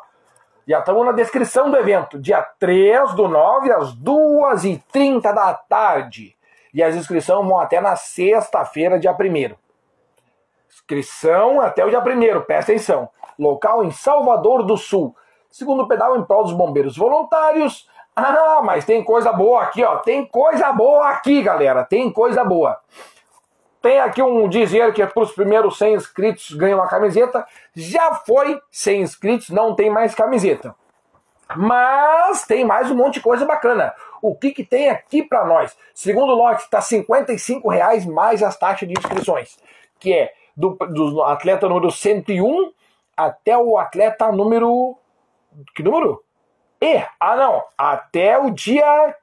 Já 0.64 0.78
estamos 0.78 1.04
na 1.04 1.10
descrição 1.10 1.68
do 1.68 1.76
evento, 1.76 2.20
dia 2.20 2.40
3 2.60 3.14
do 3.14 3.26
9 3.26 3.72
às 3.72 3.92
2h30 3.96 5.22
da 5.34 5.52
tarde. 5.54 6.36
E 6.72 6.84
as 6.84 6.94
inscrições 6.94 7.44
vão 7.44 7.58
até 7.58 7.80
na 7.80 7.96
sexta-feira, 7.96 8.96
dia 8.96 9.10
1 9.10 9.56
Inscrição 10.68 11.60
até 11.60 11.84
o 11.84 11.90
dia 11.90 11.98
1 11.98 12.42
presta 12.42 12.70
atenção. 12.70 13.08
Local 13.36 13.82
em 13.82 13.90
Salvador 13.90 14.62
do 14.62 14.76
Sul. 14.76 15.16
Segundo 15.50 15.88
pedal 15.88 16.16
em 16.16 16.22
prol 16.22 16.44
dos 16.44 16.52
bombeiros 16.52 16.96
voluntários. 16.96 17.88
Ah, 18.14 18.60
mas 18.62 18.84
tem 18.84 19.02
coisa 19.02 19.32
boa 19.32 19.62
aqui, 19.62 19.82
ó. 19.82 19.96
Tem 19.96 20.24
coisa 20.24 20.72
boa 20.72 21.08
aqui, 21.08 21.42
galera. 21.42 21.84
Tem 21.84 22.12
coisa 22.12 22.44
boa. 22.44 22.78
Tem 23.82 23.98
aqui 23.98 24.22
um 24.22 24.48
dizer 24.48 24.92
que 24.92 25.02
é 25.02 25.06
para 25.06 25.22
os 25.22 25.32
primeiros 25.32 25.78
100 25.78 25.94
inscritos 25.94 26.50
ganham 26.52 26.78
uma 26.78 26.88
camiseta. 26.88 27.46
Já 27.74 28.14
foi 28.14 28.60
100 28.70 29.02
inscritos, 29.02 29.50
não 29.50 29.74
tem 29.74 29.88
mais 29.88 30.14
camiseta. 30.14 30.74
Mas 31.56 32.44
tem 32.46 32.64
mais 32.64 32.90
um 32.90 32.94
monte 32.94 33.14
de 33.14 33.20
coisa 33.20 33.44
bacana. 33.44 33.94
O 34.22 34.36
que, 34.36 34.50
que 34.50 34.64
tem 34.64 34.90
aqui 34.90 35.22
para 35.22 35.44
nós? 35.44 35.76
Segundo 35.94 36.34
lote, 36.34 36.62
está 36.62 36.78
R$ 36.78 37.60
reais 37.70 38.04
mais 38.04 38.42
as 38.42 38.56
taxas 38.56 38.86
de 38.86 38.94
inscrições, 38.96 39.58
que 39.98 40.12
é 40.12 40.32
do, 40.54 40.76
do 40.90 41.22
atleta 41.22 41.68
número 41.68 41.90
101 41.90 42.72
até 43.16 43.56
o 43.56 43.78
atleta 43.78 44.30
número. 44.30 44.96
Que 45.74 45.82
número? 45.82 46.22
E, 46.80 47.02
ah 47.18 47.36
não, 47.36 47.64
até 47.76 48.38
o 48.38 48.50
dia. 48.50 49.16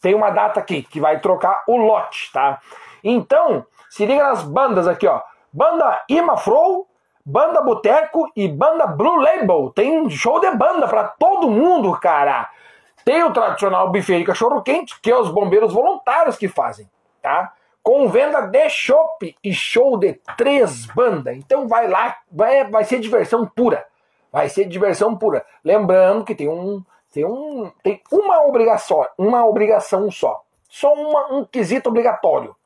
Tem 0.00 0.14
uma 0.14 0.30
data 0.30 0.60
aqui 0.60 0.82
que 0.82 1.00
vai 1.00 1.18
trocar 1.18 1.64
o 1.66 1.76
lote, 1.76 2.30
tá? 2.32 2.60
Então, 3.04 3.66
se 3.90 4.06
liga 4.06 4.24
nas 4.24 4.42
bandas 4.42 4.88
aqui, 4.88 5.06
ó. 5.06 5.20
Banda 5.52 6.02
Imafrow, 6.08 6.88
Banda 7.24 7.60
Boteco 7.60 8.28
e 8.34 8.48
Banda 8.48 8.86
Blue 8.86 9.16
Label. 9.16 9.70
Tem 9.74 10.08
show 10.08 10.40
de 10.40 10.50
banda 10.56 10.88
para 10.88 11.04
todo 11.04 11.50
mundo, 11.50 11.92
cara. 12.00 12.50
Tem 13.04 13.22
o 13.22 13.32
tradicional 13.32 13.92
buffet 13.92 14.18
de 14.18 14.24
cachorro 14.24 14.62
quente, 14.62 14.98
que 15.00 15.10
é 15.10 15.16
os 15.16 15.30
bombeiros 15.30 15.72
voluntários 15.72 16.38
que 16.38 16.48
fazem, 16.48 16.88
tá? 17.20 17.52
Com 17.82 18.08
venda 18.08 18.40
de 18.40 18.70
chopp 18.70 19.36
e 19.44 19.52
show 19.52 19.98
de 19.98 20.14
três 20.38 20.86
bandas. 20.86 21.36
Então 21.36 21.68
vai 21.68 21.86
lá, 21.86 22.16
vai, 22.32 22.64
vai 22.64 22.84
ser 22.84 22.98
diversão 22.98 23.46
pura. 23.46 23.86
Vai 24.32 24.48
ser 24.48 24.64
diversão 24.64 25.14
pura. 25.14 25.44
Lembrando 25.62 26.24
que 26.24 26.34
tem 26.34 26.48
um 26.48 26.82
tem 27.12 27.24
um 27.24 27.70
tem 27.82 28.02
uma 28.10 28.42
obrigação, 28.44 29.06
uma 29.18 29.44
obrigação 29.46 30.10
só. 30.10 30.42
Só 30.68 30.92
uma, 30.94 31.34
um 31.34 31.44
quesito 31.44 31.90
obrigatório 31.90 32.56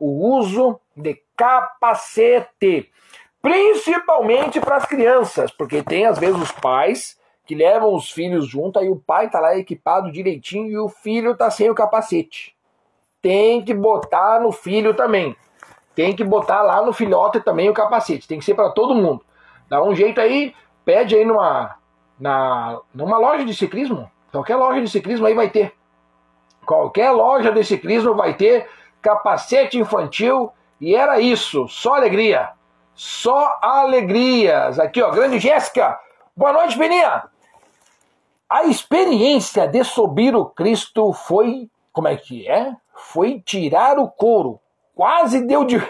o 0.00 0.38
uso 0.38 0.80
de 0.96 1.22
capacete, 1.36 2.90
principalmente 3.40 4.58
para 4.60 4.76
as 4.76 4.86
crianças, 4.86 5.50
porque 5.52 5.82
tem 5.82 6.06
às 6.06 6.18
vezes 6.18 6.40
os 6.40 6.52
pais 6.52 7.20
que 7.46 7.54
levam 7.54 7.94
os 7.94 8.10
filhos 8.10 8.46
junto, 8.48 8.78
aí 8.78 8.88
o 8.88 8.96
pai 8.96 9.28
tá 9.28 9.40
lá 9.40 9.56
equipado 9.56 10.10
direitinho 10.10 10.68
e 10.68 10.78
o 10.78 10.88
filho 10.88 11.36
tá 11.36 11.50
sem 11.50 11.68
o 11.68 11.74
capacete. 11.74 12.56
Tem 13.20 13.62
que 13.62 13.74
botar 13.74 14.40
no 14.40 14.52
filho 14.52 14.94
também. 14.94 15.36
Tem 15.94 16.14
que 16.14 16.24
botar 16.24 16.62
lá 16.62 16.80
no 16.80 16.92
filhote 16.92 17.40
também 17.40 17.68
o 17.68 17.74
capacete. 17.74 18.26
Tem 18.26 18.38
que 18.38 18.44
ser 18.44 18.54
para 18.54 18.70
todo 18.70 18.94
mundo. 18.94 19.22
Dá 19.68 19.82
um 19.82 19.94
jeito 19.94 20.20
aí, 20.20 20.54
pede 20.84 21.16
aí 21.16 21.24
numa 21.24 21.76
na 22.18 22.80
numa 22.94 23.18
loja 23.18 23.44
de 23.44 23.54
ciclismo, 23.54 24.10
qualquer 24.30 24.56
loja 24.56 24.80
de 24.80 24.88
ciclismo 24.88 25.26
aí 25.26 25.34
vai 25.34 25.50
ter. 25.50 25.72
Qualquer 26.64 27.10
loja 27.10 27.50
de 27.50 27.64
ciclismo 27.64 28.14
vai 28.14 28.34
ter 28.34 28.68
capacete 29.00 29.78
infantil 29.78 30.52
e 30.80 30.94
era 30.94 31.20
isso, 31.20 31.68
só 31.68 31.94
alegria. 31.94 32.50
Só 32.94 33.58
alegrias. 33.62 34.78
Aqui, 34.78 35.02
ó, 35.02 35.10
grande 35.10 35.38
Jéssica. 35.38 35.98
Boa 36.36 36.52
noite, 36.52 36.76
Peninha. 36.76 37.24
A 38.48 38.64
experiência 38.64 39.66
de 39.66 39.84
subir 39.84 40.34
o 40.34 40.46
Cristo 40.46 41.12
foi, 41.12 41.70
como 41.92 42.08
é 42.08 42.16
que 42.16 42.48
é? 42.48 42.74
Foi 42.94 43.40
tirar 43.40 43.98
o 43.98 44.08
couro. 44.08 44.60
Quase 44.94 45.46
deu 45.46 45.64
de 45.64 45.80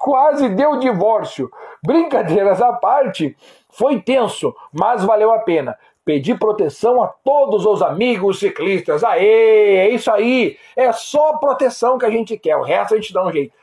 Quase 0.00 0.48
deu 0.48 0.78
divórcio. 0.78 1.50
Brincadeiras 1.82 2.60
à 2.60 2.72
parte, 2.72 3.36
foi 3.70 4.00
tenso, 4.00 4.54
mas 4.72 5.04
valeu 5.04 5.30
a 5.32 5.38
pena 5.40 5.78
pedir 6.10 6.36
proteção 6.36 7.00
a 7.00 7.06
todos 7.06 7.64
os 7.64 7.80
amigos 7.80 8.40
ciclistas. 8.40 9.04
Aê, 9.04 9.76
é 9.76 9.90
isso 9.90 10.10
aí. 10.10 10.58
É 10.74 10.90
só 10.90 11.38
proteção 11.38 11.98
que 11.98 12.04
a 12.04 12.10
gente 12.10 12.36
quer. 12.36 12.56
O 12.56 12.64
resto 12.64 12.94
a 12.94 12.96
gente 12.96 13.12
dá 13.12 13.24
um 13.24 13.30
jeito. 13.30 13.54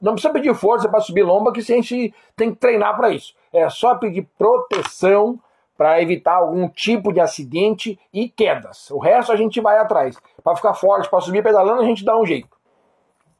Não 0.00 0.14
precisa 0.14 0.32
pedir 0.32 0.54
força 0.54 0.88
para 0.88 1.00
subir 1.00 1.22
lomba, 1.22 1.52
que 1.52 1.60
a 1.60 1.62
gente 1.62 2.14
tem 2.34 2.52
que 2.52 2.56
treinar 2.56 2.96
para 2.96 3.10
isso. 3.10 3.34
É 3.52 3.68
só 3.68 3.96
pedir 3.96 4.26
proteção 4.38 5.38
para 5.76 6.00
evitar 6.00 6.36
algum 6.36 6.70
tipo 6.70 7.12
de 7.12 7.20
acidente 7.20 8.00
e 8.10 8.30
quedas. 8.30 8.90
O 8.90 8.98
resto 8.98 9.30
a 9.30 9.36
gente 9.36 9.60
vai 9.60 9.76
atrás. 9.76 10.16
Para 10.42 10.56
ficar 10.56 10.72
forte, 10.72 11.10
para 11.10 11.20
subir 11.20 11.42
pedalando, 11.42 11.82
a 11.82 11.84
gente 11.84 12.02
dá 12.02 12.18
um 12.18 12.24
jeito. 12.24 12.48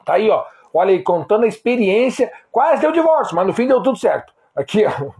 Tá 0.05 0.15
aí, 0.17 0.29
ó. 0.29 0.45
Olha 0.75 0.91
aí, 0.91 1.03
contando 1.03 1.45
a 1.45 1.49
experiência. 1.49 2.31
Quase 2.53 2.83
deu 2.83 2.93
divórcio, 2.93 3.35
mas 3.35 3.47
no 3.47 3.55
fim 3.55 3.67
deu 3.67 3.83
tudo 3.83 3.97
certo. 3.97 4.35
Aqui, 4.55 4.85
ó. 4.85 5.13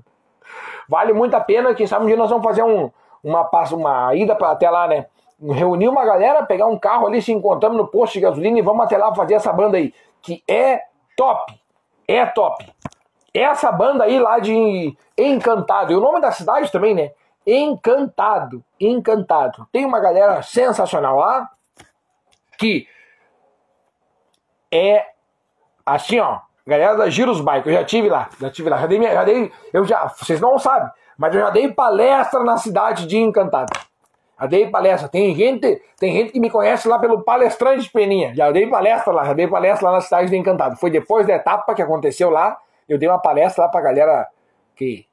Vale 0.87 1.15
muito 1.15 1.35
a 1.35 1.41
pena. 1.41 1.75
Quem 1.75 1.87
sabe 1.87 2.05
um 2.05 2.09
dia 2.09 2.19
nós 2.19 2.29
vamos 2.29 2.45
fazer 2.45 2.63
um, 2.63 2.91
uma, 3.23 3.49
uma 3.73 4.15
ida 4.15 4.35
pra, 4.35 4.51
até 4.51 4.69
lá, 4.71 4.89
né? 4.89 5.07
Reunir 5.43 5.89
uma 5.89 6.05
galera, 6.05 6.45
pegar 6.45 6.67
um 6.67 6.79
carro 6.79 7.07
ali, 7.07 7.23
se 7.23 7.33
encontramos 7.33 7.77
no 7.77 7.87
posto 7.87 8.15
de 8.15 8.21
gasolina 8.21 8.59
e 8.59 8.63
vamos 8.63 8.85
até 8.85 8.99
lá 8.99 9.15
fazer 9.15 9.35
essa 9.35 9.53
banda 9.53 9.77
aí, 9.77 9.95
que 10.21 10.43
é 10.47 10.83
top. 11.17 11.59
É 12.07 12.27
top. 12.27 12.71
Essa 13.33 13.71
banda 13.71 14.05
aí 14.05 14.19
lá 14.19 14.39
de 14.39 14.97
Encantado, 15.17 15.93
e 15.93 15.97
o 15.97 16.01
nome 16.01 16.21
da 16.21 16.33
cidade 16.33 16.71
também, 16.73 16.95
né? 16.95 17.13
Encantado, 17.47 18.63
Encantado. 18.79 19.67
Tem 19.73 19.85
uma 19.85 20.01
galera 20.01 20.43
sensacional 20.43 21.17
lá 21.17 21.49
que 22.59 22.87
é 24.73 25.07
assim, 25.85 26.21
ó, 26.21 26.41
galera 26.67 26.97
da 26.97 27.09
Giros 27.09 27.41
Bike, 27.41 27.69
eu 27.69 27.75
já 27.75 27.85
tive 27.85 28.09
lá, 28.09 28.29
já 28.39 28.51
tive 28.51 28.69
lá, 28.69 28.79
já 28.79 28.87
dei, 28.87 29.03
já 29.03 29.25
dei 29.25 29.53
eu 29.73 29.85
já, 29.85 30.09
vocês 30.09 30.41
não 30.41 30.59
sabem, 30.59 30.91
mas 31.21 31.35
eu 31.35 31.43
já 31.43 31.51
dei 31.51 31.71
palestra 31.71 32.43
na 32.43 32.57
cidade 32.57 33.07
de 33.07 33.19
Encantado. 33.19 33.71
Já 34.41 34.47
dei 34.47 34.71
palestra. 34.71 35.07
Tem 35.07 35.35
gente, 35.35 35.83
tem 35.99 36.15
gente 36.15 36.33
que 36.33 36.41
me 36.41 36.49
conhece 36.49 36.89
lá 36.89 36.99
pelo 36.99 37.21
palestrante 37.23 37.91
Peninha. 37.91 38.35
Já 38.35 38.51
dei 38.51 38.67
palestra 38.67 39.13
lá, 39.13 39.25
já 39.27 39.35
dei 39.35 39.47
palestra 39.47 39.91
lá 39.91 39.97
na 39.97 40.01
cidade 40.01 40.31
de 40.31 40.37
Encantado. 40.39 40.77
Foi 40.77 40.91
depois 40.91 41.27
da 41.27 41.35
etapa 41.35 41.75
que 41.75 41.83
aconteceu 41.83 42.31
lá, 42.31 42.57
eu 42.89 42.97
dei 42.97 43.07
uma 43.07 43.19
palestra 43.19 43.65
lá 43.65 43.71
pra 43.71 43.83
galera 43.83 44.29
que 44.75 45.05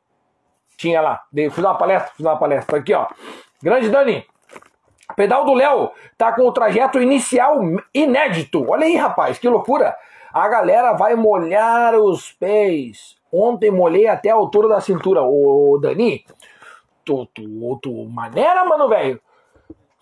tinha 0.78 1.02
lá. 1.02 1.24
Dei, 1.30 1.50
fiz 1.50 1.62
uma 1.62 1.78
palestra, 1.78 2.14
fiz 2.16 2.26
uma 2.26 2.38
palestra. 2.38 2.78
Aqui, 2.78 2.94
ó. 2.94 3.06
Grande 3.62 3.90
Dani. 3.90 4.26
Pedal 5.14 5.44
do 5.44 5.54
Léo 5.56 5.92
tá 6.18 6.32
com 6.32 6.44
o 6.44 6.54
trajeto 6.54 7.02
inicial 7.02 7.60
inédito. 7.94 8.66
Olha 8.66 8.86
aí, 8.86 8.96
rapaz, 8.96 9.38
que 9.38 9.50
loucura. 9.50 9.94
A 10.34 10.48
galera 10.48 10.94
vai 10.94 11.16
molhar 11.16 11.96
os 11.96 12.32
pés 12.32 13.18
Ontem 13.32 13.70
molhei 13.70 14.08
até 14.08 14.30
a 14.30 14.36
altura 14.36 14.68
da 14.70 14.80
cintura. 14.80 15.22
Ô, 15.22 15.78
Dani, 15.82 16.24
tu, 17.04 17.26
tu, 17.28 17.80
tu 17.82 18.06
maneira, 18.06 18.64
mano, 18.66 18.88
velho. 18.88 19.20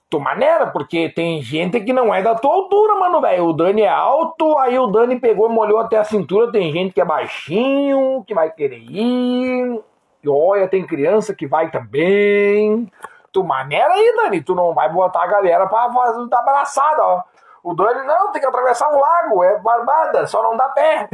Tu 0.10 0.20
maneira, 0.20 0.68
porque 0.68 1.10
tem 1.10 1.42
gente 1.42 1.80
que 1.80 1.92
não 1.92 2.14
é 2.14 2.22
da 2.22 2.36
tua 2.36 2.54
altura, 2.54 2.96
mano, 2.96 3.20
velho. 3.20 3.46
O 3.46 3.54
Dani 3.54 3.82
é 3.82 3.90
alto, 3.90 4.58
aí 4.60 4.78
o 4.78 4.88
Dani 4.88 5.20
pegou 5.20 5.50
e 5.50 5.54
molhou 5.54 5.80
até 5.80 5.98
a 5.98 6.04
cintura. 6.04 6.52
Tem 6.52 6.72
gente 6.72 6.94
que 6.94 7.02
é 7.02 7.06
baixinho, 7.06 8.24
que 8.26 8.34
vai 8.34 8.52
querer 8.52 8.78
ir. 8.78 9.82
E 10.24 10.30
olha, 10.30 10.68
tem 10.68 10.86
criança 10.86 11.34
que 11.34 11.48
vai 11.48 11.72
também. 11.72 12.90
Tu 13.32 13.44
maneira 13.44 13.92
aí, 13.92 14.14
Dani. 14.16 14.44
Tu 14.44 14.54
não 14.54 14.74
vai 14.74 14.88
botar 14.92 15.24
a 15.24 15.28
galera 15.28 15.66
pra 15.68 15.92
fazer 15.92 16.28
da 16.30 16.40
abraçada, 16.40 17.04
ó. 17.04 17.24
O 17.66 17.74
Dani, 17.74 18.06
não, 18.06 18.32
tem 18.32 18.40
que 18.40 18.48
atravessar 18.48 18.88
um 18.94 19.00
lago, 19.00 19.44
é 19.44 19.58
barbada, 19.58 20.28
só 20.28 20.44
não 20.44 20.56
dá 20.56 20.70
pé. 20.70 21.10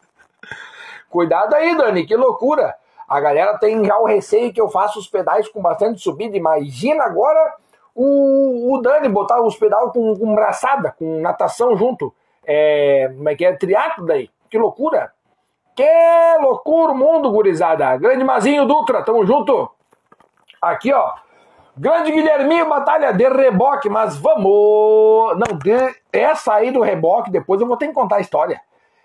Cuidado 1.10 1.52
aí, 1.54 1.76
Dani, 1.76 2.06
que 2.06 2.16
loucura. 2.16 2.74
A 3.06 3.20
galera 3.20 3.58
tem 3.58 3.84
já 3.84 3.98
o 3.98 4.06
receio 4.06 4.50
que 4.50 4.58
eu 4.58 4.70
faça 4.70 4.98
os 4.98 5.06
pedais 5.06 5.46
com 5.46 5.60
bastante 5.60 6.00
subida. 6.00 6.38
Imagina 6.38 7.04
agora 7.04 7.54
o, 7.94 8.72
o 8.72 8.80
Dani 8.80 9.10
botar 9.10 9.42
os 9.42 9.54
pedais 9.56 9.92
com, 9.92 10.16
com 10.16 10.34
braçada, 10.34 10.94
com 10.98 11.20
natação 11.20 11.76
junto. 11.76 12.14
É, 12.42 13.12
como 13.14 13.28
é 13.28 13.36
que 13.36 13.44
é? 13.44 13.52
Triatlo 13.52 14.06
daí. 14.06 14.30
Que 14.48 14.56
loucura. 14.56 15.12
Que 15.74 16.38
loucura 16.40 16.92
o 16.92 16.96
mundo, 16.96 17.30
gurizada. 17.30 17.94
Grande 17.98 18.24
Mazinho 18.24 18.64
Dutra, 18.64 19.02
tamo 19.02 19.26
junto. 19.26 19.70
Aqui, 20.62 20.94
ó. 20.94 21.12
Grande 21.78 22.10
Guilherminho, 22.10 22.70
batalha 22.70 23.12
de 23.12 23.28
reboque, 23.28 23.90
mas 23.90 24.16
vamos. 24.16 25.36
Não, 25.36 25.58
de... 25.58 25.94
essa 26.10 26.54
aí 26.54 26.70
do 26.70 26.80
reboque, 26.80 27.30
depois 27.30 27.60
eu 27.60 27.66
vou 27.66 27.76
ter 27.76 27.88
que 27.88 27.92
contar 27.92 28.16
a 28.16 28.20
história. 28.20 28.62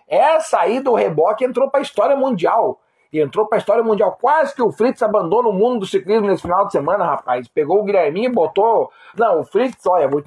Essa 0.08 0.62
aí 0.62 0.80
do 0.80 0.94
reboque 0.94 1.44
entrou 1.44 1.70
para 1.70 1.82
a 1.82 1.84
história 1.84 2.16
mundial. 2.16 2.80
E 3.12 3.20
entrou 3.20 3.46
para 3.46 3.58
a 3.58 3.60
história 3.60 3.84
mundial. 3.84 4.18
Quase 4.22 4.56
que 4.56 4.62
o 4.62 4.72
Fritz 4.72 5.04
abandona 5.04 5.50
o 5.50 5.54
mundo 5.54 5.82
do 5.82 5.86
ciclismo 5.86 6.28
nesse 6.28 6.44
final 6.44 6.66
de 6.66 6.72
semana, 6.72 7.04
rapaz. 7.04 7.46
Pegou 7.50 7.82
o 7.82 7.84
Guilherminho 7.84 8.30
e 8.30 8.34
botou. 8.34 8.90
Não, 9.18 9.42
o 9.42 9.44
Fritz, 9.44 9.86
olha, 9.86 10.08
vou... 10.08 10.24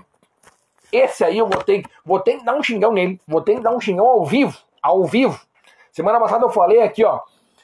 esse 0.93 1.25
aí 1.25 1.39
eu 1.39 1.47
vou 1.47 1.63
ter, 1.63 1.83
vou 2.05 2.21
ter 2.21 2.37
que 2.37 2.45
dar 2.45 2.55
um 2.55 2.63
xingão 2.63 2.93
nele. 2.93 3.19
Vou 3.27 3.41
ter 3.41 3.55
que 3.55 3.63
dar 3.63 3.71
um 3.71 3.81
xingão 3.81 4.07
ao 4.07 4.23
vivo. 4.23 4.55
Ao 4.83 5.03
vivo. 5.05 5.41
Semana 5.91 6.21
passada 6.21 6.45
eu 6.45 6.51
falei 6.51 6.83
aqui, 6.83 7.03
ó. 7.07 7.21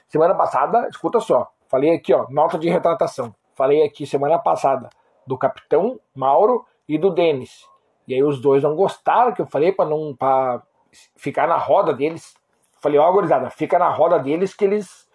Semana 0.09 0.35
passada, 0.35 0.89
escuta 0.89 1.21
só. 1.21 1.51
Falei 1.69 1.95
aqui, 1.95 2.15
ó, 2.15 2.25
nota 2.31 2.59
de 2.59 2.71
retratação 2.71 3.35
falei 3.61 3.83
aqui 3.85 4.07
semana 4.07 4.39
passada 4.39 4.89
do 5.27 5.37
capitão 5.37 6.01
Mauro 6.15 6.65
e 6.89 6.97
do 6.97 7.11
Denis. 7.11 7.67
E 8.09 8.15
aí 8.15 8.23
os 8.23 8.41
dois 8.41 8.63
não 8.63 8.75
gostaram 8.75 9.35
que 9.35 9.43
eu 9.43 9.47
falei 9.47 9.71
para 9.71 9.85
não 9.85 10.17
para 10.17 10.63
ficar 11.15 11.47
na 11.47 11.59
roda 11.59 11.93
deles. 11.93 12.35
Falei, 12.81 12.99
ó, 12.99 13.07
oh, 13.07 13.13
gurizada, 13.13 13.51
fica 13.51 13.79
na 13.79 13.91
roda 13.91 14.19
deles 14.19 14.55
que 14.55 14.65
eles 14.65 15.07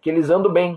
que 0.00 0.10
eles 0.10 0.28
andam 0.28 0.52
bem. 0.52 0.76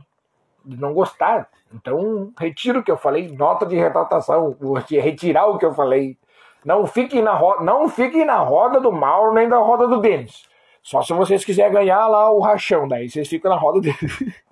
Não 0.63 0.93
gostaram. 0.93 1.47
Então, 1.73 2.31
retiro 2.37 2.81
o 2.81 2.83
que 2.83 2.91
eu 2.91 2.97
falei, 2.97 3.35
nota 3.35 3.65
de 3.65 3.75
retratação, 3.75 4.55
retirar 4.87 5.47
o 5.47 5.57
que 5.57 5.65
eu 5.65 5.73
falei. 5.73 6.19
Não 6.63 6.85
fiquem 6.85 7.23
na 7.23 7.33
roda, 7.33 7.63
não 7.63 7.89
fiquem 7.89 8.25
na 8.25 8.37
roda 8.37 8.79
do 8.79 8.91
Mauro 8.91 9.33
nem 9.33 9.49
da 9.49 9.57
roda 9.57 9.87
do 9.87 9.99
Denis. 9.99 10.47
Só 10.83 11.01
se 11.01 11.13
vocês 11.13 11.43
quiserem 11.43 11.73
ganhar 11.73 12.05
lá 12.05 12.29
o 12.29 12.39
rachão, 12.39 12.87
daí 12.87 13.09
vocês 13.09 13.27
ficam 13.27 13.49
na 13.49 13.57
roda 13.57 13.81
deles. 13.81 14.35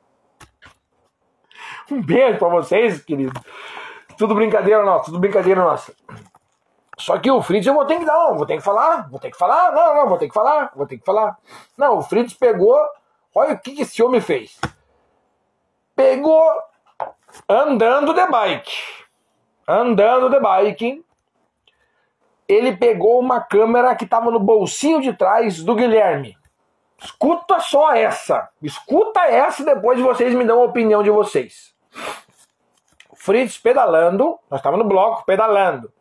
Um 1.91 2.01
beijo 2.01 2.39
pra 2.39 2.49
vocês, 2.49 3.03
querido. 3.03 3.39
Tudo 4.17 4.33
brincadeira 4.33 4.83
nossa, 4.83 5.05
tudo 5.05 5.19
brincadeira 5.19 5.61
nossa. 5.61 5.93
Só 6.97 7.17
que 7.17 7.29
o 7.29 7.41
Fritz 7.41 7.67
eu 7.67 7.73
vou 7.73 7.85
ter 7.85 7.99
que 7.99 8.05
dar, 8.05 8.33
vou 8.33 8.45
ter 8.45 8.57
que 8.57 8.63
falar, 8.63 9.09
vou 9.09 9.19
ter 9.19 9.29
que 9.29 9.37
falar, 9.37 9.71
não, 9.73 9.95
não, 9.95 10.07
vou 10.07 10.17
ter 10.17 10.27
que 10.27 10.33
falar, 10.33 10.71
vou 10.75 10.87
ter 10.87 10.97
que 10.97 11.05
falar. 11.05 11.37
Não, 11.77 11.97
o 11.97 12.01
Fritz 12.01 12.33
pegou, 12.33 12.77
olha 13.33 13.53
o 13.53 13.59
que, 13.59 13.81
esse 13.81 14.01
homem 14.01 14.21
fez. 14.21 14.59
Pegou 15.95 16.41
andando 17.49 18.13
de 18.13 18.25
bike. 18.25 18.77
Andando 19.67 20.29
de 20.29 20.39
bike. 20.39 21.05
Ele 22.47 22.77
pegou 22.77 23.19
uma 23.19 23.41
câmera 23.41 23.95
que 23.95 24.05
estava 24.05 24.31
no 24.31 24.39
bolsinho 24.39 25.01
de 25.01 25.11
trás 25.11 25.61
do 25.63 25.75
Guilherme. 25.75 26.37
Escuta 26.97 27.59
só 27.59 27.91
essa. 27.91 28.49
Escuta 28.61 29.21
essa 29.21 29.65
depois 29.65 29.99
vocês 29.99 30.33
me 30.33 30.45
dão 30.45 30.61
a 30.61 30.65
opinião 30.65 31.03
de 31.03 31.09
vocês. 31.09 31.74
Fritz 33.13 33.57
pedalando, 33.57 34.39
nós 34.49 34.59
estávamos 34.59 34.85
no 34.85 34.89
bloco 34.89 35.25
pedalando. 35.25 35.91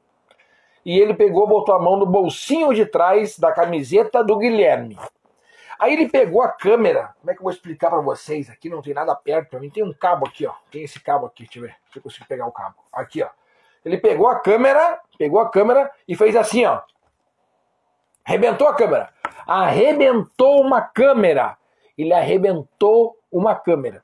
E 0.85 0.99
ele 0.99 1.15
pegou, 1.15 1.47
botou 1.47 1.75
a 1.75 1.79
mão 1.79 1.97
no 1.97 2.05
bolsinho 2.05 2.75
de 2.75 2.85
trás 2.85 3.39
da 3.39 3.51
camiseta 3.51 4.23
do 4.23 4.37
Guilherme. 4.37 4.99
Aí 5.79 5.95
ele 5.95 6.09
pegou 6.09 6.43
a 6.43 6.51
câmera. 6.51 7.15
Como 7.21 7.31
é 7.31 7.35
que 7.35 7.41
eu 7.41 7.45
vou 7.45 7.53
explicar 7.53 7.91
para 7.91 8.01
vocês? 8.01 8.51
Aqui 8.51 8.69
não 8.69 8.83
tem 8.83 8.95
nada 8.95 9.15
perto 9.15 9.51
para 9.51 9.61
mim. 9.61 9.71
Tem 9.71 9.83
um 9.83 9.93
cabo 9.93 10.27
aqui, 10.27 10.47
ó. 10.47 10.53
Tem 10.71 10.83
esse 10.83 11.01
cabo 11.01 11.27
aqui, 11.27 11.45
deixa 11.45 11.59
eu 11.59 11.63
ver. 11.63 11.77
Se 11.91 11.99
eu 11.99 12.03
consigo 12.03 12.27
pegar 12.27 12.47
o 12.47 12.53
cabo. 12.53 12.77
Aqui, 12.93 13.23
ó. 13.23 13.29
Ele 13.85 13.99
pegou 13.99 14.29
a 14.29 14.39
câmera, 14.39 15.01
pegou 15.19 15.41
a 15.41 15.51
câmera 15.51 15.91
e 16.07 16.15
fez 16.15 16.37
assim, 16.37 16.65
ó. 16.65 16.83
Arrebentou 18.25 18.69
a 18.69 18.75
câmera. 18.75 19.11
Arrebentou 19.47 20.61
uma 20.61 20.81
câmera. 20.81 21.59
Ele 21.97 22.13
arrebentou 22.13 23.19
uma 23.31 23.55
câmera. 23.55 24.03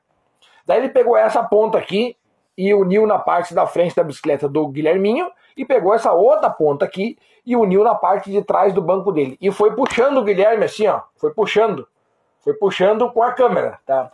Daí 0.65 0.79
ele 0.79 0.89
pegou 0.89 1.17
essa 1.17 1.43
ponta 1.43 1.77
aqui 1.77 2.15
e 2.57 2.73
uniu 2.73 3.07
na 3.07 3.17
parte 3.17 3.53
da 3.53 3.65
frente 3.65 3.95
da 3.95 4.03
bicicleta 4.03 4.47
do 4.47 4.67
Guilherminho 4.67 5.31
e 5.55 5.65
pegou 5.65 5.93
essa 5.93 6.11
outra 6.11 6.49
ponta 6.49 6.85
aqui 6.85 7.17
e 7.45 7.55
uniu 7.55 7.83
na 7.83 7.95
parte 7.95 8.29
de 8.29 8.43
trás 8.43 8.73
do 8.73 8.81
banco 8.81 9.11
dele. 9.11 9.37
E 9.41 9.51
foi 9.51 9.75
puxando 9.75 10.17
o 10.17 10.23
Guilherme 10.23 10.65
assim, 10.65 10.87
ó. 10.87 11.01
Foi 11.15 11.33
puxando. 11.33 11.87
Foi 12.39 12.53
puxando 12.53 13.11
com 13.11 13.23
a 13.23 13.31
câmera, 13.31 13.79
tá? 13.85 14.11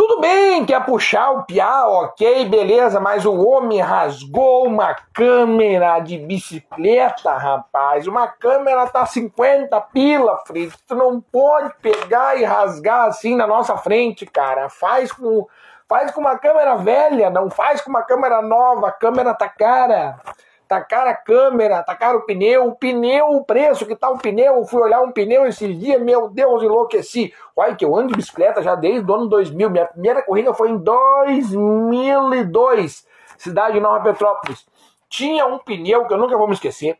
Tudo 0.00 0.18
bem, 0.18 0.64
quer 0.64 0.82
puxar 0.86 1.30
o 1.30 1.44
piá, 1.44 1.86
ok, 1.86 2.48
beleza, 2.48 2.98
mas 2.98 3.26
o 3.26 3.38
homem 3.46 3.82
rasgou 3.82 4.66
uma 4.66 4.96
câmera 5.12 6.00
de 6.00 6.16
bicicleta, 6.16 7.34
rapaz. 7.34 8.06
Uma 8.06 8.26
câmera 8.26 8.86
tá 8.86 9.04
50 9.04 9.78
pila, 9.92 10.38
Fritz. 10.46 10.74
Tu 10.88 10.94
não 10.94 11.20
pode 11.20 11.74
pegar 11.82 12.34
e 12.40 12.44
rasgar 12.44 13.08
assim 13.08 13.36
na 13.36 13.46
nossa 13.46 13.76
frente, 13.76 14.24
cara. 14.24 14.70
Faz 14.70 15.12
com, 15.12 15.46
faz 15.86 16.10
com 16.12 16.22
uma 16.22 16.38
câmera 16.38 16.76
velha, 16.76 17.28
não 17.28 17.50
faz 17.50 17.82
com 17.82 17.90
uma 17.90 18.02
câmera 18.02 18.40
nova. 18.40 18.88
A 18.88 18.92
câmera 18.92 19.34
tá 19.34 19.50
cara 19.50 20.18
cara 20.78 21.12
a 21.12 21.16
câmera, 21.16 21.82
caro 21.98 22.18
o 22.18 22.26
pneu, 22.26 22.68
o 22.68 22.76
pneu, 22.76 23.30
o 23.30 23.42
preço 23.42 23.86
que 23.86 23.96
tá 23.96 24.10
o 24.10 24.18
pneu, 24.18 24.56
eu 24.56 24.64
fui 24.64 24.82
olhar 24.82 25.00
um 25.00 25.10
pneu 25.10 25.46
esses 25.46 25.78
dias, 25.78 26.02
meu 26.02 26.28
Deus, 26.28 26.62
enlouqueci. 26.62 27.32
Olha 27.56 27.74
que 27.74 27.82
eu 27.84 27.96
ando 27.96 28.08
de 28.08 28.16
bicicleta 28.16 28.62
já 28.62 28.74
desde 28.74 29.10
o 29.10 29.14
ano 29.14 29.26
2000, 29.26 29.70
minha 29.70 29.86
primeira 29.86 30.20
corrida 30.22 30.52
foi 30.54 30.70
em 30.70 30.76
2002, 30.76 33.06
cidade 33.38 33.72
de 33.72 33.80
Nova 33.80 34.04
Petrópolis. 34.04 34.66
Tinha 35.08 35.46
um 35.46 35.58
pneu 35.58 36.06
que 36.06 36.12
eu 36.12 36.18
nunca 36.18 36.36
vou 36.36 36.46
me 36.46 36.52
esquecer, 36.52 36.98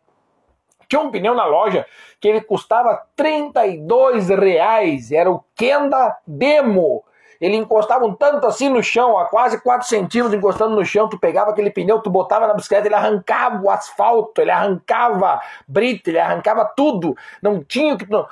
tinha 0.88 1.00
um 1.00 1.10
pneu 1.12 1.34
na 1.36 1.44
loja 1.44 1.86
que 2.20 2.26
ele 2.26 2.40
custava 2.40 3.00
32 3.14 4.30
reais, 4.30 5.12
era 5.12 5.30
o 5.30 5.44
Kenda 5.54 6.16
Demo, 6.26 7.04
ele 7.40 7.56
encostava 7.56 8.04
um 8.04 8.14
tanto 8.14 8.46
assim 8.46 8.68
no 8.68 8.82
chão, 8.82 9.18
a 9.18 9.24
quase 9.24 9.60
4 9.60 9.86
centímetros 9.86 10.36
encostando 10.36 10.76
no 10.76 10.84
chão, 10.84 11.08
tu 11.08 11.18
pegava 11.18 11.50
aquele 11.50 11.70
pneu, 11.70 12.00
tu 12.00 12.10
botava 12.10 12.46
na 12.46 12.54
bicicleta, 12.54 12.86
ele 12.86 12.94
arrancava 12.94 13.62
o 13.62 13.70
asfalto, 13.70 14.40
ele 14.40 14.50
arrancava 14.50 15.40
brita, 15.66 16.10
ele 16.10 16.18
arrancava 16.18 16.64
tudo. 16.64 17.16
Não 17.42 17.64
tinha 17.64 17.96
que. 17.96 18.10
Não, 18.10 18.26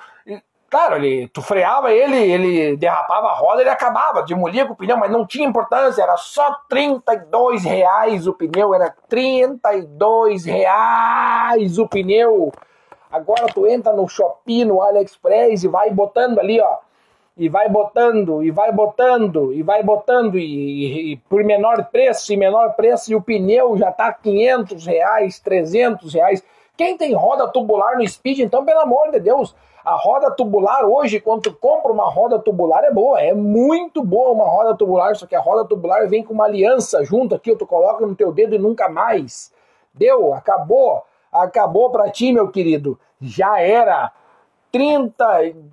Claro, 0.71 0.97
ele, 0.97 1.29
tu 1.29 1.41
freava 1.41 1.91
ele, 1.91 2.17
ele 2.17 2.77
derrapava 2.77 3.29
a 3.29 3.35
roda, 3.35 3.63
ele 3.63 3.71
acabava, 3.71 4.23
demolia 4.23 4.67
com 4.67 4.75
o 4.75 4.77
pneu, 4.77 4.99
mas 4.99 5.11
não 5.11 5.27
tinha 5.27 5.49
importância, 5.49 6.03
era 6.03 6.15
só 6.19 6.61
32 6.69 7.65
reais 7.65 8.27
o 8.27 8.35
pneu, 8.35 8.75
era 8.75 8.95
32 9.09 10.45
reais 10.45 11.79
o 11.79 11.89
pneu. 11.89 12.53
Agora 13.11 13.47
tu 13.47 13.67
entra 13.67 13.95
no 13.95 14.07
Shopee, 14.07 14.67
no 14.67 14.83
AliExpress 14.83 15.65
e 15.65 15.69
vai 15.69 15.91
botando 15.91 16.39
ali, 16.39 16.61
ó, 16.61 16.77
e 17.39 17.49
vai 17.49 17.69
botando, 17.69 18.43
e 18.43 18.51
vai 18.51 18.73
botando, 18.73 19.53
e 19.53 19.63
vai 19.63 19.81
botando, 19.81 20.37
e, 20.37 21.13
e, 21.13 21.17
por 21.29 21.45
menor 21.45 21.85
preço, 21.85 22.33
e 22.33 22.37
menor 22.37 22.75
preço, 22.75 23.13
e 23.13 23.15
o 23.15 23.23
pneu 23.23 23.77
já 23.79 23.93
tá 23.93 24.13
500 24.13 24.85
reais, 24.85 25.39
300 25.39 26.13
reais. 26.13 26.43
Quem 26.77 26.97
tem 26.97 27.15
roda 27.15 27.47
tubular 27.47 27.97
no 27.97 28.07
Speed, 28.07 28.41
então, 28.41 28.65
pelo 28.65 28.81
amor 28.81 29.13
de 29.13 29.21
Deus, 29.21 29.55
a 29.85 29.95
roda 29.95 30.33
tubular 30.33 30.85
hoje, 30.85 31.21
quando 31.21 31.43
tu 31.43 31.55
compra 31.55 31.93
uma 31.93 32.11
roda 32.11 32.41
tubular, 32.41 32.83
é 32.83 32.91
boa, 32.91 33.21
é 33.21 33.33
muito 33.33 34.03
boa 34.03 34.33
uma 34.33 34.45
roda 34.45 34.75
tubular, 34.77 35.15
só 35.15 35.25
que 35.25 35.37
a 35.37 35.41
roda 35.41 35.65
tubular 35.65 36.09
vem 36.09 36.25
com 36.25 36.35
uma 36.35 36.45
aliança 36.45 37.05
junto 37.05 37.37
aqui, 37.37 37.55
tu 37.55 37.67
coloca 37.67 38.05
no 38.05 38.17
teu 38.17 38.33
dedo 38.33 38.57
e 38.57 38.59
nunca 38.59 38.89
mais. 38.89 39.53
Deu, 39.95 40.35
acabou, 40.35 41.05
acabou 41.33 41.91
pra 41.91 42.11
ti, 42.11 42.33
meu 42.33 42.49
querido, 42.49 42.99
já 43.21 43.61
era. 43.61 44.13
30, 44.71 45.27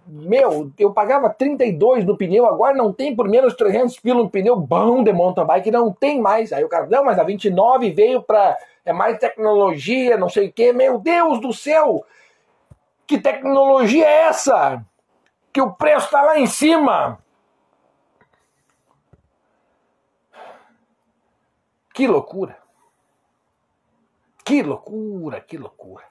meu, 0.08 0.72
eu 0.80 0.94
pagava 0.94 1.30
32 1.30 2.06
no 2.06 2.18
pneu, 2.18 2.46
agora 2.46 2.76
não 2.76 2.94
tem 2.94 3.16
por 3.16 3.28
menos 3.28 3.54
300 3.54 4.00
pila 4.00 4.22
um 4.22 4.30
pneu 4.30 4.56
bom 4.56 5.04
de 5.04 5.12
mountain 5.12 5.46
bike, 5.46 5.72
não 5.72 5.92
tem 5.92 6.22
mais. 6.22 6.54
Aí 6.54 6.64
o 6.64 6.70
cara, 6.70 6.88
não, 6.88 7.04
mas 7.04 7.20
a 7.20 7.24
29 7.24 7.92
veio 7.92 8.22
para 8.22 8.58
é 8.86 8.94
mais 8.94 9.18
tecnologia, 9.18 10.16
não 10.16 10.30
sei 10.30 10.48
o 10.48 10.54
que. 10.54 10.72
Meu 10.72 11.00
Deus 11.00 11.42
do 11.42 11.52
céu! 11.52 12.06
Que 13.08 13.20
tecnologia 13.20 14.06
é 14.06 14.28
essa? 14.28 14.84
Que 15.52 15.62
o 15.62 15.74
preço 15.74 16.06
está 16.06 16.22
lá 16.22 16.40
em 16.40 16.48
cima. 16.48 17.20
Que 21.94 22.08
loucura. 22.08 22.58
Que 24.44 24.62
loucura, 24.62 25.42
que 25.42 25.58
loucura. 25.58 26.04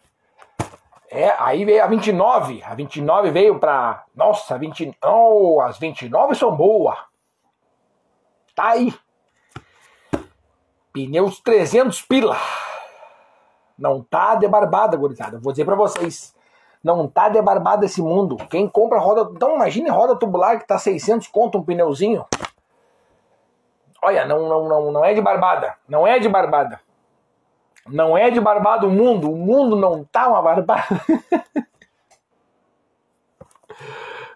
É, 1.14 1.32
aí 1.38 1.64
veio 1.64 1.84
a 1.84 1.86
29. 1.86 2.60
A 2.64 2.74
29 2.74 3.30
veio 3.30 3.60
pra. 3.60 4.04
Nossa, 4.16 4.58
20, 4.58 4.98
oh, 5.04 5.60
as 5.60 5.78
29 5.78 6.34
são 6.34 6.54
boas. 6.56 6.98
Tá 8.52 8.70
aí. 8.70 8.92
Pneus 10.92 11.38
300 11.40 12.02
pila. 12.02 12.36
Não 13.78 14.02
tá 14.02 14.34
debarbada, 14.34 14.96
gurizada. 14.96 15.38
Vou 15.38 15.52
dizer 15.52 15.64
pra 15.64 15.76
vocês. 15.76 16.34
Não 16.82 17.06
tá 17.06 17.28
debarbado 17.28 17.84
esse 17.84 18.02
mundo. 18.02 18.36
Quem 18.50 18.68
compra 18.68 18.98
roda. 18.98 19.30
Então 19.36 19.54
imagine 19.54 19.88
roda 19.88 20.16
tubular 20.16 20.58
que 20.58 20.66
tá 20.66 20.78
600 20.78 21.28
conto 21.28 21.58
um 21.58 21.64
pneuzinho. 21.64 22.26
Olha, 24.02 24.26
não, 24.26 24.48
não, 24.48 24.68
não, 24.68 24.92
não 24.92 25.04
é 25.04 25.14
de 25.14 25.22
barbada. 25.22 25.76
Não 25.88 26.04
é 26.04 26.18
de 26.18 26.28
barbada. 26.28 26.80
Não 27.89 28.16
é 28.16 28.30
de 28.30 28.41
barbado 28.41 28.87
o 28.87 28.91
mundo. 28.91 29.30
O 29.30 29.37
mundo 29.37 29.76
não 29.76 30.05
tá 30.05 30.28
uma 30.28 30.41
barbada. 30.41 30.85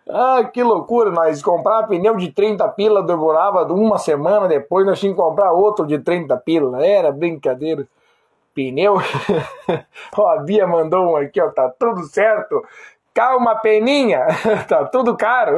ah, 0.09 0.45
que 0.45 0.63
loucura. 0.63 1.11
Nós 1.11 1.43
comprar 1.43 1.87
pneu 1.87 2.17
de 2.17 2.31
30 2.31 2.69
pila 2.71 3.03
demorava 3.03 3.63
uma 3.73 3.99
semana 3.99 4.47
depois 4.47 4.87
nós 4.87 5.01
tínhamos 5.01 5.19
que 5.19 5.29
comprar 5.29 5.53
outro 5.53 5.87
de 5.87 5.99
30 5.99 6.37
pila. 6.39 6.85
Era 6.85 7.11
brincadeira 7.11 7.89
pneu. 8.55 8.97
ó, 10.17 10.29
a 10.29 10.39
Bia 10.39 10.67
mandou 10.67 11.13
um 11.13 11.17
aqui, 11.17 11.41
ó, 11.41 11.51
tá 11.51 11.73
tudo 11.79 12.03
certo. 12.05 12.63
Calma, 13.15 13.57
peninha, 13.57 14.27
tá 14.69 14.85
tudo 14.85 15.17
caro. 15.17 15.57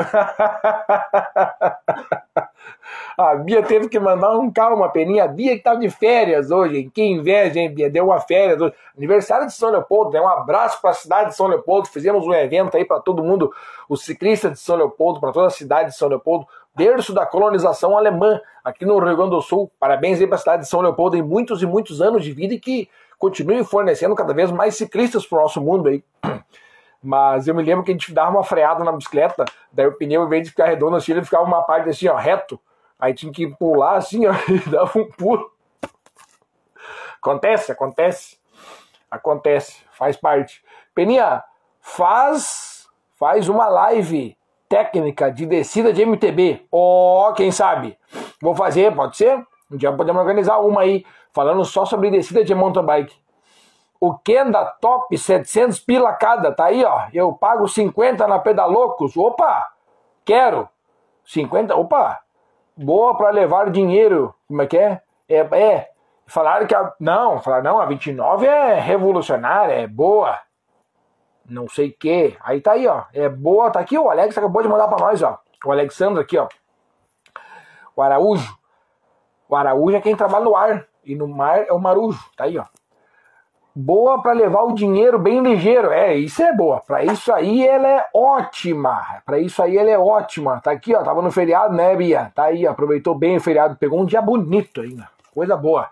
A 3.17 3.35
Bia 3.37 3.63
teve 3.63 3.89
que 3.89 3.99
mandar 3.99 4.39
um 4.39 4.51
calma, 4.51 4.89
peninha. 4.89 5.25
A 5.25 5.29
Bia 5.29 5.57
que 5.57 5.63
tá 5.63 5.75
de 5.75 5.89
férias 5.91 6.51
hoje? 6.51 6.91
Que 6.93 7.03
inveja, 7.03 7.59
hein, 7.59 7.73
Bia? 7.73 7.91
Deu 7.91 8.07
uma 8.07 8.21
férias 8.21 8.61
hoje. 8.61 8.75
Aniversário 8.97 9.47
de 9.47 9.53
São 9.53 9.71
Leopoldo, 9.71 10.13
né? 10.13 10.21
Um 10.21 10.29
abraço 10.29 10.81
para 10.81 10.91
a 10.91 10.95
cidade 10.95 11.31
de 11.31 11.37
São 11.37 11.47
Leopoldo. 11.47 11.89
Fizemos 11.89 12.27
um 12.27 12.33
evento 12.33 12.77
aí 12.77 12.85
para 12.85 13.01
todo 13.01 13.23
mundo, 13.23 13.53
os 13.89 14.05
ciclistas 14.05 14.53
de 14.53 14.59
São 14.59 14.77
Leopoldo, 14.77 15.21
para 15.21 15.33
toda 15.33 15.47
a 15.47 15.51
cidade 15.51 15.91
de 15.91 15.97
São 15.97 16.09
Leopoldo 16.09 16.47
berço 16.75 17.13
da 17.13 17.27
colonização 17.27 17.97
alemã 17.97 18.41
aqui 18.65 18.85
no 18.85 18.99
Rio 18.99 19.17
Grande 19.17 19.31
do 19.31 19.43
Sul. 19.43 19.71
Parabéns 19.79 20.21
aí 20.21 20.27
para 20.27 20.37
a 20.37 20.39
cidade 20.39 20.63
de 20.63 20.69
São 20.69 20.81
Leopoldo 20.81 21.17
em 21.17 21.23
muitos 21.23 21.63
e 21.63 21.67
muitos 21.67 22.01
anos 22.01 22.25
de 22.25 22.33
vida 22.33 22.55
e 22.55 22.61
que 22.61 22.89
continue 23.19 23.63
fornecendo 23.65 24.15
cada 24.15 24.33
vez 24.33 24.51
mais 24.51 24.77
ciclistas 24.77 25.27
para 25.27 25.39
o 25.39 25.43
nosso 25.43 25.61
mundo 25.61 25.89
aí. 25.89 26.03
Mas 27.03 27.49
eu 27.49 27.55
me 27.55 27.63
lembro 27.63 27.85
que 27.85 27.91
a 27.91 27.95
gente 27.95 28.13
dava 28.13 28.31
uma 28.31 28.45
freada 28.45 28.85
na 28.85 28.93
bicicleta, 28.93 29.45
daí 29.73 29.87
o 29.87 29.93
pneu, 29.93 30.25
em 30.25 30.29
vez 30.29 30.45
de 30.45 30.51
ficar 30.51 30.67
redondo 30.67 30.97
assim, 30.97 31.13
ele 31.13 31.25
ficava 31.25 31.45
uma 31.45 31.63
parte 31.63 31.89
assim, 31.89 32.09
ó, 32.09 32.17
reto. 32.17 32.61
Aí 33.01 33.15
tinha 33.15 33.33
que 33.33 33.47
pular 33.47 33.97
assim, 33.97 34.27
ó, 34.27 34.33
e 34.49 34.59
dava 34.69 34.99
um 34.99 35.11
pulo. 35.11 35.51
Acontece, 37.17 37.73
acontece. 37.73 38.39
Acontece, 39.11 39.83
faz 39.93 40.17
parte. 40.17 40.63
Peninha, 40.95 41.43
faz, 41.81 42.89
faz 43.19 43.49
uma 43.49 43.69
live 43.69 44.37
técnica 44.69 45.33
de 45.33 45.47
descida 45.47 45.93
de 45.93 46.05
MTB. 46.05 46.67
Ó, 46.71 47.29
oh, 47.29 47.33
quem 47.33 47.51
sabe? 47.51 47.99
Vou 48.41 48.55
fazer, 48.55 48.95
pode 48.95 49.17
ser? 49.17 49.45
Um 49.71 49.77
dia 49.77 49.93
podemos 49.93 50.21
organizar 50.21 50.59
uma 50.59 50.83
aí, 50.83 51.05
falando 51.33 51.65
só 51.65 51.85
sobre 51.85 52.11
descida 52.11 52.45
de 52.45 52.55
mountain 52.55 52.85
bike. 52.85 53.17
O 54.01 54.17
Ken 54.17 54.51
da 54.51 54.65
Top 54.65 55.17
700 55.17 55.79
pila 55.81 56.13
cada, 56.15 56.53
tá 56.53 56.67
aí, 56.67 56.85
ó. 56.85 57.09
Eu 57.13 57.33
pago 57.33 57.69
50 57.69 58.27
na 58.27 58.39
Pedalocos. 58.39 59.17
Opa! 59.17 59.73
Quero. 60.25 60.69
50, 61.25 61.77
opa! 61.77 62.21
Boa 62.83 63.17
para 63.17 63.31
levar 63.31 63.71
dinheiro. 63.71 64.35
Como 64.49 64.63
é 64.63 64.67
que 64.67 64.79
é? 64.79 65.01
É, 65.29 65.39
é. 65.39 65.91
Falaram 66.27 66.67
que 66.67 66.75
a. 66.75 66.93
Não, 66.99 67.41
falaram, 67.41 67.65
não, 67.65 67.81
a 67.81 67.87
29 67.87 68.47
é 68.47 68.79
revolucionária, 68.79 69.75
é 69.75 69.87
boa 69.87 70.39
não 71.51 71.69
sei 71.69 71.89
o 71.89 71.99
que. 71.99 72.37
Aí 72.41 72.61
tá 72.61 72.73
aí, 72.73 72.87
ó. 72.87 73.05
É 73.13 73.29
boa, 73.29 73.71
tá 73.71 73.81
aqui, 73.81 73.99
o 73.99 74.09
Alex 74.09 74.39
acabou 74.39 74.63
de 74.63 74.69
mandar 74.69 74.89
para 74.89 75.05
nós, 75.05 75.21
ó. 75.23 75.39
O 75.65 75.73
Alexandre 75.73 76.23
aqui, 76.23 76.39
ó. 76.39 76.49
O 77.95 78.01
Araújo. 78.01 78.57
O 79.49 79.57
Araújo 79.57 79.97
é 79.97 80.01
quem 80.01 80.17
trabalha 80.17 80.45
no 80.45 80.57
ar. 80.57 80.87
E 81.05 81.15
no 81.15 81.27
mar 81.27 81.65
é 81.67 81.73
o 81.73 81.79
Marujo. 81.79 82.23
Tá 82.37 82.45
aí, 82.45 82.57
ó. 82.57 82.65
Boa 83.75 84.21
para 84.21 84.33
levar 84.33 84.63
o 84.63 84.75
dinheiro 84.75 85.19
bem 85.19 85.41
ligeiro. 85.41 85.91
É, 85.91 86.15
isso 86.15 86.43
é 86.43 86.53
boa. 86.53 86.81
Para 86.81 87.05
isso 87.05 87.33
aí 87.33 87.67
ela 87.67 87.87
é 87.87 88.09
ótima. 88.13 89.23
Para 89.25 89.39
isso 89.39 89.63
aí 89.63 89.79
ela 89.79 89.91
é 89.91 89.99
ótima. 89.99 90.61
Tá 90.61 90.73
aqui, 90.73 90.95
ó. 90.95 91.03
Tava 91.03 91.23
no 91.23 91.31
feriado, 91.31 91.75
né, 91.75 91.95
Bia? 91.95 92.33
Tá 92.35 92.45
aí, 92.45 92.67
aproveitou 92.67 93.15
bem 93.15 93.37
o 93.37 93.41
feriado. 93.41 93.77
Pegou 93.77 94.01
um 94.01 94.05
dia 94.05 94.21
bonito 94.21 94.81
ainda. 94.81 95.09
Coisa 95.33 95.57
boa. 95.57 95.89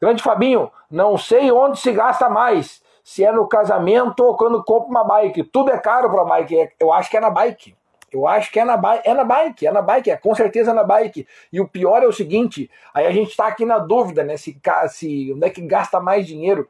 Grande 0.00 0.22
Fabinho, 0.22 0.70
não 0.90 1.18
sei 1.18 1.50
onde 1.50 1.80
se 1.80 1.90
gasta 1.90 2.28
mais 2.28 2.82
se 3.02 3.24
é 3.24 3.30
no 3.30 3.46
casamento 3.46 4.20
ou 4.24 4.36
quando 4.36 4.62
compra 4.64 4.88
uma 4.88 5.04
bike. 5.04 5.44
Tudo 5.44 5.70
é 5.70 5.78
caro 5.78 6.10
para 6.10 6.24
bike. 6.24 6.58
É, 6.58 6.72
eu 6.78 6.92
acho 6.92 7.10
que 7.10 7.16
é 7.16 7.20
na 7.20 7.30
bike. 7.30 7.74
Eu 8.12 8.26
acho 8.26 8.50
que 8.50 8.58
é 8.58 8.64
na, 8.64 8.80
é 9.04 9.14
na 9.14 9.24
bike, 9.24 9.66
é 9.66 9.72
na 9.72 9.82
bike, 9.82 10.10
é 10.10 10.16
com 10.16 10.34
certeza 10.34 10.72
na 10.72 10.84
bike. 10.84 11.26
E 11.52 11.60
o 11.60 11.68
pior 11.68 12.02
é 12.02 12.06
o 12.06 12.12
seguinte: 12.12 12.70
aí 12.94 13.06
a 13.06 13.10
gente 13.10 13.30
está 13.30 13.46
aqui 13.46 13.64
na 13.64 13.78
dúvida, 13.78 14.24
né? 14.24 14.36
Se, 14.36 14.58
se 14.88 15.32
onde 15.34 15.46
é 15.46 15.50
que 15.50 15.60
gasta 15.60 16.00
mais 16.00 16.26
dinheiro. 16.26 16.68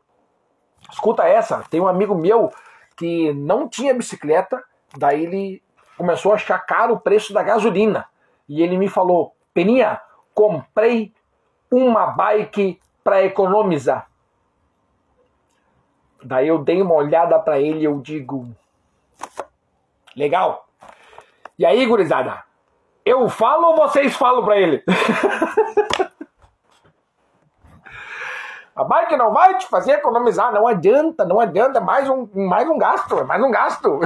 Escuta 0.90 1.24
essa, 1.24 1.64
tem 1.70 1.80
um 1.80 1.88
amigo 1.88 2.14
meu 2.14 2.52
que 2.96 3.32
não 3.32 3.68
tinha 3.68 3.94
bicicleta, 3.94 4.62
daí 4.96 5.24
ele 5.24 5.62
começou 5.96 6.32
a 6.32 6.36
achar 6.36 6.58
caro 6.58 6.94
o 6.94 7.00
preço 7.00 7.32
da 7.32 7.42
gasolina. 7.42 8.06
E 8.48 8.62
ele 8.62 8.76
me 8.76 8.88
falou: 8.88 9.34
Peninha, 9.52 10.00
comprei 10.34 11.12
uma 11.70 12.06
bike 12.06 12.80
para 13.02 13.24
economizar. 13.24 14.08
Daí 16.22 16.48
eu 16.48 16.58
dei 16.58 16.80
uma 16.80 16.94
olhada 16.94 17.38
para 17.38 17.60
ele 17.60 17.80
e 17.80 17.84
eu 17.84 18.00
digo: 18.00 18.48
Legal. 20.16 20.66
E 21.58 21.64
aí, 21.64 21.84
gurizada? 21.86 22.44
Eu 23.04 23.28
falo 23.28 23.68
ou 23.68 23.76
vocês 23.76 24.14
falam 24.14 24.44
para 24.44 24.58
ele? 24.58 24.82
A 28.76 28.84
bike 28.84 29.16
não 29.16 29.32
vai 29.32 29.56
te 29.56 29.66
fazer 29.68 29.92
economizar, 29.92 30.52
não 30.52 30.66
adianta, 30.66 31.24
não 31.24 31.40
adianta, 31.40 31.78
é 31.78 31.82
mais 31.82 32.06
um, 32.10 32.28
mais 32.34 32.68
um 32.68 32.76
gasto, 32.76 33.18
é 33.18 33.24
mais 33.24 33.42
um 33.42 33.50
gasto. 33.50 34.00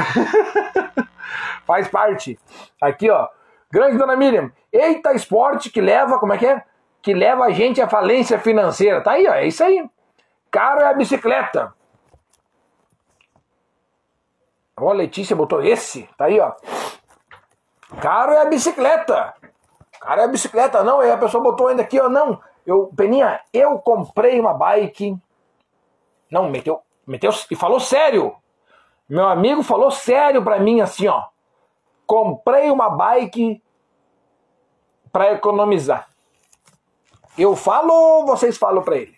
Faz 1.67 1.89
parte. 1.89 2.39
Aqui, 2.81 3.11
ó, 3.11 3.27
grande 3.69 3.99
dona 3.99 4.15
Miriam, 4.15 4.53
eita 4.73 5.13
esporte 5.13 5.71
que 5.71 5.81
leva, 5.81 6.21
como 6.21 6.33
é 6.33 6.39
que 6.39 6.47
é? 6.47 6.63
Que 7.03 7.13
leva 7.13 7.47
a 7.47 7.51
gente 7.51 7.83
à 7.83 7.89
falência 7.89 8.39
financeira. 8.39 9.03
Tá 9.03 9.13
aí, 9.13 9.27
ó, 9.27 9.35
é 9.35 9.49
isso 9.49 9.65
aí. 9.65 9.91
Caro 10.53 10.83
é 10.83 10.87
a 10.87 10.95
bicicleta. 10.95 11.75
Ó, 14.79 14.93
Letícia 14.93 15.35
botou 15.35 15.65
esse, 15.65 16.09
tá 16.17 16.27
aí, 16.27 16.39
ó. 16.39 16.53
Caro 18.01 18.33
é 18.33 18.43
a 18.43 18.45
bicicleta. 18.45 19.35
Caro 20.01 20.21
é 20.21 20.25
a 20.25 20.29
bicicleta, 20.29 20.85
não. 20.85 21.03
E 21.03 21.11
a 21.11 21.19
pessoa 21.19 21.43
botou 21.43 21.67
ainda 21.67 21.83
aqui, 21.83 21.99
ó, 22.01 22.09
não. 22.09 22.41
Eu, 22.67 22.93
Peninha, 22.97 23.41
eu 23.53 23.79
comprei 23.79 24.39
uma 24.39 24.55
bike. 24.55 25.17
Não, 26.31 26.49
meteu, 26.49 26.81
meteu 27.07 27.31
e 27.51 27.57
falou 27.57 27.81
sério. 27.81 28.37
Meu 29.09 29.27
amigo 29.27 29.63
falou 29.63 29.91
sério 29.91 30.43
pra 30.43 30.61
mim 30.61 30.81
assim, 30.81 31.09
ó. 31.09 31.25
Comprei 32.07 32.71
uma 32.71 32.91
bike 32.91 33.63
para 35.13 35.33
economizar. 35.33 36.09
Eu 37.37 37.57
falo 37.57 38.25
vocês 38.27 38.57
falam 38.57 38.83
para 38.83 38.97
ele? 38.97 39.17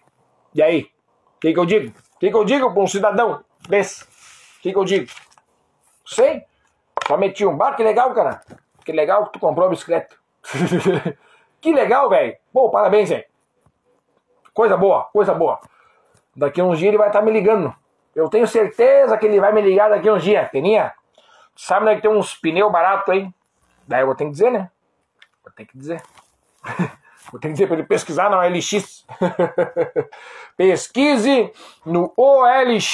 E 0.54 0.62
aí? 0.62 0.90
O 1.36 1.40
que, 1.40 1.52
que 1.52 1.58
eu 1.58 1.66
digo? 1.66 1.98
O 2.14 2.18
que, 2.18 2.30
que 2.30 2.36
eu 2.36 2.44
digo 2.44 2.72
para 2.72 2.82
um 2.82 2.86
cidadão 2.86 3.44
desse? 3.68 4.04
O 4.04 4.62
que, 4.62 4.72
que 4.72 4.78
eu 4.78 4.84
digo? 4.84 5.10
Sei. 6.06 6.44
Só 7.06 7.16
meti 7.16 7.44
um 7.44 7.56
bar, 7.56 7.74
que 7.74 7.82
legal, 7.82 8.14
cara. 8.14 8.42
Que 8.84 8.92
legal 8.92 9.26
que 9.26 9.32
tu 9.32 9.38
comprou 9.40 9.66
a 9.66 9.70
bicicleta. 9.70 10.16
que 11.60 11.72
legal, 11.72 12.08
velho. 12.08 12.36
Pô, 12.52 12.70
parabéns, 12.70 13.08
velho. 13.08 13.24
Coisa 14.52 14.76
boa, 14.76 15.04
coisa 15.04 15.32
boa. 15.34 15.58
Daqui 16.36 16.60
uns 16.62 16.78
dias 16.78 16.88
ele 16.88 16.98
vai 16.98 17.08
estar 17.08 17.20
tá 17.20 17.24
me 17.24 17.30
ligando. 17.30 17.74
Eu 18.14 18.28
tenho 18.28 18.46
certeza 18.46 19.16
que 19.16 19.26
ele 19.26 19.40
vai 19.40 19.52
me 19.52 19.62
ligar 19.62 19.88
daqui 19.88 20.10
uns 20.10 20.22
dias. 20.22 20.48
Peninha, 20.50 20.92
sabe 21.56 21.82
onde 21.82 21.92
é 21.92 21.96
que 21.96 22.02
tem 22.02 22.10
uns 22.10 22.34
pneus 22.34 22.70
baratos 22.70 23.08
aí? 23.08 23.30
Daí 23.86 24.02
eu 24.02 24.06
vou 24.06 24.14
ter 24.14 24.24
que 24.24 24.30
dizer, 24.30 24.50
né? 24.50 24.70
Vou 25.42 25.52
ter 25.52 25.64
que 25.64 25.76
dizer. 25.76 26.02
vou 27.30 27.40
ter 27.40 27.48
que 27.48 27.54
dizer 27.54 27.66
para 27.66 27.76
ele 27.76 27.86
pesquisar 27.86 28.30
na 28.30 28.38
OLX. 28.38 29.06
Pesquise 30.56 31.52
no 31.84 32.12
OLX. 32.16 32.92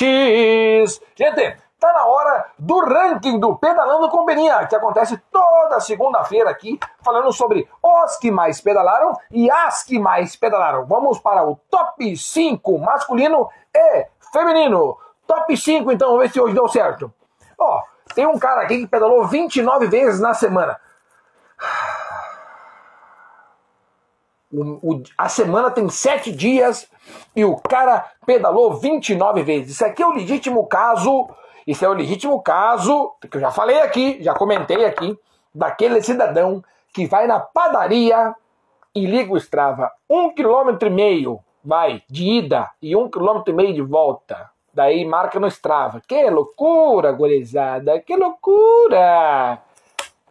Gente, 1.16 1.56
Tá 1.78 1.92
na 1.92 2.06
hora 2.06 2.50
do 2.58 2.80
ranking 2.80 3.38
do 3.38 3.54
Pedalando 3.56 4.08
com 4.08 4.24
Beninha, 4.24 4.66
que 4.66 4.74
acontece 4.74 5.16
toda 5.30 5.78
segunda-feira 5.78 6.50
aqui, 6.50 6.78
falando 7.04 7.32
sobre 7.32 7.68
os 7.80 8.16
que 8.16 8.32
mais 8.32 8.60
pedalaram 8.60 9.16
e 9.30 9.48
as 9.48 9.84
que 9.84 9.98
mais 9.98 10.34
pedalaram. 10.34 10.86
Vamos 10.86 11.20
para 11.20 11.44
o 11.48 11.56
top 11.70 12.16
5 12.16 12.78
masculino 12.78 13.48
e 13.72 14.06
feminino. 14.32 14.98
Top 15.24 15.56
5, 15.56 15.92
então, 15.92 16.08
vamos 16.08 16.24
ver 16.24 16.32
se 16.32 16.40
hoje 16.40 16.54
deu 16.54 16.66
certo. 16.66 17.12
Ó, 17.56 17.82
tem 18.14 18.26
um 18.26 18.38
cara 18.38 18.62
aqui 18.62 18.78
que 18.78 18.86
pedalou 18.86 19.26
29 19.26 19.86
vezes 19.86 20.20
na 20.20 20.34
semana. 20.34 20.80
O, 24.50 24.94
o, 24.94 25.02
a 25.16 25.28
semana 25.28 25.70
tem 25.70 25.88
sete 25.90 26.32
dias 26.32 26.88
e 27.36 27.44
o 27.44 27.56
cara 27.56 28.10
pedalou 28.24 28.74
29 28.74 29.42
vezes. 29.42 29.72
Isso 29.72 29.84
aqui 29.84 30.02
é 30.02 30.06
o 30.06 30.12
legítimo 30.14 30.66
caso. 30.66 31.28
Isso 31.68 31.84
é 31.84 31.88
o 31.90 31.92
legítimo 31.92 32.40
caso, 32.40 33.12
que 33.30 33.36
eu 33.36 33.40
já 33.42 33.50
falei 33.50 33.78
aqui, 33.82 34.16
já 34.22 34.32
comentei 34.32 34.86
aqui, 34.86 35.14
daquele 35.54 36.02
cidadão 36.02 36.64
que 36.94 37.06
vai 37.06 37.26
na 37.26 37.40
padaria 37.40 38.34
e 38.94 39.04
liga 39.04 39.34
o 39.34 39.36
Strava. 39.36 39.92
Um 40.08 40.30
quilômetro 40.30 40.88
e 40.88 40.90
meio 40.90 41.40
vai 41.62 42.02
de 42.08 42.24
ida 42.24 42.70
e 42.80 42.96
um 42.96 43.10
quilômetro 43.10 43.52
e 43.52 43.54
meio 43.54 43.74
de 43.74 43.82
volta. 43.82 44.50
Daí 44.72 45.04
marca 45.04 45.38
no 45.38 45.46
Strava. 45.46 46.00
Que 46.08 46.30
loucura, 46.30 47.12
gurizada, 47.12 48.00
que 48.00 48.16
loucura! 48.16 49.58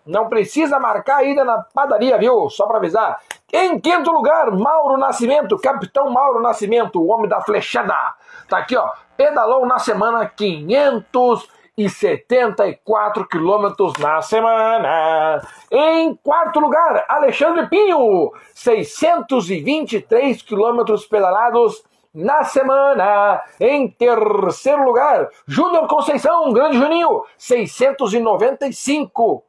Não 0.08 0.30
precisa 0.30 0.80
marcar 0.80 1.18
a 1.18 1.24
ida 1.24 1.46
na 1.46 1.64
padaria, 1.72 2.18
viu? 2.18 2.50
Só 2.50 2.66
para 2.66 2.78
avisar. 2.78 3.22
Em 3.54 3.80
quinto 3.80 4.12
lugar, 4.12 4.50
Mauro 4.50 4.98
Nascimento, 4.98 5.56
Capitão 5.60 6.10
Mauro 6.10 6.42
Nascimento, 6.42 7.00
o 7.00 7.10
homem 7.12 7.30
da 7.30 7.42
flechada. 7.42 8.16
Tá 8.50 8.58
aqui, 8.58 8.76
ó. 8.76 8.90
Pedalou 9.18 9.66
na 9.66 9.80
semana 9.80 10.28
574 10.28 13.28
quilômetros 13.28 13.94
na 13.98 14.22
semana. 14.22 15.42
Em 15.72 16.14
quarto 16.16 16.60
lugar, 16.60 17.04
Alexandre 17.10 17.68
Pinho, 17.68 18.32
623 18.54 20.44
quilômetros 20.44 21.08
pedalados 21.08 21.84
na 22.14 22.44
semana. 22.44 23.42
Em 23.60 23.90
terceiro 23.90 24.86
lugar, 24.86 25.28
Júnior 25.48 25.88
Conceição, 25.88 26.54
Grande 26.54 26.78
Juninho, 26.78 27.24
695 27.40 29.48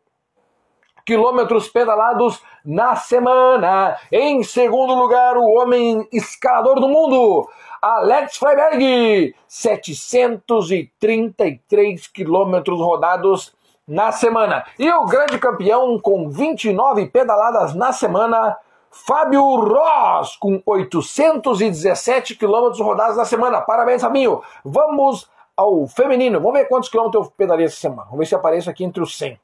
quilômetros 1.09 1.69
pedalados 1.69 2.39
na 2.63 2.95
semana. 2.95 3.97
Em 4.13 4.43
segundo 4.43 4.95
lugar, 4.95 5.39
o 5.39 5.55
homem 5.55 6.07
escalador 6.13 6.79
do 6.79 6.87
mundo, 6.87 7.49
Alex 7.81 8.37
Freiberg, 8.37 9.35
733 9.47 12.09
quilômetros 12.09 12.81
rodados 12.81 13.55
na 13.87 14.11
semana. 14.13 14.65
E 14.79 14.91
o 14.91 15.05
grande 15.05 15.39
campeão 15.39 15.99
com 15.99 16.29
29 16.29 17.07
pedaladas 17.07 17.75
na 17.75 17.93
semana, 17.93 18.57
Fábio 18.91 19.43
Ross, 19.43 20.37
com 20.37 20.63
817 20.65 22.37
quilômetros 22.37 22.81
rodados 22.81 23.17
na 23.17 23.25
semana. 23.25 23.61
Parabéns, 23.61 24.03
Fabinho. 24.03 24.43
Vamos 24.65 25.29
ao 25.57 25.87
feminino. 25.87 26.41
Vamos 26.41 26.59
ver 26.59 26.67
quantos 26.67 26.89
quilômetros 26.89 27.27
eu 27.27 27.33
pedalei 27.37 27.67
essa 27.67 27.77
semana. 27.77 28.05
Vamos 28.05 28.19
ver 28.19 28.27
se 28.27 28.35
aparece 28.35 28.71
aqui 28.71 28.85
entre 28.85 29.03
os 29.03 29.17
100 29.17 29.39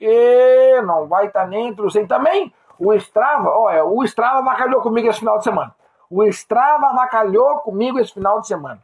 e 0.00 0.80
não 0.82 1.06
vai 1.06 1.26
estar 1.26 1.42
tá 1.42 1.46
nem 1.46 1.68
entre 1.68 1.84
os 1.84 1.92
100 1.92 2.06
também. 2.06 2.52
O 2.78 2.92
Strava, 2.94 3.50
olha, 3.50 3.84
o 3.84 4.02
Strava 4.04 4.38
avacalhou 4.38 4.82
comigo 4.82 5.08
esse 5.08 5.20
final 5.20 5.38
de 5.38 5.44
semana. 5.44 5.74
O 6.10 6.22
Strava 6.24 6.86
avacalhou 6.86 7.58
comigo 7.60 7.98
esse 7.98 8.12
final 8.12 8.40
de 8.40 8.46
semana. 8.46 8.80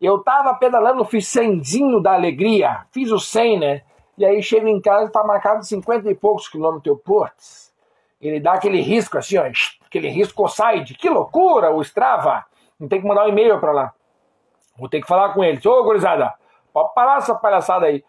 Eu 0.00 0.18
tava 0.18 0.54
pedalando, 0.54 1.04
fiz 1.04 1.28
100 1.28 2.02
da 2.02 2.14
alegria, 2.14 2.86
fiz 2.90 3.10
o 3.12 3.20
100, 3.20 3.58
né? 3.60 3.82
E 4.18 4.24
aí 4.24 4.42
chego 4.42 4.66
em 4.66 4.80
casa, 4.80 5.10
tá 5.10 5.22
marcado 5.24 5.64
50 5.64 6.10
e 6.10 6.14
poucos 6.14 6.48
quilômetros. 6.48 6.86
Eu, 6.86 6.96
putz, 6.96 7.72
ele 8.20 8.40
dá 8.40 8.54
aquele 8.54 8.80
risco 8.80 9.18
assim, 9.18 9.38
ó, 9.38 9.44
aquele 9.86 10.08
risco 10.08 10.48
side. 10.48 10.94
Que 10.94 11.08
loucura, 11.08 11.70
o 11.70 11.80
Strava. 11.82 12.44
Não 12.78 12.88
tem 12.88 13.00
que 13.00 13.06
mandar 13.06 13.26
um 13.26 13.28
e-mail 13.28 13.60
para 13.60 13.72
lá. 13.72 13.92
Vou 14.76 14.88
ter 14.88 15.00
que 15.00 15.06
falar 15.06 15.32
com 15.34 15.44
ele. 15.44 15.60
Ô, 15.66 15.84
gurizada, 15.84 16.32
pode 16.72 16.92
parar 16.94 17.18
essa 17.18 17.34
palhaçada 17.34 17.86
aí. 17.86 18.04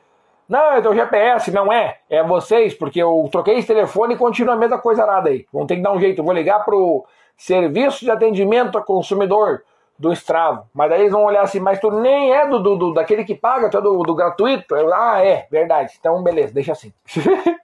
Não, 0.47 0.73
é 0.73 0.81
do 0.81 0.93
GPS, 0.93 1.51
não 1.51 1.71
é. 1.71 1.99
É 2.09 2.23
vocês, 2.23 2.73
porque 2.73 3.01
eu 3.01 3.27
troquei 3.31 3.57
esse 3.57 3.67
telefone 3.67 4.15
e 4.15 4.17
continua 4.17 4.55
a 4.55 4.57
mesma 4.57 4.77
coisa 4.77 5.05
nada 5.05 5.29
aí. 5.29 5.45
Vão 5.53 5.65
ter 5.65 5.77
que 5.77 5.81
dar 5.81 5.93
um 5.93 5.99
jeito. 5.99 6.23
Vou 6.23 6.33
ligar 6.33 6.63
pro 6.65 7.05
serviço 7.37 8.05
de 8.05 8.11
atendimento 8.11 8.77
ao 8.77 8.83
consumidor 8.83 9.63
do 9.97 10.11
Strava. 10.13 10.67
Mas 10.73 10.89
daí 10.89 11.01
eles 11.01 11.11
vão 11.11 11.23
olhar 11.23 11.41
assim, 11.41 11.59
mas 11.59 11.79
tu 11.79 11.91
nem 11.91 12.33
é 12.33 12.47
do, 12.47 12.59
do, 12.59 12.75
do 12.75 12.93
daquele 12.93 13.23
que 13.23 13.35
paga, 13.35 13.69
tu 13.69 13.77
é 13.77 13.81
do, 13.81 14.03
do 14.03 14.15
gratuito. 14.15 14.75
Eu, 14.75 14.93
ah, 14.93 15.23
é, 15.23 15.47
verdade. 15.49 15.93
Então, 15.99 16.21
beleza, 16.23 16.53
deixa 16.53 16.71
assim. 16.71 16.93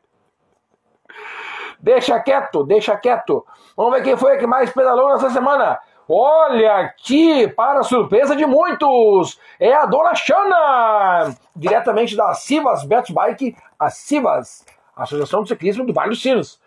deixa 1.80 2.20
quieto, 2.20 2.64
deixa 2.64 2.96
quieto. 2.98 3.46
Vamos 3.76 3.94
ver 3.94 4.04
quem 4.04 4.18
foi 4.18 4.38
que 4.38 4.48
mais 4.48 4.72
pedalou 4.72 5.10
nessa 5.10 5.30
semana. 5.30 5.80
Olha 6.12 6.78
aqui, 6.78 7.48
para 7.50 7.84
surpresa 7.84 8.36
de 8.36 8.44
muitos, 8.44 9.40
é 9.60 9.72
a 9.72 9.86
dona 9.86 10.16
Xana, 10.16 11.36
diretamente 11.56 12.16
da 12.16 12.34
Civas 12.34 12.84
Bet 12.84 13.14
Bike, 13.14 13.56
a 13.78 13.92
Civas, 13.92 14.66
Associação 14.96 15.44
de 15.44 15.50
Ciclismo 15.50 15.86
do 15.86 15.94
Vale 15.94 16.10
dos 16.10 16.22
Sinos. 16.22 16.60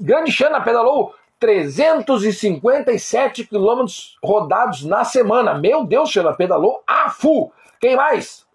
Grande 0.00 0.32
Xana 0.32 0.60
pedalou 0.60 1.14
357 1.38 3.44
quilômetros 3.44 4.16
rodados 4.22 4.84
na 4.84 5.04
semana. 5.04 5.54
Meu 5.54 5.84
Deus, 5.84 6.10
Xana, 6.10 6.34
pedalou 6.34 6.82
a 6.86 7.10
full. 7.10 7.52
Quem 7.80 7.96
mais? 7.96 8.46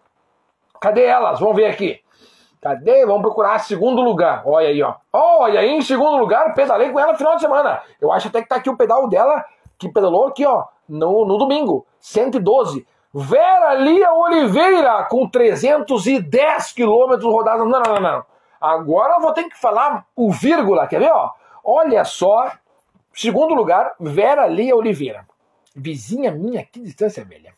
Cadê 0.79 1.05
elas? 1.05 1.39
Vamos 1.39 1.55
ver 1.55 1.67
aqui. 1.67 2.01
Cadê? 2.61 3.05
Vamos 3.05 3.21
procurar 3.21 3.59
segundo 3.59 4.01
lugar. 4.01 4.43
Olha 4.45 4.69
aí, 4.69 4.81
ó. 4.81 4.95
Olha 5.13 5.59
aí, 5.59 5.69
em 5.69 5.81
segundo 5.81 6.17
lugar, 6.17 6.53
pedalei 6.53 6.91
com 6.91 6.99
ela 6.99 7.11
no 7.11 7.17
final 7.17 7.35
de 7.35 7.41
semana. 7.41 7.81
Eu 7.99 8.11
acho 8.11 8.27
até 8.27 8.41
que 8.41 8.49
tá 8.49 8.55
aqui 8.55 8.69
o 8.69 8.77
pedal 8.77 9.07
dela 9.07 9.45
que 9.77 9.89
pedalou 9.89 10.27
aqui, 10.27 10.45
ó, 10.45 10.65
no, 10.87 11.25
no 11.25 11.37
domingo, 11.37 11.85
112. 11.99 12.85
Vera 13.13 13.73
Lia 13.73 14.13
Oliveira, 14.13 15.03
com 15.05 15.27
310 15.27 16.71
quilômetros 16.71 17.31
rodados. 17.31 17.67
Não, 17.67 17.79
não, 17.79 17.95
não, 17.95 18.01
não. 18.01 18.25
Agora 18.61 19.15
eu 19.15 19.21
vou 19.21 19.33
ter 19.33 19.45
que 19.45 19.59
falar 19.59 20.05
o 20.15 20.31
vírgula, 20.31 20.85
quer 20.85 20.99
ver, 20.99 21.11
ó? 21.11 21.31
Olha 21.63 22.05
só, 22.05 22.51
segundo 23.13 23.53
lugar, 23.53 23.93
Vera 23.99 24.47
Lia 24.47 24.75
Oliveira. 24.75 25.27
Vizinha 25.75 26.31
minha, 26.31 26.65
que 26.65 26.79
distância, 26.79 27.23
velha. 27.23 27.53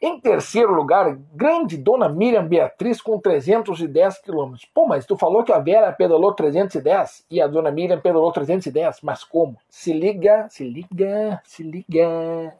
Em 0.00 0.18
terceiro 0.20 0.72
lugar, 0.72 1.18
grande 1.34 1.76
dona 1.76 2.08
Miriam 2.08 2.46
Beatriz 2.46 3.02
com 3.02 3.18
310 3.18 4.18
quilômetros. 4.18 4.64
Pô, 4.72 4.86
mas 4.86 5.04
tu 5.04 5.16
falou 5.16 5.42
que 5.42 5.52
a 5.52 5.58
Vera 5.58 5.90
pedalou 5.92 6.32
310 6.32 7.26
e 7.28 7.42
a 7.42 7.48
dona 7.48 7.72
Miriam 7.72 8.00
pedalou 8.00 8.30
310. 8.30 9.00
Mas 9.02 9.24
como? 9.24 9.56
Se 9.68 9.92
liga, 9.92 10.46
se 10.50 10.62
liga, 10.62 11.42
se 11.44 11.64
liga. 11.64 12.54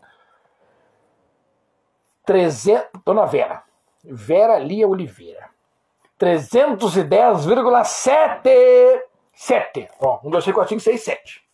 300, 2.26 2.88
dona 3.06 3.24
Vera. 3.24 3.62
Vera 4.02 4.58
Lia 4.58 4.88
Oliveira. 4.88 5.48
310,7. 6.18 9.02
7. 9.32 9.88
Ó, 10.00 10.18
1, 10.24 10.30
2, 10.30 10.44
3, 10.44 10.54
4, 10.54 10.68
5, 10.70 10.80
6, 10.80 11.04
7. 11.04 11.47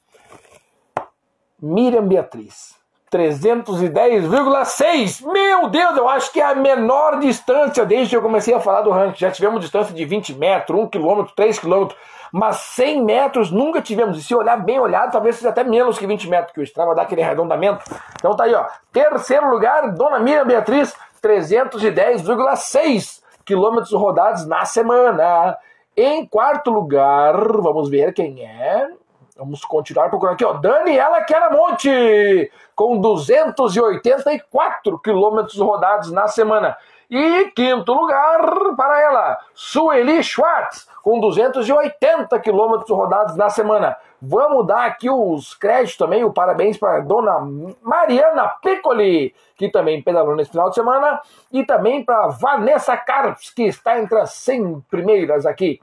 Miriam 1.60 2.06
Beatriz. 2.06 2.74
310,6. 3.14 5.24
Meu 5.32 5.68
Deus, 5.68 5.96
eu 5.96 6.08
acho 6.08 6.32
que 6.32 6.40
é 6.40 6.44
a 6.44 6.54
menor 6.54 7.20
distância 7.20 7.86
desde 7.86 8.10
que 8.10 8.16
eu 8.16 8.22
comecei 8.22 8.52
a 8.52 8.58
falar 8.58 8.82
do 8.82 8.90
ranking. 8.90 9.20
Já 9.20 9.30
tivemos 9.30 9.60
distância 9.60 9.94
de 9.94 10.04
20 10.04 10.34
metros, 10.34 10.80
1 10.80 10.88
km, 10.88 11.22
3 11.36 11.56
km, 11.60 11.90
mas 12.32 12.56
100 12.56 13.04
metros 13.04 13.52
nunca 13.52 13.80
tivemos. 13.80 14.18
E 14.18 14.22
se 14.22 14.34
olhar 14.34 14.56
bem 14.56 14.80
olhado, 14.80 15.12
talvez 15.12 15.36
seja 15.36 15.50
até 15.50 15.62
menos 15.62 15.96
que 15.96 16.08
20 16.08 16.28
metros, 16.28 16.52
que 16.52 16.60
o 16.60 16.64
Strava 16.64 16.92
dá 16.92 17.02
aquele 17.02 17.22
arredondamento. 17.22 17.84
Então 18.16 18.34
tá 18.34 18.42
aí, 18.44 18.54
ó. 18.54 18.66
Terceiro 18.92 19.48
lugar, 19.48 19.92
Dona 19.92 20.18
Miriam 20.18 20.44
Beatriz, 20.44 20.92
310,6 21.22 23.22
quilômetros 23.44 23.92
rodados 23.92 24.44
na 24.46 24.64
semana. 24.64 25.56
Em 25.96 26.26
quarto 26.26 26.72
lugar, 26.72 27.36
vamos 27.62 27.88
ver 27.88 28.12
quem 28.12 28.44
é. 28.44 28.88
Vamos 29.36 29.64
continuar 29.64 30.10
procurando 30.10 30.34
aqui, 30.34 30.44
ó. 30.44 30.52
Daniela 30.52 31.24
Queramonte, 31.24 32.52
com 32.72 33.00
284 33.00 34.96
quilômetros 35.00 35.58
rodados 35.58 36.12
na 36.12 36.28
semana. 36.28 36.76
E 37.10 37.46
quinto 37.50 37.92
lugar 37.92 38.76
para 38.76 39.02
ela, 39.02 39.36
Sueli 39.52 40.22
Schwartz, 40.22 40.88
com 41.02 41.18
280 41.18 42.38
quilômetros 42.38 42.96
rodados 42.96 43.34
na 43.34 43.50
semana. 43.50 43.96
Vamos 44.22 44.68
dar 44.68 44.86
aqui 44.86 45.10
os 45.10 45.52
créditos 45.54 45.96
também, 45.96 46.22
o 46.22 46.32
parabéns 46.32 46.78
para 46.78 46.98
a 46.98 47.00
dona 47.00 47.40
Mariana 47.82 48.46
Piccoli, 48.62 49.34
que 49.56 49.68
também 49.68 50.00
pedalou 50.00 50.36
nesse 50.36 50.52
final 50.52 50.68
de 50.68 50.76
semana, 50.76 51.20
e 51.52 51.64
também 51.64 52.04
para 52.04 52.28
Vanessa 52.28 52.96
Carps, 52.96 53.50
que 53.50 53.64
está 53.64 53.98
entre 53.98 54.16
as 54.16 54.32
100 54.34 54.84
primeiras 54.88 55.44
aqui 55.44 55.80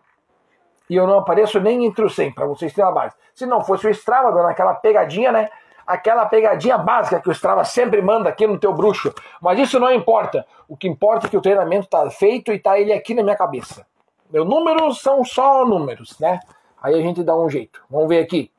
e 0.91 0.95
eu 0.97 1.07
não 1.07 1.19
apareço 1.19 1.57
nem 1.57 1.85
entre 1.85 2.03
os 2.03 2.13
100, 2.13 2.33
para 2.33 2.45
vocês 2.45 2.73
terem 2.73 2.89
a 2.89 2.91
base. 2.91 3.15
Se 3.33 3.45
não 3.45 3.63
fosse 3.63 3.87
o 3.87 3.89
Strava, 3.91 4.29
dando 4.29 4.49
aquela 4.49 4.73
pegadinha, 4.73 5.31
né? 5.31 5.49
Aquela 5.87 6.25
pegadinha 6.25 6.77
básica 6.77 7.21
que 7.21 7.29
o 7.29 7.31
Strava 7.31 7.63
sempre 7.63 8.01
manda 8.01 8.27
aqui 8.27 8.45
no 8.45 8.59
teu 8.59 8.73
bruxo. 8.73 9.13
Mas 9.41 9.57
isso 9.57 9.79
não 9.79 9.89
importa. 9.93 10.45
O 10.67 10.75
que 10.75 10.89
importa 10.89 11.27
é 11.27 11.29
que 11.29 11.37
o 11.37 11.41
treinamento 11.41 11.85
está 11.85 12.09
feito 12.09 12.51
e 12.51 12.57
está 12.57 12.77
ele 12.77 12.91
aqui 12.91 13.13
na 13.13 13.23
minha 13.23 13.37
cabeça. 13.37 13.87
Meus 14.29 14.45
números 14.45 14.99
são 14.99 15.23
só 15.23 15.65
números, 15.65 16.19
né? 16.19 16.41
Aí 16.83 16.93
a 16.93 17.01
gente 17.01 17.23
dá 17.23 17.37
um 17.37 17.49
jeito. 17.49 17.81
Vamos 17.89 18.09
ver 18.09 18.19
aqui. 18.19 18.51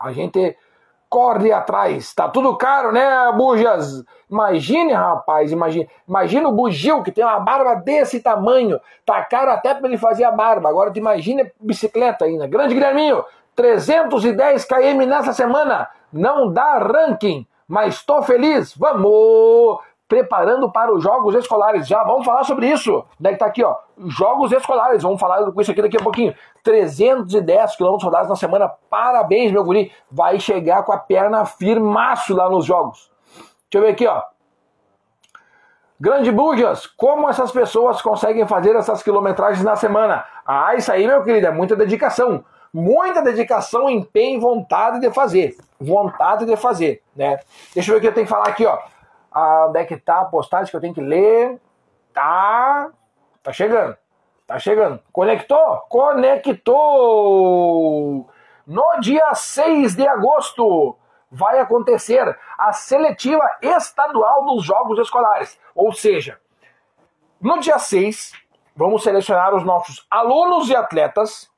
A 0.00 0.10
gente 0.10 0.58
corre 1.08 1.52
atrás. 1.52 2.14
Tá 2.14 2.28
tudo 2.28 2.56
caro, 2.56 2.92
né, 2.92 3.32
Bujas? 3.36 4.04
Imagine, 4.30 4.92
rapaz, 4.92 5.52
imagine. 5.52 5.88
Imagina 6.08 6.48
o 6.48 6.52
bugio 6.52 7.02
que 7.02 7.12
tem 7.12 7.24
uma 7.24 7.40
barba 7.40 7.76
desse 7.76 8.20
tamanho. 8.20 8.80
Tá 9.04 9.22
caro 9.24 9.50
até 9.50 9.74
para 9.74 9.86
ele 9.86 9.98
fazer 9.98 10.24
a 10.24 10.30
barba. 10.30 10.68
Agora 10.68 10.90
tu 10.90 10.98
imagina 10.98 11.50
bicicleta 11.60 12.24
ainda. 12.24 12.46
Grande 12.46 12.74
Guilherminho, 12.74 13.24
310 13.54 14.64
km 14.64 15.06
nessa 15.06 15.32
semana. 15.32 15.88
Não 16.12 16.52
dá 16.52 16.78
ranking, 16.78 17.46
mas 17.68 18.04
tô 18.04 18.22
feliz. 18.22 18.74
Vamos! 18.76 19.78
Preparando 20.08 20.70
para 20.70 20.94
os 20.94 21.02
jogos 21.02 21.34
escolares. 21.34 21.88
Já 21.88 22.04
vamos 22.04 22.24
falar 22.24 22.44
sobre 22.44 22.68
isso. 22.68 23.04
Daí 23.18 23.36
tá 23.36 23.46
aqui, 23.46 23.64
ó. 23.64 23.76
Jogos 24.06 24.52
escolares. 24.52 25.02
Vamos 25.02 25.20
falar 25.20 25.50
com 25.50 25.60
isso 25.60 25.70
aqui 25.70 25.82
daqui 25.82 25.96
a 25.96 26.02
pouquinho. 26.02 26.34
310 26.62 27.76
km 27.76 27.96
rodados 28.00 28.28
na 28.28 28.36
semana. 28.36 28.68
Parabéns, 28.88 29.50
meu 29.50 29.64
guri. 29.64 29.92
Vai 30.10 30.38
chegar 30.38 30.84
com 30.84 30.92
a 30.92 30.98
perna 30.98 31.44
firmaço 31.44 32.34
lá 32.34 32.48
nos 32.48 32.64
jogos. 32.64 33.10
Deixa 33.70 33.74
eu 33.74 33.82
ver 33.82 33.88
aqui, 33.90 34.06
ó. 34.06 34.22
Grande 35.98 36.30
Bujas, 36.30 36.86
como 36.86 37.28
essas 37.28 37.50
pessoas 37.50 38.02
conseguem 38.02 38.46
fazer 38.46 38.76
essas 38.76 39.02
quilometragens 39.02 39.64
na 39.64 39.76
semana? 39.76 40.24
Ah, 40.46 40.74
isso 40.74 40.92
aí, 40.92 41.06
meu 41.06 41.24
querido, 41.24 41.46
é 41.46 41.50
muita 41.50 41.74
dedicação. 41.74 42.44
Muita 42.72 43.22
dedicação, 43.22 43.88
empenho 43.88 44.36
e 44.36 44.40
vontade 44.40 45.00
de 45.00 45.10
fazer. 45.10 45.56
Vontade 45.80 46.44
de 46.44 46.54
fazer, 46.54 47.02
né? 47.16 47.40
Deixa 47.74 47.90
eu 47.90 47.94
ver 47.94 47.98
o 47.98 48.00
que 48.02 48.08
eu 48.08 48.12
tenho 48.12 48.26
que 48.26 48.32
falar 48.32 48.48
aqui, 48.48 48.66
ó. 48.66 48.78
Ah, 49.38 49.66
onde 49.68 49.80
é 49.80 49.84
que 49.84 49.98
tá 49.98 50.20
a 50.20 50.24
postagem 50.24 50.70
que 50.70 50.76
eu 50.76 50.80
tenho 50.80 50.94
que 50.94 51.00
ler? 51.02 51.60
Tá. 52.14 52.90
Tá 53.42 53.52
chegando. 53.52 53.94
Tá 54.46 54.58
chegando. 54.58 54.98
Conectou? 55.12 55.84
Conectou! 55.90 56.74
No 58.66 59.00
dia 59.00 59.34
6 59.34 59.94
de 59.94 60.08
agosto 60.08 60.96
vai 61.30 61.58
acontecer 61.58 62.34
a 62.56 62.72
seletiva 62.72 63.44
estadual 63.60 64.46
dos 64.46 64.64
Jogos 64.64 64.98
Escolares. 64.98 65.60
Ou 65.74 65.92
seja, 65.92 66.40
no 67.38 67.60
dia 67.60 67.78
6, 67.78 68.32
vamos 68.74 69.02
selecionar 69.02 69.54
os 69.54 69.64
nossos 69.64 70.06
alunos 70.10 70.70
e 70.70 70.74
atletas 70.74 71.50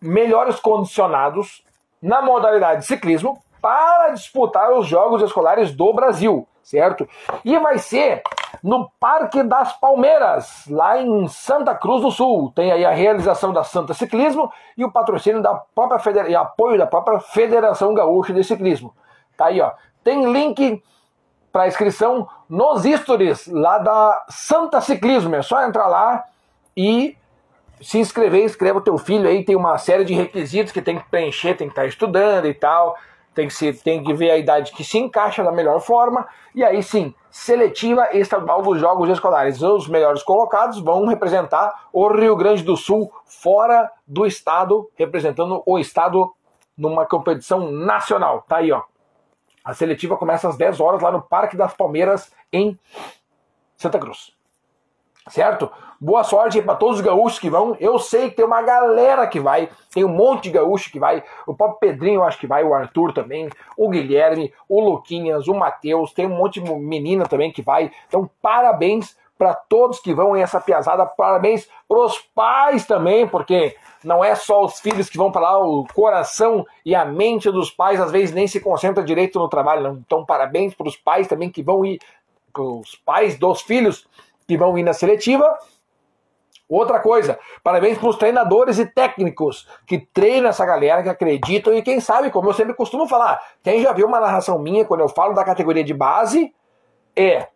melhores 0.00 0.58
condicionados 0.58 1.62
na 2.00 2.22
modalidade 2.22 2.86
ciclismo 2.86 3.38
para 3.60 4.08
disputar 4.14 4.72
os 4.72 4.86
Jogos 4.86 5.20
Escolares 5.20 5.74
do 5.74 5.92
Brasil, 5.92 6.48
certo? 6.70 7.08
E 7.44 7.58
vai 7.58 7.78
ser 7.78 8.22
no 8.62 8.90
Parque 9.00 9.42
das 9.42 9.72
Palmeiras, 9.72 10.64
lá 10.68 11.00
em 11.00 11.26
Santa 11.28 11.74
Cruz 11.74 12.02
do 12.02 12.10
Sul. 12.10 12.52
Tem 12.54 12.70
aí 12.70 12.84
a 12.84 12.90
realização 12.90 13.52
da 13.52 13.64
Santa 13.64 13.92
Ciclismo 13.92 14.50
e 14.76 14.84
o 14.84 14.90
patrocínio 14.90 15.42
da 15.42 15.54
própria 15.54 15.98
federa... 15.98 16.28
e 16.28 16.36
apoio 16.36 16.78
da 16.78 16.86
própria 16.86 17.20
Federação 17.20 17.92
Gaúcha 17.94 18.32
de 18.32 18.44
Ciclismo. 18.44 18.94
Tá 19.36 19.46
aí, 19.46 19.60
ó. 19.60 19.72
Tem 20.04 20.30
link 20.32 20.82
para 21.52 21.66
inscrição 21.66 22.28
nos 22.48 22.82
stories 22.82 23.46
lá 23.48 23.78
da 23.78 24.24
Santa 24.28 24.80
Ciclismo. 24.80 25.34
É 25.34 25.42
só 25.42 25.62
entrar 25.64 25.88
lá 25.88 26.24
e 26.76 27.16
se 27.80 27.98
inscrever, 27.98 28.44
inscreva 28.44 28.78
o 28.78 28.82
teu 28.82 28.98
filho 28.98 29.26
aí, 29.28 29.44
tem 29.44 29.56
uma 29.56 29.78
série 29.78 30.04
de 30.04 30.12
requisitos 30.12 30.72
que 30.72 30.82
tem 30.82 30.98
que 30.98 31.08
preencher, 31.08 31.56
tem 31.56 31.66
que 31.66 31.72
estar 31.72 31.86
estudando 31.86 32.46
e 32.46 32.52
tal, 32.52 32.96
tem 33.34 33.46
que, 33.46 33.54
se, 33.54 33.72
tem 33.72 34.02
que 34.02 34.12
ver 34.12 34.30
a 34.30 34.36
idade 34.36 34.72
que 34.72 34.84
se 34.84 34.98
encaixa 34.98 35.42
da 35.42 35.52
melhor 35.52 35.80
forma, 35.80 36.26
e 36.54 36.64
aí 36.64 36.82
sim, 36.82 37.14
seletiva 37.30 38.08
estadual 38.12 38.62
dos 38.62 38.80
Jogos 38.80 39.08
Escolares. 39.08 39.62
Os 39.62 39.88
melhores 39.88 40.22
colocados 40.22 40.80
vão 40.80 41.06
representar 41.06 41.88
o 41.92 42.08
Rio 42.08 42.36
Grande 42.36 42.62
do 42.62 42.76
Sul 42.76 43.12
fora 43.24 43.90
do 44.06 44.26
estado, 44.26 44.90
representando 44.96 45.62
o 45.64 45.78
estado 45.78 46.32
numa 46.76 47.06
competição 47.06 47.70
nacional. 47.70 48.44
Tá 48.48 48.56
aí, 48.56 48.72
ó. 48.72 48.82
A 49.64 49.74
seletiva 49.74 50.16
começa 50.16 50.48
às 50.48 50.56
10 50.56 50.80
horas 50.80 51.02
lá 51.02 51.12
no 51.12 51.22
Parque 51.22 51.56
das 51.56 51.74
Palmeiras, 51.74 52.32
em 52.52 52.78
Santa 53.76 53.98
Cruz 53.98 54.32
certo? 55.30 55.70
Boa 56.02 56.24
sorte 56.24 56.62
para 56.62 56.76
todos 56.76 56.96
os 56.96 57.02
gaúchos 57.02 57.38
que 57.38 57.50
vão. 57.50 57.76
Eu 57.78 57.98
sei 57.98 58.30
que 58.30 58.36
tem 58.36 58.44
uma 58.46 58.62
galera 58.62 59.26
que 59.26 59.38
vai, 59.38 59.68
tem 59.92 60.02
um 60.02 60.08
monte 60.08 60.44
de 60.44 60.52
gaúcho 60.52 60.90
que 60.90 60.98
vai. 60.98 61.22
O 61.46 61.54
próprio 61.54 61.78
Pedrinho, 61.78 62.22
acho 62.22 62.38
que 62.38 62.46
vai, 62.46 62.64
o 62.64 62.72
Arthur 62.72 63.12
também, 63.12 63.50
o 63.76 63.90
Guilherme, 63.90 64.50
o 64.66 64.80
Luquinhas, 64.80 65.46
o 65.46 65.52
Matheus, 65.52 66.14
tem 66.14 66.26
um 66.26 66.34
monte 66.34 66.58
de 66.58 66.72
menina 66.72 67.26
também 67.26 67.52
que 67.52 67.60
vai. 67.60 67.92
Então, 68.08 68.30
parabéns 68.40 69.14
para 69.36 69.52
todos 69.52 70.00
que 70.00 70.14
vão 70.14 70.34
em 70.34 70.40
essa 70.40 70.58
piazada, 70.58 71.04
parabéns 71.04 71.68
pros 71.86 72.16
pais 72.34 72.86
também, 72.86 73.28
porque 73.28 73.76
não 74.02 74.24
é 74.24 74.34
só 74.34 74.64
os 74.64 74.80
filhos 74.80 75.10
que 75.10 75.18
vão 75.18 75.30
para 75.30 75.42
lá, 75.42 75.58
o 75.58 75.86
coração 75.92 76.64
e 76.82 76.94
a 76.94 77.04
mente 77.04 77.50
dos 77.50 77.70
pais 77.70 78.00
às 78.00 78.10
vezes 78.10 78.34
nem 78.34 78.46
se 78.46 78.58
concentra 78.58 79.04
direito 79.04 79.38
no 79.38 79.50
trabalho. 79.50 79.82
Não. 79.82 79.92
Então, 79.96 80.24
parabéns 80.24 80.72
para 80.72 80.88
os 80.88 80.96
pais 80.96 81.28
também 81.28 81.50
que 81.50 81.62
vão 81.62 81.84
ir, 81.84 82.00
os 82.56 82.94
pais 83.04 83.38
dos 83.38 83.60
filhos 83.60 84.08
que 84.48 84.56
vão 84.56 84.78
ir 84.78 84.82
na 84.82 84.94
seletiva. 84.94 85.58
Outra 86.70 87.00
coisa, 87.00 87.36
parabéns 87.64 87.98
para 87.98 88.08
os 88.08 88.16
treinadores 88.16 88.78
e 88.78 88.86
técnicos 88.86 89.68
que 89.88 89.98
treinam 89.98 90.50
essa 90.50 90.64
galera, 90.64 91.02
que 91.02 91.08
acreditam 91.08 91.74
e 91.74 91.82
quem 91.82 91.98
sabe, 91.98 92.30
como 92.30 92.48
eu 92.48 92.54
sempre 92.54 92.74
costumo 92.74 93.08
falar, 93.08 93.42
quem 93.60 93.82
já 93.82 93.92
viu 93.92 94.06
uma 94.06 94.20
narração 94.20 94.56
minha 94.56 94.84
quando 94.84 95.00
eu 95.00 95.08
falo 95.08 95.34
da 95.34 95.42
categoria 95.42 95.82
de 95.82 95.92
base, 95.92 96.54
é 97.16 97.48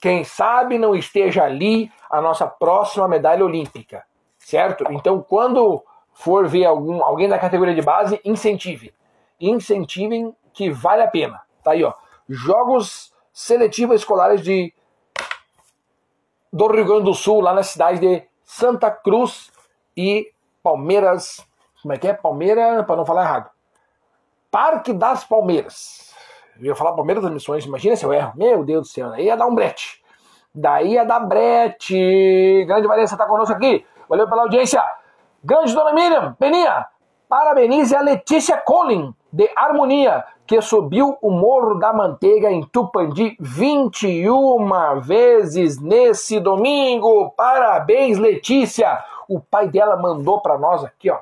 quem 0.00 0.22
sabe 0.22 0.78
não 0.78 0.94
esteja 0.94 1.42
ali 1.42 1.90
a 2.08 2.20
nossa 2.20 2.46
próxima 2.46 3.08
medalha 3.08 3.44
olímpica, 3.44 4.04
certo? 4.38 4.84
Então, 4.90 5.20
quando 5.20 5.82
for 6.12 6.46
ver 6.46 6.66
algum, 6.66 7.02
alguém 7.02 7.28
da 7.28 7.36
categoria 7.36 7.74
de 7.74 7.82
base, 7.82 8.20
incentive. 8.24 8.94
Incentivem 9.40 10.32
que 10.52 10.70
vale 10.70 11.02
a 11.02 11.08
pena. 11.08 11.40
Tá 11.64 11.72
aí, 11.72 11.82
ó. 11.82 11.92
Jogos 12.28 13.12
seletivos 13.32 13.96
escolares 13.96 14.40
de 14.40 14.72
do 16.58 16.66
Rio 16.66 16.84
Grande 16.84 17.04
do 17.04 17.14
Sul, 17.14 17.40
lá 17.40 17.52
na 17.52 17.62
cidade 17.62 18.00
de 18.00 18.24
Santa 18.42 18.90
Cruz 18.90 19.52
e 19.96 20.32
Palmeiras. 20.60 21.46
Como 21.80 21.94
é 21.94 21.96
que 21.96 22.08
é? 22.08 22.12
Palmeira, 22.12 22.82
para 22.82 22.96
não 22.96 23.06
falar 23.06 23.22
errado. 23.22 23.50
Parque 24.50 24.92
das 24.92 25.22
Palmeiras. 25.22 26.12
Eu 26.58 26.66
ia 26.66 26.74
falar 26.74 26.94
Palmeiras 26.94 27.22
das 27.22 27.32
Missões, 27.32 27.64
imagina 27.64 27.94
se 27.94 28.04
eu 28.04 28.12
erro. 28.12 28.32
Meu 28.34 28.64
Deus 28.64 28.88
do 28.88 28.92
céu, 28.92 29.10
daí 29.10 29.26
ia 29.26 29.36
dar 29.36 29.46
um 29.46 29.54
brete. 29.54 30.02
Daí 30.52 30.94
ia 30.94 31.04
dar 31.04 31.20
brete. 31.20 32.64
Grande 32.66 32.88
Vanessa 32.88 33.14
está 33.14 33.24
conosco 33.24 33.54
aqui. 33.54 33.86
Valeu 34.08 34.28
pela 34.28 34.42
audiência. 34.42 34.82
Grande 35.44 35.72
Dona 35.72 35.92
Miriam, 35.92 36.34
Peninha, 36.40 36.86
parabenize 37.28 37.94
a 37.94 38.00
Letícia 38.00 38.56
Collin, 38.56 39.14
de 39.32 39.48
Harmonia, 39.54 40.24
que 40.48 40.62
subiu 40.62 41.18
o 41.20 41.30
Morro 41.30 41.74
da 41.74 41.92
Manteiga 41.92 42.50
em 42.50 42.64
Tupandi 42.64 43.36
21 43.38 44.98
vezes 44.98 45.78
nesse 45.78 46.40
domingo. 46.40 47.30
Parabéns, 47.36 48.16
Letícia! 48.16 49.04
O 49.28 49.40
pai 49.40 49.68
dela 49.68 49.94
mandou 49.98 50.40
para 50.40 50.56
nós 50.56 50.82
aqui, 50.82 51.10
ó. 51.10 51.18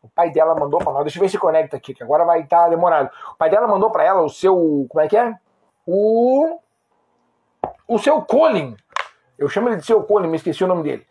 O 0.00 0.08
pai 0.08 0.30
dela 0.30 0.54
mandou 0.54 0.78
para 0.78 0.92
nós. 0.92 1.02
Deixa 1.02 1.18
eu 1.18 1.22
ver 1.22 1.28
se 1.28 1.36
conecta 1.36 1.76
aqui, 1.76 1.92
que 1.92 2.04
agora 2.04 2.24
vai 2.24 2.42
estar 2.42 2.62
tá 2.62 2.68
demorado. 2.68 3.10
O 3.32 3.34
pai 3.36 3.50
dela 3.50 3.66
mandou 3.66 3.90
para 3.90 4.04
ela 4.04 4.22
o 4.22 4.30
seu. 4.30 4.86
Como 4.88 5.04
é 5.04 5.08
que 5.08 5.16
é? 5.16 5.34
O. 5.84 6.60
O 7.88 7.98
seu 7.98 8.22
Colin. 8.22 8.76
Eu 9.36 9.48
chamo 9.48 9.68
ele 9.68 9.78
de 9.78 9.84
seu 9.84 10.00
Colin, 10.04 10.28
me 10.28 10.36
esqueci 10.36 10.62
o 10.62 10.68
nome 10.68 10.84
dele. 10.84 11.04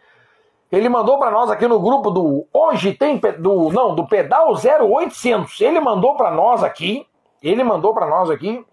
Ele 0.71 0.87
mandou 0.87 1.19
para 1.19 1.29
nós 1.29 1.51
aqui 1.51 1.67
no 1.67 1.81
grupo 1.81 2.09
do 2.09 2.47
Hoje 2.53 2.93
tem 2.93 3.19
do 3.37 3.69
não, 3.69 3.95
do 3.95 4.07
Pedal 4.07 4.53
0800. 4.53 5.59
Ele 5.59 5.81
mandou 5.81 6.15
para 6.15 6.31
nós 6.31 6.63
aqui 6.63 7.05
ele 7.41 7.63
mandou 7.63 7.93
para 7.93 8.07
nós 8.07 8.29
aqui 8.29 8.65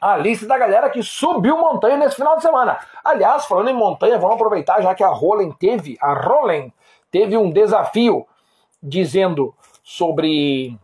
a 0.00 0.16
lista 0.16 0.46
da 0.46 0.58
galera 0.58 0.90
que 0.90 1.02
subiu 1.02 1.56
montanha 1.56 1.96
nesse 1.96 2.16
final 2.16 2.36
de 2.36 2.42
semana. 2.42 2.78
Aliás, 3.02 3.46
falando 3.46 3.70
em 3.70 3.74
montanha, 3.74 4.18
vamos 4.18 4.36
aproveitar 4.36 4.82
já 4.82 4.94
que 4.94 5.02
a 5.02 5.08
Rolen 5.08 5.52
teve, 5.52 5.96
a 6.00 6.12
Rolen 6.12 6.72
teve 7.10 7.36
um 7.36 7.50
desafio 7.50 8.26
dizendo 8.82 9.54
sobre 9.82 10.78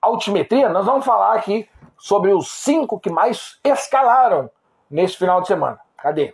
altimetria. 0.00 0.68
Nós 0.68 0.86
vamos 0.86 1.04
falar 1.04 1.34
aqui 1.34 1.68
sobre 1.98 2.32
os 2.32 2.48
cinco 2.48 3.00
que 3.00 3.10
mais 3.10 3.58
escalaram 3.64 4.50
nesse 4.90 5.16
final 5.16 5.40
de 5.40 5.48
semana. 5.48 5.80
Cadê? 5.96 6.32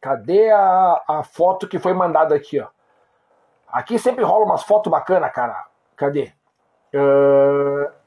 Cadê 0.00 0.50
a, 0.50 1.02
a 1.08 1.22
foto 1.22 1.66
que 1.66 1.78
foi 1.78 1.92
mandada 1.92 2.34
aqui, 2.34 2.60
ó? 2.60 2.68
Aqui 3.68 3.98
sempre 3.98 4.24
rola 4.24 4.44
umas 4.44 4.62
fotos 4.62 4.90
bacanas, 4.90 5.32
cara. 5.32 5.66
Cadê? 5.96 6.32
Uh, 6.94 7.99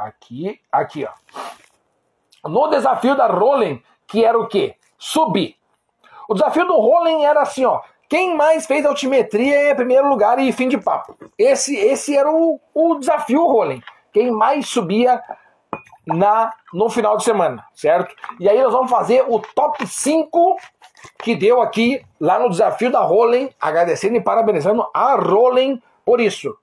Aqui, 0.00 0.58
aqui, 0.72 1.06
ó. 1.06 2.48
No 2.48 2.68
desafio 2.68 3.14
da 3.14 3.26
Rolling, 3.26 3.82
que 4.06 4.24
era 4.24 4.38
o 4.38 4.46
quê? 4.46 4.74
Subir. 4.98 5.56
O 6.26 6.32
desafio 6.32 6.66
do 6.66 6.74
Rolling 6.74 7.22
era 7.22 7.42
assim, 7.42 7.66
ó. 7.66 7.82
Quem 8.08 8.34
mais 8.34 8.66
fez 8.66 8.86
altimetria 8.86 9.70
em 9.70 9.76
primeiro 9.76 10.08
lugar 10.08 10.38
e 10.38 10.50
fim 10.52 10.68
de 10.68 10.78
papo. 10.78 11.16
Esse, 11.38 11.76
esse 11.76 12.16
era 12.16 12.30
o, 12.30 12.58
o 12.74 12.94
desafio 12.98 13.44
Rolling. 13.44 13.82
Quem 14.12 14.30
mais 14.30 14.68
subia 14.68 15.22
na 16.06 16.52
no 16.72 16.88
final 16.88 17.16
de 17.18 17.24
semana, 17.24 17.64
certo? 17.74 18.14
E 18.40 18.48
aí 18.48 18.60
nós 18.62 18.72
vamos 18.72 18.90
fazer 18.90 19.24
o 19.28 19.38
top 19.38 19.86
5 19.86 20.56
que 21.22 21.36
deu 21.36 21.60
aqui 21.60 22.04
lá 22.18 22.38
no 22.38 22.48
desafio 22.48 22.90
da 22.90 23.00
Rolling, 23.00 23.50
agradecendo 23.60 24.16
e 24.16 24.20
parabenizando 24.20 24.88
a 24.94 25.14
Rolling 25.14 25.80
por 26.04 26.20
isso. 26.20 26.56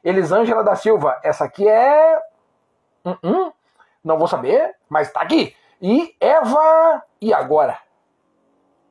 Elisângela 0.05 0.63
da 0.63 0.77
Silva, 0.77 1.19
essa 1.25 1.45
aqui 1.45 1.67
é. 1.67 2.21
Uh 3.05 3.17
-uh. 3.23 3.53
Não 4.05 4.19
vou 4.19 4.29
saber, 4.29 4.75
mas 4.89 5.11
tá 5.11 5.23
aqui. 5.23 5.57
E 5.81 6.15
Eva. 6.21 7.03
E 7.21 7.33
agora? 7.33 7.79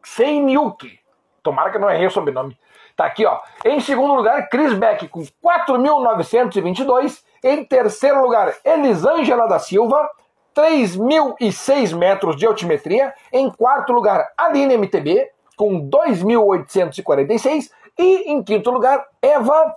Seiniuk. 0.04 1.00
Tomara 1.44 1.72
que 1.72 1.78
não 1.78 1.90
errei 1.90 2.08
o 2.08 2.12
sobrenome. 2.12 2.58
Tá 2.96 3.06
aqui, 3.06 3.28
ó. 3.28 3.40
Em 3.64 3.80
segundo 3.80 4.16
lugar, 4.16 4.50
Chris 4.50 4.74
Beck 4.74 5.08
com 5.08 5.22
4.922. 5.22 7.24
Em 7.44 7.64
terceiro 7.64 8.22
lugar, 8.22 8.56
Elisângela 8.66 9.48
da 9.48 9.60
Silva, 9.60 10.10
3.006 10.58 11.96
metros 11.96 12.36
de 12.36 12.48
altimetria. 12.48 13.14
Em 13.32 13.52
quarto 13.52 13.94
lugar, 13.94 14.34
Aline 14.36 14.76
MTB, 14.76 15.30
com 15.56 15.88
2.846. 15.88 17.70
E 18.00 18.32
em 18.32 18.42
quinto 18.42 18.72
lugar, 18.72 19.06
Eva 19.22 19.76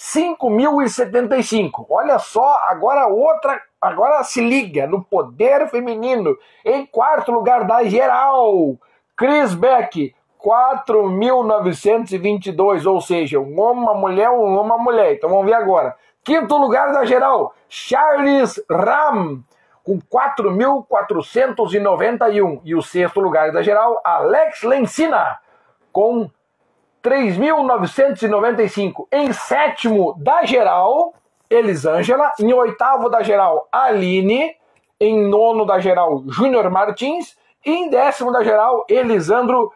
5.075. 0.01 1.85
Olha 1.91 2.19
só, 2.19 2.59
agora 2.69 3.07
outra, 3.07 3.61
agora 3.79 4.25
se 4.25 4.41
liga 4.41 4.87
no 4.87 5.05
poder 5.05 5.69
feminino. 5.69 6.39
Em 6.65 6.87
quarto 6.87 7.31
lugar 7.31 7.67
da 7.67 7.85
geral, 7.85 8.79
Chris 9.15 9.55
Beck, 9.55 10.15
4.922, 10.43 12.87
ou 12.87 12.99
seja, 13.03 13.39
um 13.39 13.61
homem, 13.61 13.83
uma 13.83 13.93
mulher, 13.93 14.31
um 14.31 14.57
homem, 14.57 14.73
uma 14.73 14.79
mulher. 14.79 15.13
Então 15.13 15.29
vamos 15.29 15.45
ver 15.45 15.53
agora. 15.53 15.95
Quinto 16.25 16.57
lugar 16.57 16.95
da 16.95 17.05
geral, 17.05 17.55
Charles 17.69 18.59
Ram, 18.71 19.43
com 19.85 19.99
4.491. 19.99 22.63
E 22.65 22.75
o 22.75 22.81
sexto 22.81 23.21
lugar 23.21 23.53
da 23.53 23.61
geral, 23.61 24.01
Alex 24.03 24.63
Lencina, 24.63 25.39
com 25.93 26.31
3.995. 27.03 29.09
Em 29.11 29.33
sétimo 29.33 30.15
da 30.19 30.45
geral, 30.45 31.15
Elisângela. 31.49 32.31
Em 32.39 32.53
oitavo 32.53 33.09
da 33.09 33.23
geral, 33.23 33.67
Aline. 33.73 34.55
Em 34.99 35.27
nono 35.29 35.65
da 35.65 35.79
geral, 35.81 36.23
Júnior 36.27 36.69
Martins. 36.71 37.39
E 37.65 37.71
em 37.71 37.89
décimo 37.91 38.33
da 38.33 38.45
geral, 38.45 38.85
Elisandro 38.89 39.73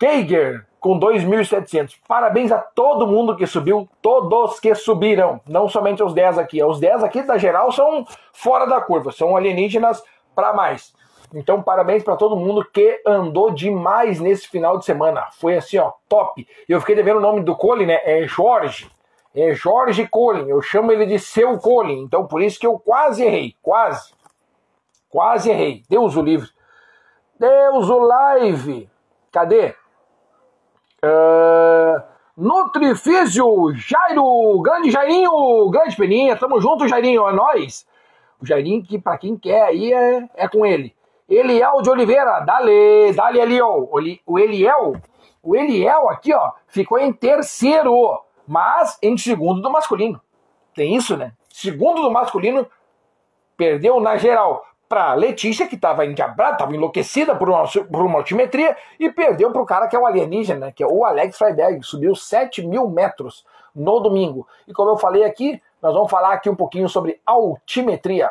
Geiger, 0.00 0.66
com 0.80 0.98
2.700. 0.98 1.96
Parabéns 2.06 2.52
a 2.52 2.58
todo 2.58 3.06
mundo 3.06 3.36
que 3.36 3.46
subiu, 3.46 3.88
todos 4.02 4.60
que 4.60 4.74
subiram, 4.74 5.40
não 5.46 5.68
somente 5.68 6.02
os 6.02 6.12
10 6.12 6.38
aqui. 6.38 6.62
Os 6.62 6.80
10 6.80 7.04
aqui 7.04 7.22
da 7.22 7.38
geral 7.38 7.72
são 7.72 8.04
fora 8.32 8.66
da 8.66 8.80
curva, 8.80 9.12
são 9.12 9.36
alienígenas 9.36 10.02
para 10.34 10.52
mais. 10.52 10.92
Então, 11.34 11.60
parabéns 11.60 12.04
para 12.04 12.16
todo 12.16 12.36
mundo 12.36 12.64
que 12.64 13.02
andou 13.04 13.50
demais 13.50 14.20
nesse 14.20 14.48
final 14.48 14.78
de 14.78 14.84
semana. 14.84 15.28
Foi 15.32 15.56
assim, 15.56 15.78
ó, 15.78 15.92
top. 16.08 16.46
Eu 16.68 16.80
fiquei 16.80 16.94
devendo 16.94 17.16
o 17.16 17.20
nome 17.20 17.42
do 17.42 17.56
Colin, 17.56 17.86
né? 17.86 18.00
É 18.04 18.26
Jorge. 18.26 18.88
É 19.34 19.52
Jorge 19.52 20.06
Colin. 20.06 20.48
Eu 20.48 20.62
chamo 20.62 20.92
ele 20.92 21.06
de 21.06 21.18
seu 21.18 21.58
Colin. 21.58 22.02
Então, 22.02 22.26
por 22.26 22.40
isso 22.40 22.58
que 22.58 22.66
eu 22.66 22.78
quase 22.78 23.24
errei. 23.24 23.56
Quase. 23.60 24.14
Quase 25.10 25.50
errei. 25.50 25.82
Deus 25.88 26.16
o 26.16 26.22
livre. 26.22 26.48
Deus 27.38 27.90
o 27.90 27.98
live. 27.98 28.88
Cadê? 29.32 29.74
Uh, 31.04 32.00
Nutrifísio, 32.36 33.74
Jairo, 33.74 34.60
grande 34.62 34.90
Jairinho, 34.90 35.68
grande 35.68 35.96
Peninha, 35.96 36.36
tamo 36.36 36.60
junto, 36.60 36.88
Jairinho, 36.88 37.28
é 37.28 37.32
nós. 37.32 37.86
O 38.40 38.46
Jairinho, 38.46 38.82
que 38.82 38.98
para 38.98 39.18
quem 39.18 39.36
quer 39.36 39.62
aí, 39.62 39.92
é, 39.92 40.28
é 40.34 40.48
com 40.48 40.64
ele. 40.64 40.93
Eliel 41.28 41.80
de 41.82 41.90
Oliveira, 41.90 42.40
dale, 42.40 43.12
dale 43.12 43.40
Eliel. 43.40 43.88
O 44.26 44.38
Eliel, 44.38 44.94
o 45.42 45.56
Eliel 45.56 46.08
aqui, 46.10 46.34
ó, 46.34 46.52
ficou 46.66 46.98
em 46.98 47.12
terceiro, 47.12 48.20
mas 48.46 48.98
em 49.02 49.16
segundo 49.16 49.62
do 49.62 49.70
masculino. 49.70 50.20
Tem 50.74 50.94
isso, 50.94 51.16
né? 51.16 51.32
Segundo 51.48 52.02
do 52.02 52.10
masculino, 52.10 52.66
perdeu 53.56 54.00
na 54.00 54.16
geral 54.16 54.64
para 54.88 55.14
Letícia, 55.14 55.66
que 55.66 55.76
estava 55.76 56.04
endiabrada, 56.04 56.52
estava 56.52 56.74
enlouquecida 56.74 57.34
por 57.34 57.48
uma, 57.48 57.64
por 57.66 58.04
uma 58.04 58.18
altimetria, 58.18 58.76
e 58.98 59.10
perdeu 59.10 59.50
para 59.50 59.62
o 59.62 59.66
cara 59.66 59.88
que 59.88 59.96
é 59.96 59.98
o 59.98 60.06
alienígena, 60.06 60.72
que 60.72 60.82
é 60.82 60.86
o 60.86 61.04
Alex 61.04 61.38
Freiberg, 61.38 61.82
subiu 61.82 62.14
7 62.14 62.66
mil 62.66 62.88
metros 62.88 63.44
no 63.74 63.98
domingo. 64.00 64.46
E 64.68 64.72
como 64.72 64.90
eu 64.90 64.96
falei 64.96 65.24
aqui, 65.24 65.60
nós 65.82 65.94
vamos 65.94 66.10
falar 66.10 66.32
aqui 66.34 66.48
um 66.48 66.54
pouquinho 66.54 66.88
sobre 66.88 67.20
altimetria. 67.24 68.30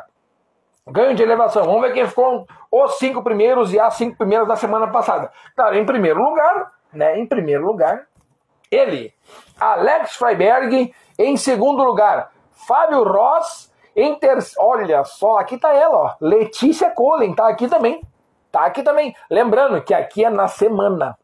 Ganho 0.87 1.15
de 1.15 1.23
elevação. 1.23 1.63
Vamos 1.63 1.81
ver 1.81 1.93
quem 1.93 2.07
ficou 2.07 2.45
os 2.69 2.97
cinco 2.97 3.23
primeiros 3.23 3.73
e 3.73 3.79
as 3.79 3.93
cinco 3.95 4.17
primeiras 4.17 4.47
da 4.47 4.55
semana 4.55 4.87
passada. 4.87 5.31
Claro, 5.55 5.75
em 5.75 5.85
primeiro 5.85 6.21
lugar, 6.21 6.71
né? 6.91 7.17
Em 7.17 7.25
primeiro 7.25 7.65
lugar, 7.65 8.07
ele, 8.69 9.13
Alex 9.59 10.15
Freiberg. 10.15 10.93
Em 11.17 11.37
segundo 11.37 11.83
lugar, 11.83 12.31
Fábio 12.51 13.03
Ross. 13.03 13.71
Em 13.95 14.15
ter... 14.15 14.37
Olha 14.57 15.03
só, 15.03 15.37
aqui 15.37 15.57
tá 15.57 15.71
ela, 15.73 15.95
ó. 15.95 16.15
Letícia 16.19 16.89
Collen, 16.89 17.33
tá 17.35 17.47
aqui 17.47 17.67
também. 17.67 18.01
Tá 18.51 18.65
aqui 18.65 18.83
também. 18.83 19.15
Lembrando 19.29 19.81
que 19.81 19.93
aqui 19.93 20.25
é 20.25 20.29
na 20.29 20.47
semana. 20.47 21.17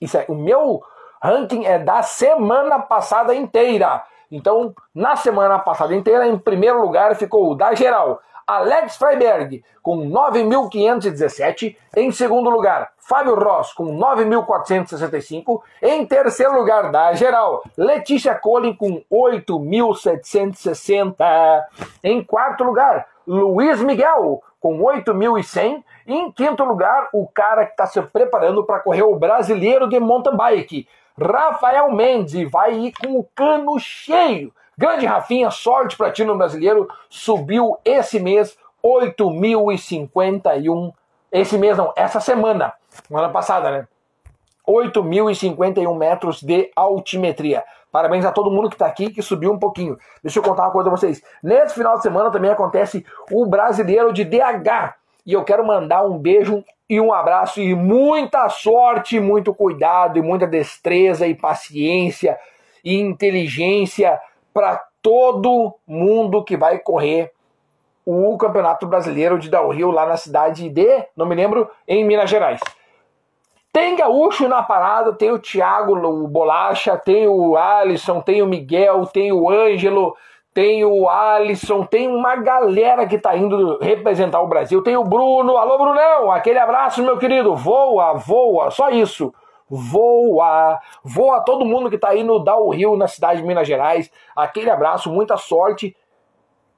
Isso 0.00 0.18
é, 0.18 0.24
o 0.28 0.34
meu 0.34 0.82
ranking 1.22 1.64
é 1.64 1.78
da 1.78 2.02
semana 2.02 2.80
passada 2.80 3.34
inteira. 3.34 4.02
Então, 4.30 4.74
na 4.94 5.16
semana 5.16 5.58
passada 5.58 5.94
inteira, 5.94 6.26
em 6.26 6.38
primeiro 6.38 6.80
lugar 6.80 7.14
ficou 7.14 7.50
o 7.50 7.54
da 7.54 7.74
geral. 7.74 8.20
Alex 8.56 8.96
Freiberg, 8.96 9.62
com 9.82 10.10
9.517. 10.10 11.76
Em 11.96 12.10
segundo 12.10 12.50
lugar, 12.50 12.90
Fábio 12.98 13.34
Ross, 13.34 13.72
com 13.72 13.96
9.465. 13.96 15.62
Em 15.80 16.04
terceiro 16.04 16.52
lugar, 16.54 16.90
da 16.90 17.12
geral, 17.12 17.62
Letícia 17.76 18.34
Colin, 18.34 18.74
com 18.74 19.04
8.760. 19.10 21.64
Em 22.02 22.24
quarto 22.24 22.64
lugar, 22.64 23.06
Luiz 23.26 23.82
Miguel, 23.82 24.42
com 24.58 24.80
8.100. 24.80 25.84
E 26.06 26.14
em 26.14 26.32
quinto 26.32 26.64
lugar, 26.64 27.08
o 27.12 27.28
cara 27.28 27.66
que 27.66 27.72
está 27.72 27.84
se 27.86 28.00
preparando 28.02 28.64
para 28.64 28.80
correr 28.80 29.04
o 29.04 29.16
brasileiro 29.16 29.88
de 29.88 30.00
mountain 30.00 30.36
bike, 30.36 30.88
Rafael 31.16 31.92
Mendes, 31.92 32.50
vai 32.50 32.74
ir 32.74 32.92
com 32.92 33.16
o 33.18 33.24
cano 33.34 33.78
cheio 33.78 34.52
Grande 34.80 35.04
Rafinha, 35.04 35.50
sorte 35.50 35.94
para 35.94 36.10
ti 36.10 36.24
no 36.24 36.38
brasileiro, 36.38 36.88
subiu 37.10 37.76
esse 37.84 38.18
mês 38.18 38.56
8.051. 38.82 40.90
Esse 41.30 41.58
mês 41.58 41.76
não, 41.76 41.92
essa 41.94 42.18
semana, 42.18 42.72
semana 43.06 43.28
passada, 43.28 43.70
né? 43.70 43.86
8.051 44.66 45.94
metros 45.94 46.40
de 46.40 46.70
altimetria. 46.74 47.62
Parabéns 47.92 48.24
a 48.24 48.32
todo 48.32 48.50
mundo 48.50 48.70
que 48.70 48.74
está 48.74 48.86
aqui, 48.86 49.10
que 49.10 49.20
subiu 49.20 49.52
um 49.52 49.58
pouquinho. 49.58 49.98
Deixa 50.22 50.38
eu 50.38 50.42
contar 50.42 50.62
uma 50.62 50.72
coisa 50.72 50.88
para 50.88 50.98
vocês. 50.98 51.22
Nesse 51.42 51.74
final 51.74 51.96
de 51.96 52.02
semana 52.02 52.30
também 52.30 52.50
acontece 52.50 53.04
o 53.30 53.44
brasileiro 53.44 54.14
de 54.14 54.24
DH. 54.24 54.94
E 55.26 55.34
eu 55.34 55.44
quero 55.44 55.62
mandar 55.62 56.06
um 56.06 56.16
beijo 56.16 56.64
e 56.88 56.98
um 56.98 57.12
abraço 57.12 57.60
e 57.60 57.74
muita 57.74 58.48
sorte, 58.48 59.20
muito 59.20 59.52
cuidado 59.52 60.18
e 60.18 60.22
muita 60.22 60.46
destreza 60.46 61.26
e 61.26 61.34
paciência 61.34 62.38
e 62.82 62.98
inteligência 62.98 64.18
para 64.60 64.84
todo 65.00 65.74
mundo 65.86 66.44
que 66.44 66.54
vai 66.54 66.78
correr 66.78 67.32
o 68.04 68.36
Campeonato 68.36 68.86
Brasileiro 68.86 69.38
de 69.38 69.48
Downhill 69.48 69.90
lá 69.90 70.04
na 70.04 70.18
cidade 70.18 70.68
de, 70.68 71.06
não 71.16 71.24
me 71.24 71.34
lembro, 71.34 71.70
em 71.88 72.04
Minas 72.04 72.28
Gerais. 72.28 72.60
Tem 73.72 73.96
gaúcho 73.96 74.48
na 74.48 74.62
parada, 74.62 75.14
tem 75.14 75.30
o 75.30 75.38
Thiago 75.38 75.94
o 75.94 76.28
Bolacha, 76.28 76.98
tem 76.98 77.26
o 77.26 77.56
Alisson, 77.56 78.20
tem 78.20 78.42
o 78.42 78.46
Miguel, 78.46 79.06
tem 79.06 79.32
o 79.32 79.48
Ângelo, 79.48 80.14
tem 80.52 80.84
o 80.84 81.08
Alisson, 81.08 81.86
tem 81.86 82.06
uma 82.06 82.36
galera 82.36 83.06
que 83.06 83.16
tá 83.16 83.34
indo 83.34 83.78
representar 83.78 84.42
o 84.42 84.48
Brasil. 84.48 84.82
Tem 84.82 84.94
o 84.94 85.04
Bruno, 85.04 85.56
alô 85.56 85.78
Brunão, 85.78 86.30
aquele 86.30 86.58
abraço, 86.58 87.02
meu 87.02 87.16
querido. 87.16 87.56
Voa, 87.56 88.12
voa, 88.12 88.70
só 88.70 88.90
isso. 88.90 89.32
Voa, 89.70 90.80
voa 91.04 91.40
todo 91.40 91.64
mundo 91.64 91.88
que 91.88 91.96
tá 91.96 92.08
aí 92.08 92.24
no 92.24 92.70
Rio 92.70 92.96
na 92.96 93.06
cidade 93.06 93.40
de 93.40 93.46
Minas 93.46 93.68
Gerais. 93.68 94.10
Aquele 94.34 94.68
abraço, 94.68 95.08
muita 95.10 95.36
sorte 95.36 95.96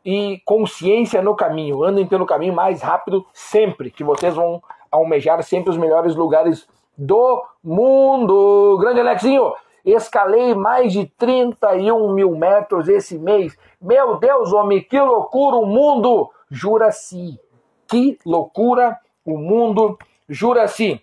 e 0.04 0.42
consciência 0.44 1.22
no 1.22 1.34
caminho. 1.34 1.82
Andem 1.82 2.06
pelo 2.06 2.26
caminho 2.26 2.52
mais 2.52 2.82
rápido 2.82 3.24
sempre, 3.32 3.90
que 3.90 4.04
vocês 4.04 4.34
vão 4.34 4.62
almejar 4.90 5.42
sempre 5.42 5.70
os 5.70 5.78
melhores 5.78 6.14
lugares 6.14 6.68
do 6.96 7.42
mundo. 7.64 8.76
Grande 8.78 9.00
Alexinho, 9.00 9.54
escalei 9.84 10.54
mais 10.54 10.92
de 10.92 11.06
31 11.06 12.12
mil 12.12 12.36
metros 12.36 12.88
esse 12.88 13.18
mês. 13.18 13.56
Meu 13.80 14.18
Deus, 14.18 14.52
homem, 14.52 14.82
que 14.82 15.00
loucura 15.00 15.56
o 15.56 15.66
mundo! 15.66 16.30
Jura-se. 16.50 17.40
Que 17.88 18.18
loucura 18.26 18.98
o 19.24 19.38
mundo, 19.38 19.98
jura-se. 20.28 21.02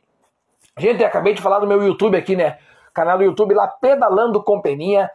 Gente, 0.79 1.03
acabei 1.03 1.33
de 1.33 1.41
falar 1.41 1.59
do 1.59 1.67
meu 1.67 1.83
YouTube 1.83 2.15
aqui, 2.15 2.37
né? 2.37 2.57
Canal 2.93 3.17
do 3.17 3.25
YouTube 3.25 3.53
lá, 3.53 3.67
Pedalando 3.67 4.41
com 4.41 4.61
Peninha. 4.61 5.11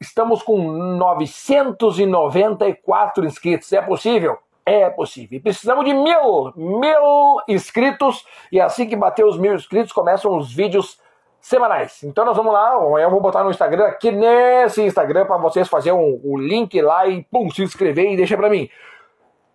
Estamos 0.00 0.42
com 0.42 0.56
994 0.56 3.26
inscritos. 3.26 3.70
É 3.74 3.82
possível? 3.82 4.38
É 4.64 4.88
possível. 4.88 5.36
E 5.36 5.42
precisamos 5.42 5.84
de 5.84 5.92
mil, 5.92 6.54
mil 6.56 7.42
inscritos. 7.46 8.24
E 8.50 8.58
assim 8.58 8.88
que 8.88 8.96
bater 8.96 9.26
os 9.26 9.36
mil 9.36 9.54
inscritos, 9.54 9.92
começam 9.92 10.34
os 10.34 10.50
vídeos 10.50 10.98
semanais. 11.38 12.02
Então 12.02 12.24
nós 12.24 12.34
vamos 12.34 12.54
lá. 12.54 12.72
Eu 12.98 13.10
vou 13.10 13.20
botar 13.20 13.44
no 13.44 13.50
Instagram, 13.50 13.84
aqui 13.84 14.10
nesse 14.10 14.82
Instagram, 14.82 15.26
para 15.26 15.36
vocês 15.36 15.68
fazerem 15.68 15.98
um, 15.98 16.18
o 16.24 16.38
link 16.38 16.80
lá 16.80 17.06
e 17.06 17.22
pum, 17.24 17.50
se 17.50 17.62
inscrever 17.62 18.10
e 18.10 18.16
deixa 18.16 18.38
para 18.38 18.48
mim. 18.48 18.70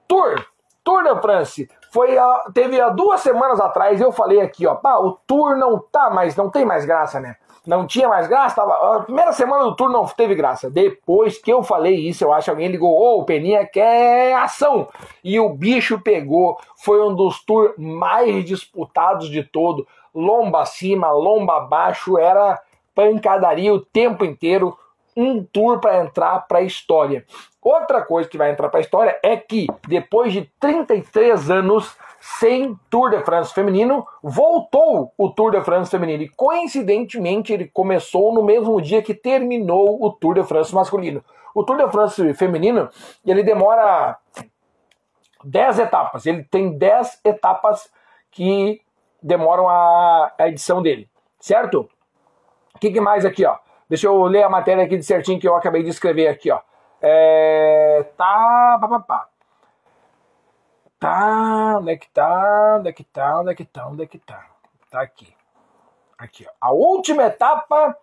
Tour, 0.07 0.45
Tour 0.83 1.03
de 1.03 1.19
France. 1.19 1.67
Foi 1.91 2.17
a, 2.17 2.45
teve 2.53 2.79
há 2.79 2.89
duas 2.89 3.21
semanas 3.21 3.59
atrás, 3.59 3.99
eu 3.99 4.11
falei 4.11 4.41
aqui, 4.41 4.67
ó, 4.67 4.75
pá, 4.75 4.97
o 4.97 5.17
Tour 5.25 5.57
não 5.57 5.79
tá 5.79 6.09
mais, 6.09 6.35
não 6.35 6.49
tem 6.49 6.65
mais 6.65 6.85
graça, 6.85 7.19
né? 7.19 7.35
não 7.69 7.85
tinha 7.85 8.07
mais 8.07 8.27
graça. 8.27 8.55
Tava, 8.55 8.97
a 8.97 8.99
primeira 9.01 9.31
semana 9.31 9.63
do 9.63 9.75
turno 9.75 9.93
não 9.93 10.05
teve 10.05 10.33
graça. 10.35 10.69
Depois 10.69 11.37
que 11.37 11.51
eu 11.51 11.61
falei 11.61 11.95
isso, 11.95 12.23
eu 12.23 12.33
acho 12.33 12.45
que 12.45 12.49
alguém 12.49 12.67
ligou: 12.67 12.89
Ô, 12.89 13.17
oh, 13.17 13.21
o 13.21 13.25
Peninha 13.25 13.65
quer 13.65 14.35
ação. 14.35 14.87
E 15.23 15.39
o 15.39 15.49
bicho 15.49 15.99
pegou. 15.99 16.57
Foi 16.77 17.01
um 17.01 17.13
dos 17.13 17.43
tours 17.45 17.73
mais 17.77 18.43
disputados 18.43 19.29
de 19.29 19.43
todo. 19.43 19.87
Lomba 20.13 20.61
acima, 20.61 21.11
lomba 21.11 21.57
abaixo. 21.57 22.17
Era 22.17 22.59
pancadaria 22.95 23.73
o 23.73 23.79
tempo 23.79 24.25
inteiro. 24.25 24.77
Um 25.19 25.43
tour 25.43 25.79
para 25.79 26.01
entrar 26.01 26.39
para 26.47 26.59
a 26.59 26.63
história. 26.63 27.25
Outra 27.61 28.01
coisa 28.01 28.29
que 28.29 28.37
vai 28.37 28.51
entrar 28.51 28.69
para 28.69 28.79
a 28.79 28.81
história 28.81 29.19
é 29.21 29.35
que 29.35 29.67
depois 29.87 30.31
de 30.31 30.49
33 30.59 31.51
anos 31.51 31.97
sem 32.19 32.77
Tour 32.89 33.09
de 33.09 33.19
France 33.23 33.53
feminino, 33.53 34.05
voltou 34.21 35.13
o 35.17 35.29
Tour 35.29 35.51
de 35.51 35.61
France 35.63 35.89
feminino. 35.89 36.23
E 36.23 36.29
coincidentemente 36.29 37.53
ele 37.53 37.67
começou 37.67 38.33
no 38.33 38.43
mesmo 38.43 38.81
dia 38.81 39.01
que 39.01 39.13
terminou 39.13 40.03
o 40.03 40.11
Tour 40.11 40.35
de 40.35 40.43
France 40.43 40.75
masculino. 40.75 41.23
O 41.55 41.63
Tour 41.63 41.77
de 41.77 41.89
France 41.89 42.33
feminino, 42.33 42.89
ele 43.25 43.41
demora 43.41 44.17
10 45.43 45.79
etapas. 45.79 46.25
Ele 46.25 46.43
tem 46.43 46.77
10 46.77 47.21
etapas 47.23 47.89
que 48.31 48.81
demoram 49.21 49.67
a, 49.67 50.33
edição 50.39 50.81
dele, 50.81 51.09
certo? 51.39 51.89
O 52.75 52.79
que, 52.79 52.91
que, 52.91 53.01
mais 53.01 53.25
aqui, 53.25 53.45
ó? 53.45 53.57
Deixa 53.89 54.07
eu 54.07 54.23
ler 54.25 54.43
a 54.43 54.49
matéria 54.49 54.83
aqui 54.83 54.97
de 54.97 55.03
certinho 55.03 55.39
que 55.39 55.47
eu 55.47 55.55
acabei 55.55 55.81
de 55.81 55.89
escrever 55.89 56.27
aqui, 56.27 56.51
ó. 56.51 56.59
É, 57.01 58.05
tá, 58.15 58.77
pá, 58.79 58.87
pá, 58.87 58.99
pá. 58.99 59.29
Tá, 60.99 61.77
onde 61.79 61.91
é 61.93 61.97
que 61.97 62.09
tá? 62.09 62.77
Onde 62.77 62.89
é 62.89 62.93
que 62.93 63.03
tá? 63.03 63.39
Onde 63.39 63.51
é 63.51 63.55
que 63.55 63.65
tá? 63.65 63.87
Onde 63.87 64.03
é 64.03 64.05
que 64.05 64.19
tá? 64.19 64.45
Tá 64.91 65.01
aqui. 65.01 65.33
Aqui, 66.17 66.45
ó. 66.47 66.51
A 66.59 66.73
última 66.73 67.23
etapa, 67.23 67.97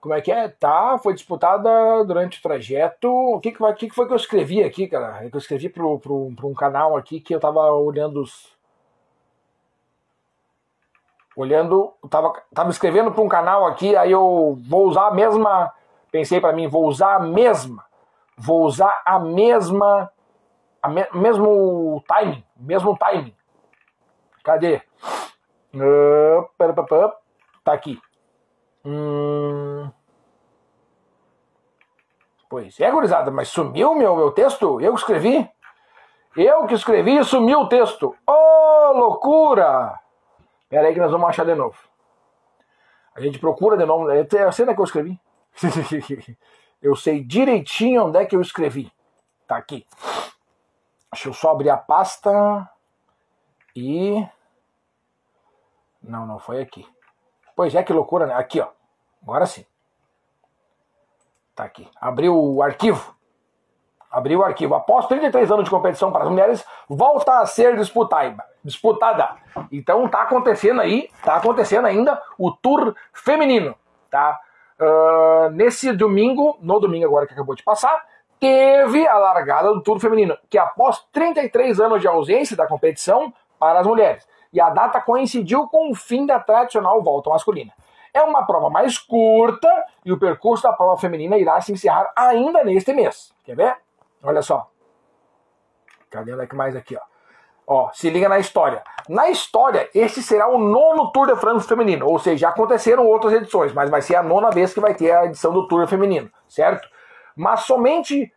como 0.00 0.14
é 0.14 0.20
que 0.20 0.32
é? 0.32 0.48
Tá, 0.48 0.98
foi 0.98 1.12
disputada 1.12 2.04
durante 2.04 2.38
o 2.38 2.42
trajeto. 2.42 3.08
O 3.08 3.40
que, 3.40 3.52
que, 3.52 3.88
que 3.88 3.94
foi 3.94 4.06
que 4.06 4.12
eu 4.12 4.16
escrevi 4.16 4.64
aqui, 4.64 4.88
cara? 4.88 5.24
É 5.24 5.30
eu 5.30 5.38
escrevi 5.38 5.68
pro 5.68 6.00
um 6.42 6.54
canal 6.54 6.96
aqui 6.96 7.20
que 7.20 7.34
eu 7.34 7.40
tava 7.40 7.60
olhando 7.72 8.22
os. 8.22 8.56
Olhando, 11.38 11.94
tava, 12.10 12.32
tava 12.52 12.70
escrevendo 12.70 13.12
para 13.12 13.22
um 13.22 13.28
canal 13.28 13.64
aqui, 13.64 13.94
aí 13.94 14.10
eu 14.10 14.58
vou 14.68 14.88
usar 14.88 15.06
a 15.06 15.14
mesma. 15.14 15.72
Pensei 16.10 16.40
para 16.40 16.52
mim, 16.52 16.66
vou 16.66 16.84
usar 16.84 17.14
a 17.14 17.20
mesma. 17.20 17.84
Vou 18.36 18.64
usar 18.64 19.02
a 19.06 19.20
mesma 19.20 20.10
a 20.82 20.88
me, 20.88 21.06
mesmo 21.14 22.02
timing, 22.08 22.44
mesmo 22.56 22.98
timing. 22.98 23.32
Cadê? 24.42 24.82
Uh, 25.72 26.44
tá 27.62 27.72
aqui. 27.72 28.00
Hum... 28.84 29.88
Pois 32.50 32.80
é, 32.80 32.90
gurizada, 32.90 33.30
mas 33.30 33.46
sumiu 33.46 33.94
meu, 33.94 34.16
meu 34.16 34.32
texto? 34.32 34.80
Eu 34.80 34.94
que 34.94 34.98
escrevi? 34.98 35.48
Eu 36.36 36.66
que 36.66 36.74
escrevi 36.74 37.16
e 37.16 37.24
sumiu 37.24 37.60
o 37.60 37.68
texto. 37.68 38.16
Oh, 38.26 38.92
loucura! 38.92 40.07
Pera 40.68 40.88
aí 40.88 40.94
que 40.94 41.00
nós 41.00 41.10
vamos 41.10 41.28
achar 41.28 41.46
de 41.46 41.54
novo. 41.54 41.78
A 43.14 43.20
gente 43.20 43.38
procura 43.38 43.76
de 43.76 43.84
novo. 43.84 44.10
É 44.10 44.42
a 44.42 44.52
cena 44.52 44.74
que 44.74 44.80
eu 44.80 44.84
escrevi. 44.84 45.20
eu 46.80 46.94
sei 46.94 47.24
direitinho 47.24 48.04
onde 48.06 48.18
é 48.18 48.26
que 48.26 48.36
eu 48.36 48.40
escrevi. 48.40 48.92
Tá 49.46 49.56
aqui. 49.56 49.86
Deixa 51.12 51.28
eu 51.28 51.32
só 51.32 51.50
abrir 51.52 51.70
a 51.70 51.76
pasta. 51.76 52.70
E. 53.74 54.24
Não, 56.02 56.26
não 56.26 56.38
foi 56.38 56.60
aqui. 56.60 56.86
Pois 57.56 57.74
é, 57.74 57.82
que 57.82 57.92
loucura, 57.92 58.26
né? 58.26 58.34
Aqui, 58.34 58.60
ó. 58.60 58.68
Agora 59.22 59.46
sim. 59.46 59.64
Tá 61.54 61.64
aqui. 61.64 61.90
Abriu 62.00 62.36
o 62.36 62.62
arquivo. 62.62 63.17
Abriu 64.10 64.40
o 64.40 64.44
arquivo. 64.44 64.74
Após 64.74 65.06
33 65.06 65.50
anos 65.50 65.64
de 65.64 65.70
competição 65.70 66.10
para 66.10 66.24
as 66.24 66.30
mulheres, 66.30 66.64
volta 66.88 67.40
a 67.40 67.46
ser 67.46 67.76
disputada. 67.76 68.44
disputada. 68.64 69.36
Então 69.70 70.08
tá 70.08 70.22
acontecendo 70.22 70.80
aí, 70.80 71.10
tá 71.22 71.36
acontecendo 71.36 71.86
ainda 71.86 72.20
o 72.38 72.50
Tour 72.50 72.94
feminino, 73.12 73.74
tá? 74.10 74.38
Uh, 74.80 75.50
nesse 75.50 75.92
domingo, 75.92 76.56
no 76.62 76.78
domingo 76.78 77.04
agora 77.04 77.26
que 77.26 77.32
acabou 77.32 77.54
de 77.54 77.62
passar, 77.62 78.04
teve 78.38 79.06
a 79.06 79.18
largada 79.18 79.74
do 79.74 79.82
Tour 79.82 79.98
Feminino, 79.98 80.38
que 80.48 80.56
após 80.56 81.04
33 81.12 81.80
anos 81.80 82.00
de 82.00 82.06
ausência 82.06 82.56
da 82.56 82.66
competição 82.66 83.32
para 83.58 83.80
as 83.80 83.86
mulheres. 83.86 84.26
E 84.52 84.60
a 84.60 84.70
data 84.70 85.00
coincidiu 85.00 85.66
com 85.66 85.90
o 85.90 85.94
fim 85.94 86.24
da 86.24 86.38
tradicional 86.38 87.02
volta 87.02 87.30
masculina. 87.30 87.72
É 88.14 88.22
uma 88.22 88.46
prova 88.46 88.70
mais 88.70 88.96
curta 88.96 89.68
e 90.04 90.12
o 90.12 90.18
percurso 90.18 90.62
da 90.62 90.72
prova 90.72 90.96
feminina 90.96 91.36
irá 91.36 91.60
se 91.60 91.72
encerrar 91.72 92.10
ainda 92.16 92.64
neste 92.64 92.92
mês. 92.92 93.32
Quer 93.44 93.56
ver? 93.56 93.76
Olha 94.22 94.42
só. 94.42 94.70
Cadê 96.10 96.46
que 96.46 96.56
mais 96.56 96.74
aqui, 96.74 96.96
ó? 96.96 97.00
Ó, 97.66 97.90
se 97.92 98.08
liga 98.08 98.28
na 98.28 98.38
história. 98.38 98.82
Na 99.08 99.28
história, 99.28 99.90
este 99.94 100.22
será 100.22 100.48
o 100.48 100.58
nono 100.58 101.12
Tour 101.12 101.26
de 101.26 101.36
France 101.36 101.68
feminino, 101.68 102.06
ou 102.06 102.18
seja, 102.18 102.38
já 102.38 102.48
aconteceram 102.48 103.06
outras 103.06 103.32
edições, 103.34 103.72
mas 103.72 103.90
vai 103.90 104.00
ser 104.00 104.16
a 104.16 104.22
nona 104.22 104.50
vez 104.50 104.72
que 104.72 104.80
vai 104.80 104.94
ter 104.94 105.10
a 105.10 105.26
edição 105.26 105.52
do 105.52 105.68
Tour 105.68 105.86
feminino, 105.86 106.30
certo? 106.48 106.88
mas 107.38 107.60
somente 107.60 108.32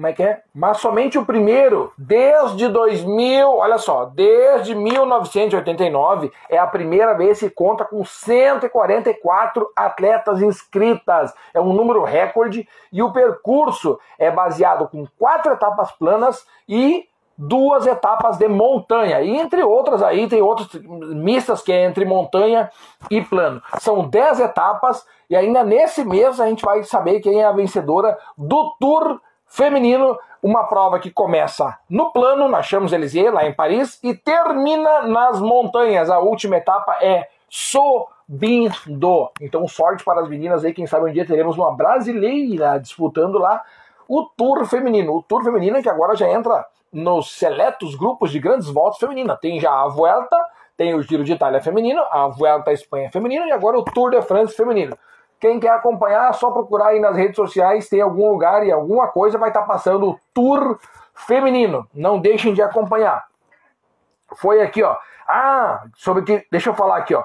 como 0.00 0.08
é 0.08 0.14
que 0.14 0.22
é? 0.22 0.40
Mas 0.54 0.78
somente 0.78 1.18
o 1.18 1.26
primeiro, 1.26 1.92
desde 1.98 2.68
2000, 2.68 3.46
olha 3.46 3.76
só, 3.76 4.06
desde 4.06 4.74
1989, 4.74 6.32
é 6.48 6.56
a 6.56 6.66
primeira 6.66 7.12
vez 7.12 7.40
que 7.40 7.50
conta 7.50 7.84
com 7.84 8.02
144 8.02 9.70
atletas 9.76 10.40
inscritas. 10.40 11.34
É 11.52 11.60
um 11.60 11.74
número 11.74 12.02
recorde 12.02 12.66
e 12.90 13.02
o 13.02 13.12
percurso 13.12 14.00
é 14.18 14.30
baseado 14.30 14.88
com 14.88 15.06
quatro 15.18 15.52
etapas 15.52 15.92
planas 15.92 16.46
e 16.66 17.06
duas 17.36 17.86
etapas 17.86 18.38
de 18.38 18.48
montanha. 18.48 19.20
E 19.20 19.36
entre 19.36 19.62
outras 19.62 20.02
aí, 20.02 20.26
tem 20.28 20.40
outras 20.40 20.72
mistas 21.14 21.60
que 21.60 21.72
é 21.72 21.84
entre 21.84 22.06
montanha 22.06 22.70
e 23.10 23.20
plano. 23.20 23.62
São 23.78 24.08
10 24.08 24.40
etapas 24.40 25.04
e 25.28 25.36
ainda 25.36 25.62
nesse 25.62 26.02
mês 26.06 26.40
a 26.40 26.46
gente 26.46 26.64
vai 26.64 26.82
saber 26.84 27.20
quem 27.20 27.42
é 27.42 27.44
a 27.44 27.52
vencedora 27.52 28.16
do 28.38 28.74
Tour 28.80 29.20
feminino, 29.50 30.16
uma 30.42 30.64
prova 30.64 30.98
que 30.98 31.10
começa 31.10 31.76
no 31.90 32.10
plano, 32.12 32.48
na 32.48 32.62
Champs-Élysées, 32.62 33.32
lá 33.32 33.44
em 33.44 33.52
Paris, 33.52 33.98
e 34.02 34.14
termina 34.14 35.02
nas 35.02 35.40
montanhas. 35.40 36.08
A 36.08 36.20
última 36.20 36.56
etapa 36.56 36.96
é 37.02 37.28
subindo. 37.48 39.30
Então, 39.40 39.66
sorte 39.66 40.04
para 40.04 40.20
as 40.20 40.28
meninas 40.28 40.64
aí, 40.64 40.72
quem 40.72 40.86
sabe 40.86 41.10
um 41.10 41.12
dia 41.12 41.26
teremos 41.26 41.58
uma 41.58 41.76
brasileira 41.76 42.78
disputando 42.78 43.38
lá 43.38 43.62
o 44.08 44.24
Tour 44.24 44.64
feminino. 44.64 45.16
O 45.16 45.22
Tour 45.22 45.42
feminino 45.42 45.82
que 45.82 45.88
agora 45.88 46.14
já 46.14 46.30
entra 46.30 46.64
nos 46.92 47.32
seletos 47.32 47.94
grupos 47.94 48.30
de 48.30 48.38
grandes 48.38 48.68
voltas 48.68 48.98
feminina. 48.98 49.36
Tem 49.36 49.60
já 49.60 49.72
a 49.72 49.88
Vuelta, 49.88 50.36
tem 50.76 50.94
o 50.94 51.02
Giro 51.02 51.24
de 51.24 51.32
Itália 51.32 51.60
feminino, 51.60 52.00
a 52.10 52.28
Vuelta 52.28 52.70
à 52.70 52.72
Espanha 52.72 53.10
feminina 53.10 53.46
e 53.46 53.52
agora 53.52 53.78
o 53.78 53.84
Tour 53.84 54.10
de 54.10 54.22
France 54.22 54.56
feminino. 54.56 54.96
Quem 55.40 55.58
quer 55.58 55.70
acompanhar, 55.70 56.28
é 56.28 56.32
só 56.34 56.50
procurar 56.50 56.88
aí 56.88 57.00
nas 57.00 57.16
redes 57.16 57.36
sociais, 57.36 57.88
tem 57.88 58.00
algum 58.00 58.30
lugar 58.30 58.64
e 58.66 58.70
alguma 58.70 59.08
coisa 59.08 59.38
vai 59.38 59.48
estar 59.48 59.62
tá 59.62 59.66
passando 59.66 60.10
o 60.10 60.20
tour 60.34 60.78
feminino. 61.14 61.88
Não 61.94 62.18
deixem 62.18 62.52
de 62.52 62.60
acompanhar. 62.60 63.24
Foi 64.36 64.60
aqui, 64.60 64.82
ó. 64.82 64.96
Ah, 65.26 65.84
sobre 65.96 66.22
que. 66.22 66.46
Deixa 66.50 66.70
eu 66.70 66.74
falar 66.74 66.98
aqui, 66.98 67.14
ó. 67.14 67.24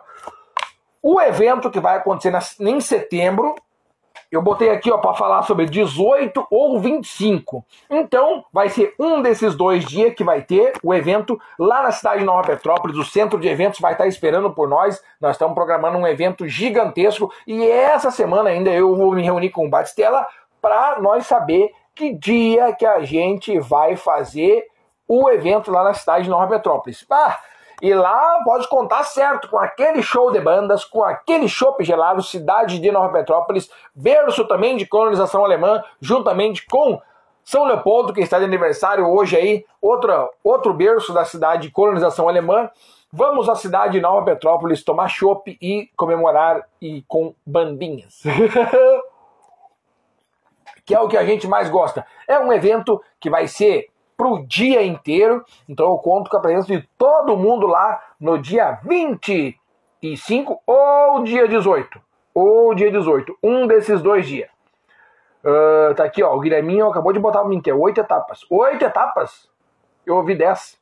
O 1.03 1.21
evento 1.21 1.69
que 1.69 1.79
vai 1.79 1.97
acontecer 1.97 2.33
em 2.59 2.79
setembro 2.79 3.53
eu 4.31 4.41
botei 4.41 4.69
aqui 4.69 4.91
ó 4.91 4.97
para 4.97 5.13
falar 5.13 5.43
sobre 5.43 5.65
18 5.65 6.47
ou 6.49 6.79
25. 6.79 7.65
Então, 7.89 8.45
vai 8.51 8.69
ser 8.69 8.93
um 8.99 9.21
desses 9.21 9.55
dois 9.55 9.85
dias 9.85 10.13
que 10.13 10.23
vai 10.23 10.41
ter 10.41 10.73
o 10.83 10.93
evento 10.93 11.39
lá 11.57 11.83
na 11.83 11.91
cidade 11.91 12.19
de 12.19 12.25
Nova 12.25 12.45
Petrópolis. 12.45 12.97
O 12.97 13.05
centro 13.05 13.39
de 13.39 13.47
eventos 13.47 13.79
vai 13.79 13.93
estar 13.93 14.07
esperando 14.07 14.51
por 14.51 14.67
nós. 14.67 15.01
Nós 15.19 15.35
estamos 15.35 15.55
programando 15.55 15.97
um 15.97 16.07
evento 16.07 16.47
gigantesco 16.47 17.31
e 17.47 17.63
essa 17.65 18.11
semana 18.11 18.49
ainda 18.49 18.69
eu 18.69 18.95
vou 18.95 19.13
me 19.13 19.21
reunir 19.21 19.49
com 19.49 19.65
o 19.65 19.69
Batistella 19.69 20.25
para 20.61 20.99
nós 20.99 21.25
saber 21.25 21.71
que 21.93 22.13
dia 22.13 22.73
que 22.73 22.85
a 22.85 23.01
gente 23.03 23.57
vai 23.59 23.95
fazer 23.95 24.65
o 25.07 25.29
evento 25.29 25.71
lá 25.71 25.83
na 25.83 25.93
cidade 25.93 26.25
de 26.25 26.29
Nova 26.29 26.47
Petrópolis. 26.47 27.05
Ah, 27.09 27.39
e 27.81 27.93
lá 27.93 28.41
pode 28.43 28.67
contar 28.69 29.03
certo 29.03 29.49
com 29.49 29.57
aquele 29.57 30.01
show 30.01 30.31
de 30.31 30.39
bandas, 30.39 30.85
com 30.85 31.03
aquele 31.03 31.47
chopp 31.47 31.83
gelado, 31.83 32.21
cidade 32.23 32.79
de 32.79 32.91
Nova 32.91 33.11
Petrópolis, 33.11 33.69
berço 33.93 34.45
também 34.45 34.77
de 34.77 34.85
colonização 34.85 35.43
alemã, 35.43 35.83
juntamente 35.99 36.65
com 36.65 37.01
São 37.43 37.65
Leopoldo, 37.65 38.13
que 38.13 38.21
está 38.21 38.39
de 38.39 38.45
aniversário 38.45 39.07
hoje 39.07 39.35
aí, 39.35 39.65
outra, 39.81 40.29
outro 40.43 40.73
berço 40.73 41.13
da 41.13 41.25
cidade 41.25 41.63
de 41.63 41.71
colonização 41.71 42.29
alemã. 42.29 42.69
Vamos 43.11 43.47
à 43.47 43.55
cidade 43.55 43.93
de 43.93 44.01
Nova 44.01 44.25
Petrópolis 44.25 44.83
tomar 44.83 45.07
chopp 45.07 45.57
e 45.61 45.89
comemorar 45.95 46.67
e 46.81 47.03
com 47.07 47.33
bandinhas. 47.45 48.23
que 50.85 50.93
é 50.93 50.99
o 50.99 51.07
que 51.07 51.17
a 51.17 51.25
gente 51.25 51.47
mais 51.47 51.69
gosta. 51.69 52.05
É 52.27 52.37
um 52.39 52.53
evento 52.53 53.01
que 53.19 53.29
vai 53.29 53.47
ser 53.47 53.87
para 54.17 54.27
o 54.27 54.45
dia 54.45 54.83
inteiro. 54.83 55.43
Então 55.67 55.87
eu 55.91 55.97
conto 55.97 56.29
com 56.29 56.37
a 56.37 56.41
presença 56.41 56.67
de 56.67 56.87
todo 56.97 57.37
mundo 57.37 57.67
lá 57.67 58.01
no 58.19 58.37
dia 58.37 58.79
25 58.83 60.61
ou 60.65 61.23
dia 61.23 61.47
18. 61.47 62.01
Ou 62.33 62.75
dia 62.75 62.91
18. 62.91 63.37
Um 63.41 63.67
desses 63.67 64.01
dois 64.01 64.27
dias. 64.27 64.49
Uh, 65.43 65.93
tá 65.93 66.03
aqui, 66.03 66.23
ó. 66.23 66.35
O 66.35 66.39
Guilherminho 66.39 66.87
acabou 66.87 67.13
de 67.13 67.19
botar 67.19 67.39
para 67.39 67.49
mim 67.49 67.61
oito 67.79 68.01
etapas. 68.01 68.41
Oito 68.49 68.83
etapas? 68.83 69.49
Eu 70.05 70.15
ouvi 70.15 70.35
dez. 70.35 70.77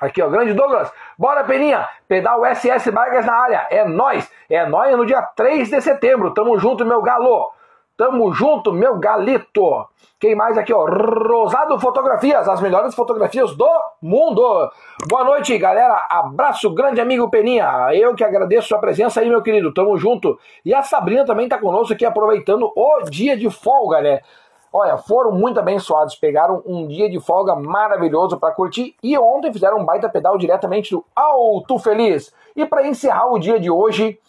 Aqui, 0.00 0.22
ó, 0.22 0.28
grande 0.28 0.52
Douglas. 0.52 0.92
Bora, 1.18 1.44
Peninha. 1.44 1.88
Pedal 2.06 2.44
SS 2.44 2.90
Vargas 2.90 3.26
na 3.26 3.34
área. 3.34 3.66
É 3.70 3.84
nós. 3.84 4.30
É 4.48 4.64
nós 4.66 4.96
no 4.96 5.04
dia 5.04 5.22
3 5.22 5.68
de 5.68 5.80
setembro. 5.80 6.32
Tamo 6.32 6.58
junto, 6.58 6.84
meu 6.84 7.02
galo. 7.02 7.52
Tamo 7.98 8.32
junto, 8.32 8.72
meu 8.72 8.96
galito. 8.96 9.84
Quem 10.20 10.32
mais 10.36 10.56
aqui, 10.56 10.72
ó? 10.72 10.86
Rosado 10.86 11.80
Fotografias, 11.80 12.48
as 12.48 12.60
melhores 12.60 12.94
fotografias 12.94 13.56
do 13.56 13.68
mundo. 14.00 14.70
Boa 15.08 15.24
noite, 15.24 15.58
galera. 15.58 16.06
Abraço, 16.08 16.70
grande 16.70 17.00
amigo 17.00 17.28
Peninha. 17.28 17.88
Eu 17.92 18.14
que 18.14 18.22
agradeço 18.22 18.68
sua 18.68 18.78
presença 18.78 19.20
aí, 19.20 19.28
meu 19.28 19.42
querido. 19.42 19.74
Tamo 19.74 19.98
junto. 19.98 20.38
E 20.64 20.72
a 20.72 20.80
Sabrina 20.80 21.26
também 21.26 21.48
tá 21.48 21.58
conosco 21.58 21.92
aqui, 21.92 22.04
aproveitando 22.04 22.72
o 22.72 23.00
dia 23.10 23.36
de 23.36 23.50
folga, 23.50 24.00
né? 24.00 24.20
Olha, 24.72 24.96
foram 24.96 25.32
muito 25.32 25.58
abençoados, 25.58 26.14
pegaram 26.14 26.62
um 26.64 26.86
dia 26.86 27.10
de 27.10 27.18
folga 27.18 27.56
maravilhoso 27.56 28.38
para 28.38 28.54
curtir 28.54 28.94
e 29.02 29.18
ontem 29.18 29.52
fizeram 29.52 29.78
um 29.78 29.84
baita 29.84 30.08
pedal 30.08 30.38
diretamente 30.38 30.92
do 30.92 31.04
Alto 31.16 31.76
Feliz. 31.80 32.32
E 32.54 32.64
para 32.64 32.86
encerrar 32.86 33.26
o 33.32 33.40
dia 33.40 33.58
de 33.58 33.68
hoje, 33.68 34.20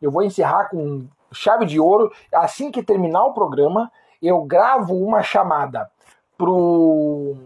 eu 0.00 0.10
vou 0.10 0.22
encerrar 0.22 0.70
com 0.70 1.06
chave 1.32 1.66
de 1.66 1.80
ouro. 1.80 2.12
Assim 2.32 2.70
que 2.70 2.82
terminar 2.82 3.24
o 3.24 3.34
programa, 3.34 3.90
eu 4.22 4.42
gravo 4.42 4.94
uma 4.94 5.22
chamada 5.22 5.90
pro, 6.36 7.36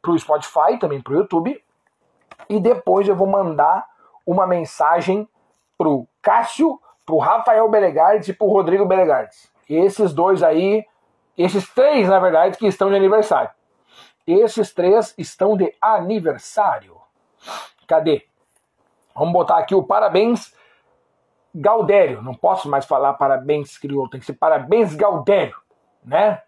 pro 0.00 0.18
Spotify, 0.18 0.78
também 0.78 1.00
pro 1.00 1.14
YouTube, 1.14 1.62
e 2.48 2.60
depois 2.60 3.08
eu 3.08 3.16
vou 3.16 3.26
mandar 3.26 3.86
uma 4.26 4.46
mensagem 4.46 5.28
pro 5.76 6.06
Cássio, 6.22 6.80
pro 7.04 7.18
Rafael 7.18 7.68
Belegardes 7.68 8.28
e 8.28 8.32
pro 8.32 8.48
Rodrigo 8.48 8.86
Belegardes. 8.86 9.50
Esses 9.68 10.12
dois 10.12 10.42
aí, 10.42 10.84
esses 11.36 11.68
três, 11.72 12.08
na 12.08 12.18
verdade, 12.18 12.58
que 12.58 12.66
estão 12.66 12.90
de 12.90 12.96
aniversário. 12.96 13.50
Esses 14.26 14.72
três 14.72 15.14
estão 15.18 15.56
de 15.56 15.74
aniversário. 15.80 16.96
Cadê? 17.86 18.26
Vamos 19.14 19.32
botar 19.32 19.58
aqui 19.58 19.74
o 19.74 19.82
parabéns 19.82 20.54
Gaudério. 21.54 22.22
Não 22.22 22.34
posso 22.34 22.68
mais 22.68 22.84
falar 22.84 23.14
parabéns 23.14 23.78
crioulo, 23.78 24.10
tem 24.10 24.20
que 24.20 24.26
ser 24.26 24.34
parabéns 24.34 24.94
Gaudério, 24.94 25.56
né? 26.04 26.42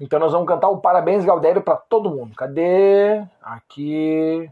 Então 0.00 0.18
nós 0.18 0.32
vamos 0.32 0.48
cantar 0.48 0.68
o 0.68 0.78
parabéns 0.78 1.24
Gaudério 1.24 1.62
para 1.62 1.76
todo 1.76 2.10
mundo. 2.10 2.34
Cadê? 2.34 3.22
Aqui. 3.42 4.50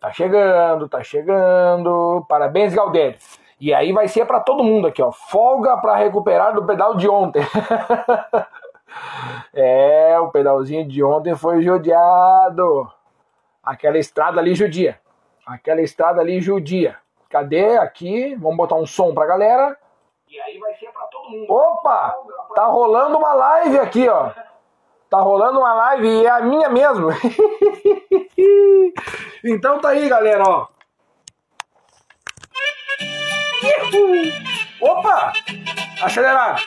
Tá 0.00 0.12
chegando, 0.12 0.88
tá 0.88 1.02
chegando. 1.02 2.24
Parabéns 2.28 2.74
Gaudério. 2.74 3.18
E 3.58 3.72
aí 3.72 3.92
vai 3.92 4.06
ser 4.06 4.26
para 4.26 4.40
todo 4.40 4.64
mundo 4.64 4.88
aqui, 4.88 5.02
ó. 5.02 5.10
Folga 5.10 5.76
para 5.78 5.96
recuperar 5.96 6.54
do 6.54 6.64
pedal 6.64 6.94
de 6.94 7.08
ontem. 7.08 7.42
é, 9.52 10.18
o 10.20 10.30
pedalzinho 10.30 10.86
de 10.86 11.02
ontem 11.02 11.34
foi 11.34 11.62
judiado. 11.62 12.90
Aquela 13.62 13.98
estrada 13.98 14.40
ali 14.40 14.54
judia. 14.54 14.98
Aquela 15.46 15.80
estrada 15.80 16.20
ali 16.20 16.40
judia. 16.40 16.96
Cadê 17.28 17.76
aqui? 17.78 18.34
Vamos 18.36 18.56
botar 18.56 18.76
um 18.76 18.86
som 18.86 19.12
pra 19.14 19.26
galera. 19.26 19.76
E 20.28 20.40
aí 20.40 20.58
vai 20.58 20.74
ser 20.74 20.90
pra 20.92 21.02
todo 21.02 21.30
mundo. 21.30 21.52
Opa! 21.52 22.16
Tá 22.54 22.66
rolando 22.66 23.18
uma 23.18 23.34
live 23.34 23.78
aqui, 23.78 24.08
ó. 24.08 24.30
Tá 25.08 25.20
rolando 25.20 25.60
uma 25.60 25.72
live 25.72 26.08
e 26.08 26.26
é 26.26 26.30
a 26.30 26.40
minha 26.40 26.68
mesmo. 26.68 27.10
então 29.44 29.80
tá 29.80 29.90
aí, 29.90 30.08
galera, 30.08 30.42
ó. 30.44 30.66
Opa! 34.80 35.32
Acelerar. 36.02 36.60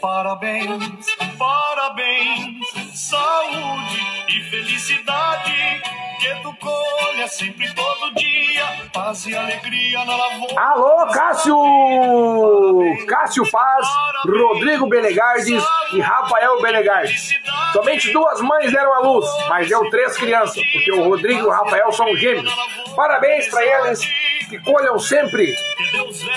Parabéns, 0.00 1.06
parabéns, 1.38 2.66
saúde 2.94 3.87
e 4.28 4.42
felicidade. 4.50 5.82
Que 6.20 6.34
colha 6.58 7.28
sempre 7.28 7.72
todo 7.74 8.14
dia, 8.16 8.64
paz 8.92 9.24
e 9.26 9.36
alegria 9.36 10.04
na 10.04 10.16
lavoura. 10.16 10.60
Alô, 10.60 11.06
Cássio! 11.12 11.56
Cássio 13.06 13.48
Paz, 13.50 13.86
Rodrigo 14.26 14.88
Belegardes 14.88 15.62
e 15.92 16.00
Rafael 16.00 16.60
Belegardes. 16.60 17.30
Somente 17.72 18.12
duas 18.12 18.40
mães 18.40 18.72
deram 18.72 18.92
a 18.94 18.98
luz, 18.98 19.26
mas 19.48 19.68
deu 19.68 19.88
três 19.90 20.16
crianças, 20.16 20.60
porque 20.72 20.92
o 20.92 21.04
Rodrigo 21.04 21.40
e 21.40 21.46
o 21.46 21.50
Rafael 21.50 21.92
são 21.92 22.14
gêmeos. 22.16 22.52
Parabéns 22.96 23.48
para 23.48 23.64
eles 23.64 24.00
que 24.48 24.58
colham 24.58 24.98
sempre 24.98 25.54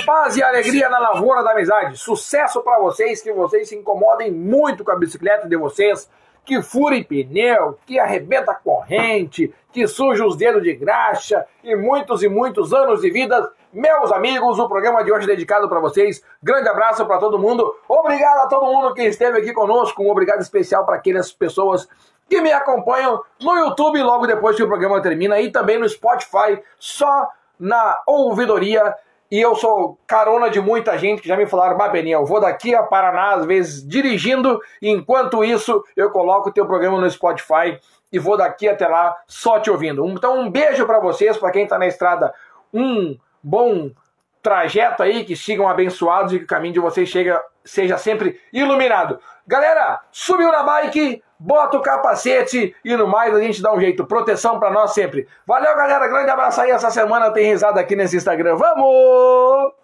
paz 0.05 0.37
e 0.37 0.43
alegria 0.43 0.89
na 0.89 0.99
lavoura 0.99 1.43
da 1.43 1.51
amizade. 1.51 1.97
Sucesso 1.97 2.61
para 2.61 2.79
vocês, 2.79 3.21
que 3.21 3.33
vocês 3.33 3.67
se 3.67 3.75
incomodem 3.75 4.31
muito 4.31 4.83
com 4.83 4.91
a 4.91 4.95
bicicleta 4.95 5.49
de 5.49 5.57
vocês, 5.57 6.07
que 6.45 6.61
furem 6.61 7.03
pneu, 7.03 7.77
que 7.85 7.99
arrebenta 7.99 8.53
corrente, 8.53 9.53
que 9.71 9.87
suja 9.87 10.25
os 10.25 10.35
dedos 10.35 10.63
de 10.63 10.73
graxa 10.73 11.45
e 11.63 11.75
muitos 11.75 12.23
e 12.23 12.27
muitos 12.27 12.73
anos 12.73 13.01
de 13.01 13.09
vida 13.09 13.51
meus 13.73 14.11
amigos, 14.11 14.59
o 14.59 14.67
programa 14.67 15.01
de 15.01 15.13
hoje 15.13 15.23
é 15.23 15.27
dedicado 15.27 15.69
para 15.69 15.79
vocês. 15.79 16.21
Grande 16.43 16.67
abraço 16.67 17.05
para 17.05 17.19
todo 17.19 17.39
mundo. 17.39 17.73
Obrigado 17.87 18.39
a 18.39 18.47
todo 18.47 18.65
mundo 18.65 18.93
que 18.93 19.01
esteve 19.03 19.37
aqui 19.37 19.53
conosco. 19.53 20.03
Um 20.03 20.11
obrigado 20.11 20.41
especial 20.41 20.85
para 20.85 20.97
aquelas 20.97 21.31
pessoas 21.31 21.87
que 22.29 22.41
me 22.41 22.51
acompanham 22.51 23.23
no 23.39 23.57
YouTube 23.57 24.01
logo 24.03 24.27
depois 24.27 24.57
que 24.57 24.63
o 24.63 24.67
programa 24.67 25.01
termina 25.01 25.39
e 25.39 25.49
também 25.49 25.79
no 25.79 25.87
Spotify, 25.87 26.61
só 26.77 27.29
na 27.57 28.01
ouvidoria. 28.05 28.93
E 29.31 29.39
eu 29.39 29.55
sou 29.55 29.97
carona 30.05 30.49
de 30.49 30.59
muita 30.59 30.97
gente 30.97 31.21
que 31.21 31.27
já 31.29 31.37
me 31.37 31.45
falaram, 31.45 31.77
bah, 31.77 31.89
eu 31.97 32.25
vou 32.25 32.41
daqui 32.41 32.75
a 32.75 32.83
Paraná, 32.83 33.35
às 33.35 33.45
vezes, 33.45 33.87
dirigindo, 33.87 34.59
e 34.81 34.89
enquanto 34.89 35.41
isso 35.41 35.81
eu 35.95 36.11
coloco 36.11 36.49
o 36.49 36.51
teu 36.51 36.65
programa 36.67 36.99
no 36.99 37.09
Spotify 37.09 37.79
e 38.11 38.19
vou 38.19 38.35
daqui 38.35 38.67
até 38.67 38.85
lá 38.85 39.15
só 39.25 39.57
te 39.57 39.71
ouvindo. 39.71 40.05
Então 40.09 40.37
um 40.37 40.51
beijo 40.51 40.85
para 40.85 40.99
vocês, 40.99 41.37
para 41.37 41.51
quem 41.51 41.63
está 41.63 41.79
na 41.79 41.87
estrada, 41.87 42.33
um 42.73 43.17
bom 43.41 43.91
trajeto 44.41 45.01
aí, 45.01 45.23
que 45.23 45.35
sigam 45.35 45.67
abençoados 45.67 46.33
e 46.33 46.39
que 46.39 46.43
o 46.43 46.47
caminho 46.47 46.73
de 46.73 46.79
vocês 46.81 47.07
chega, 47.07 47.41
seja 47.63 47.97
sempre 47.97 48.37
iluminado. 48.51 49.17
Galera, 49.47 50.01
subiu 50.11 50.51
na 50.51 50.63
bike, 50.63 51.23
bota 51.41 51.77
o 51.77 51.81
capacete 51.81 52.75
e 52.85 52.95
no 52.95 53.07
mais 53.07 53.35
a 53.35 53.41
gente 53.41 53.61
dá 53.61 53.73
um 53.73 53.79
jeito. 53.79 54.05
Proteção 54.05 54.59
para 54.59 54.69
nós 54.69 54.93
sempre. 54.93 55.27
Valeu, 55.45 55.75
galera. 55.75 56.07
Grande 56.07 56.29
abraço 56.29 56.61
aí. 56.61 56.69
Essa 56.69 56.91
semana 56.91 57.31
tem 57.31 57.47
risada 57.47 57.79
aqui 57.79 57.95
nesse 57.95 58.15
Instagram. 58.15 58.55
Vamos! 58.55 59.80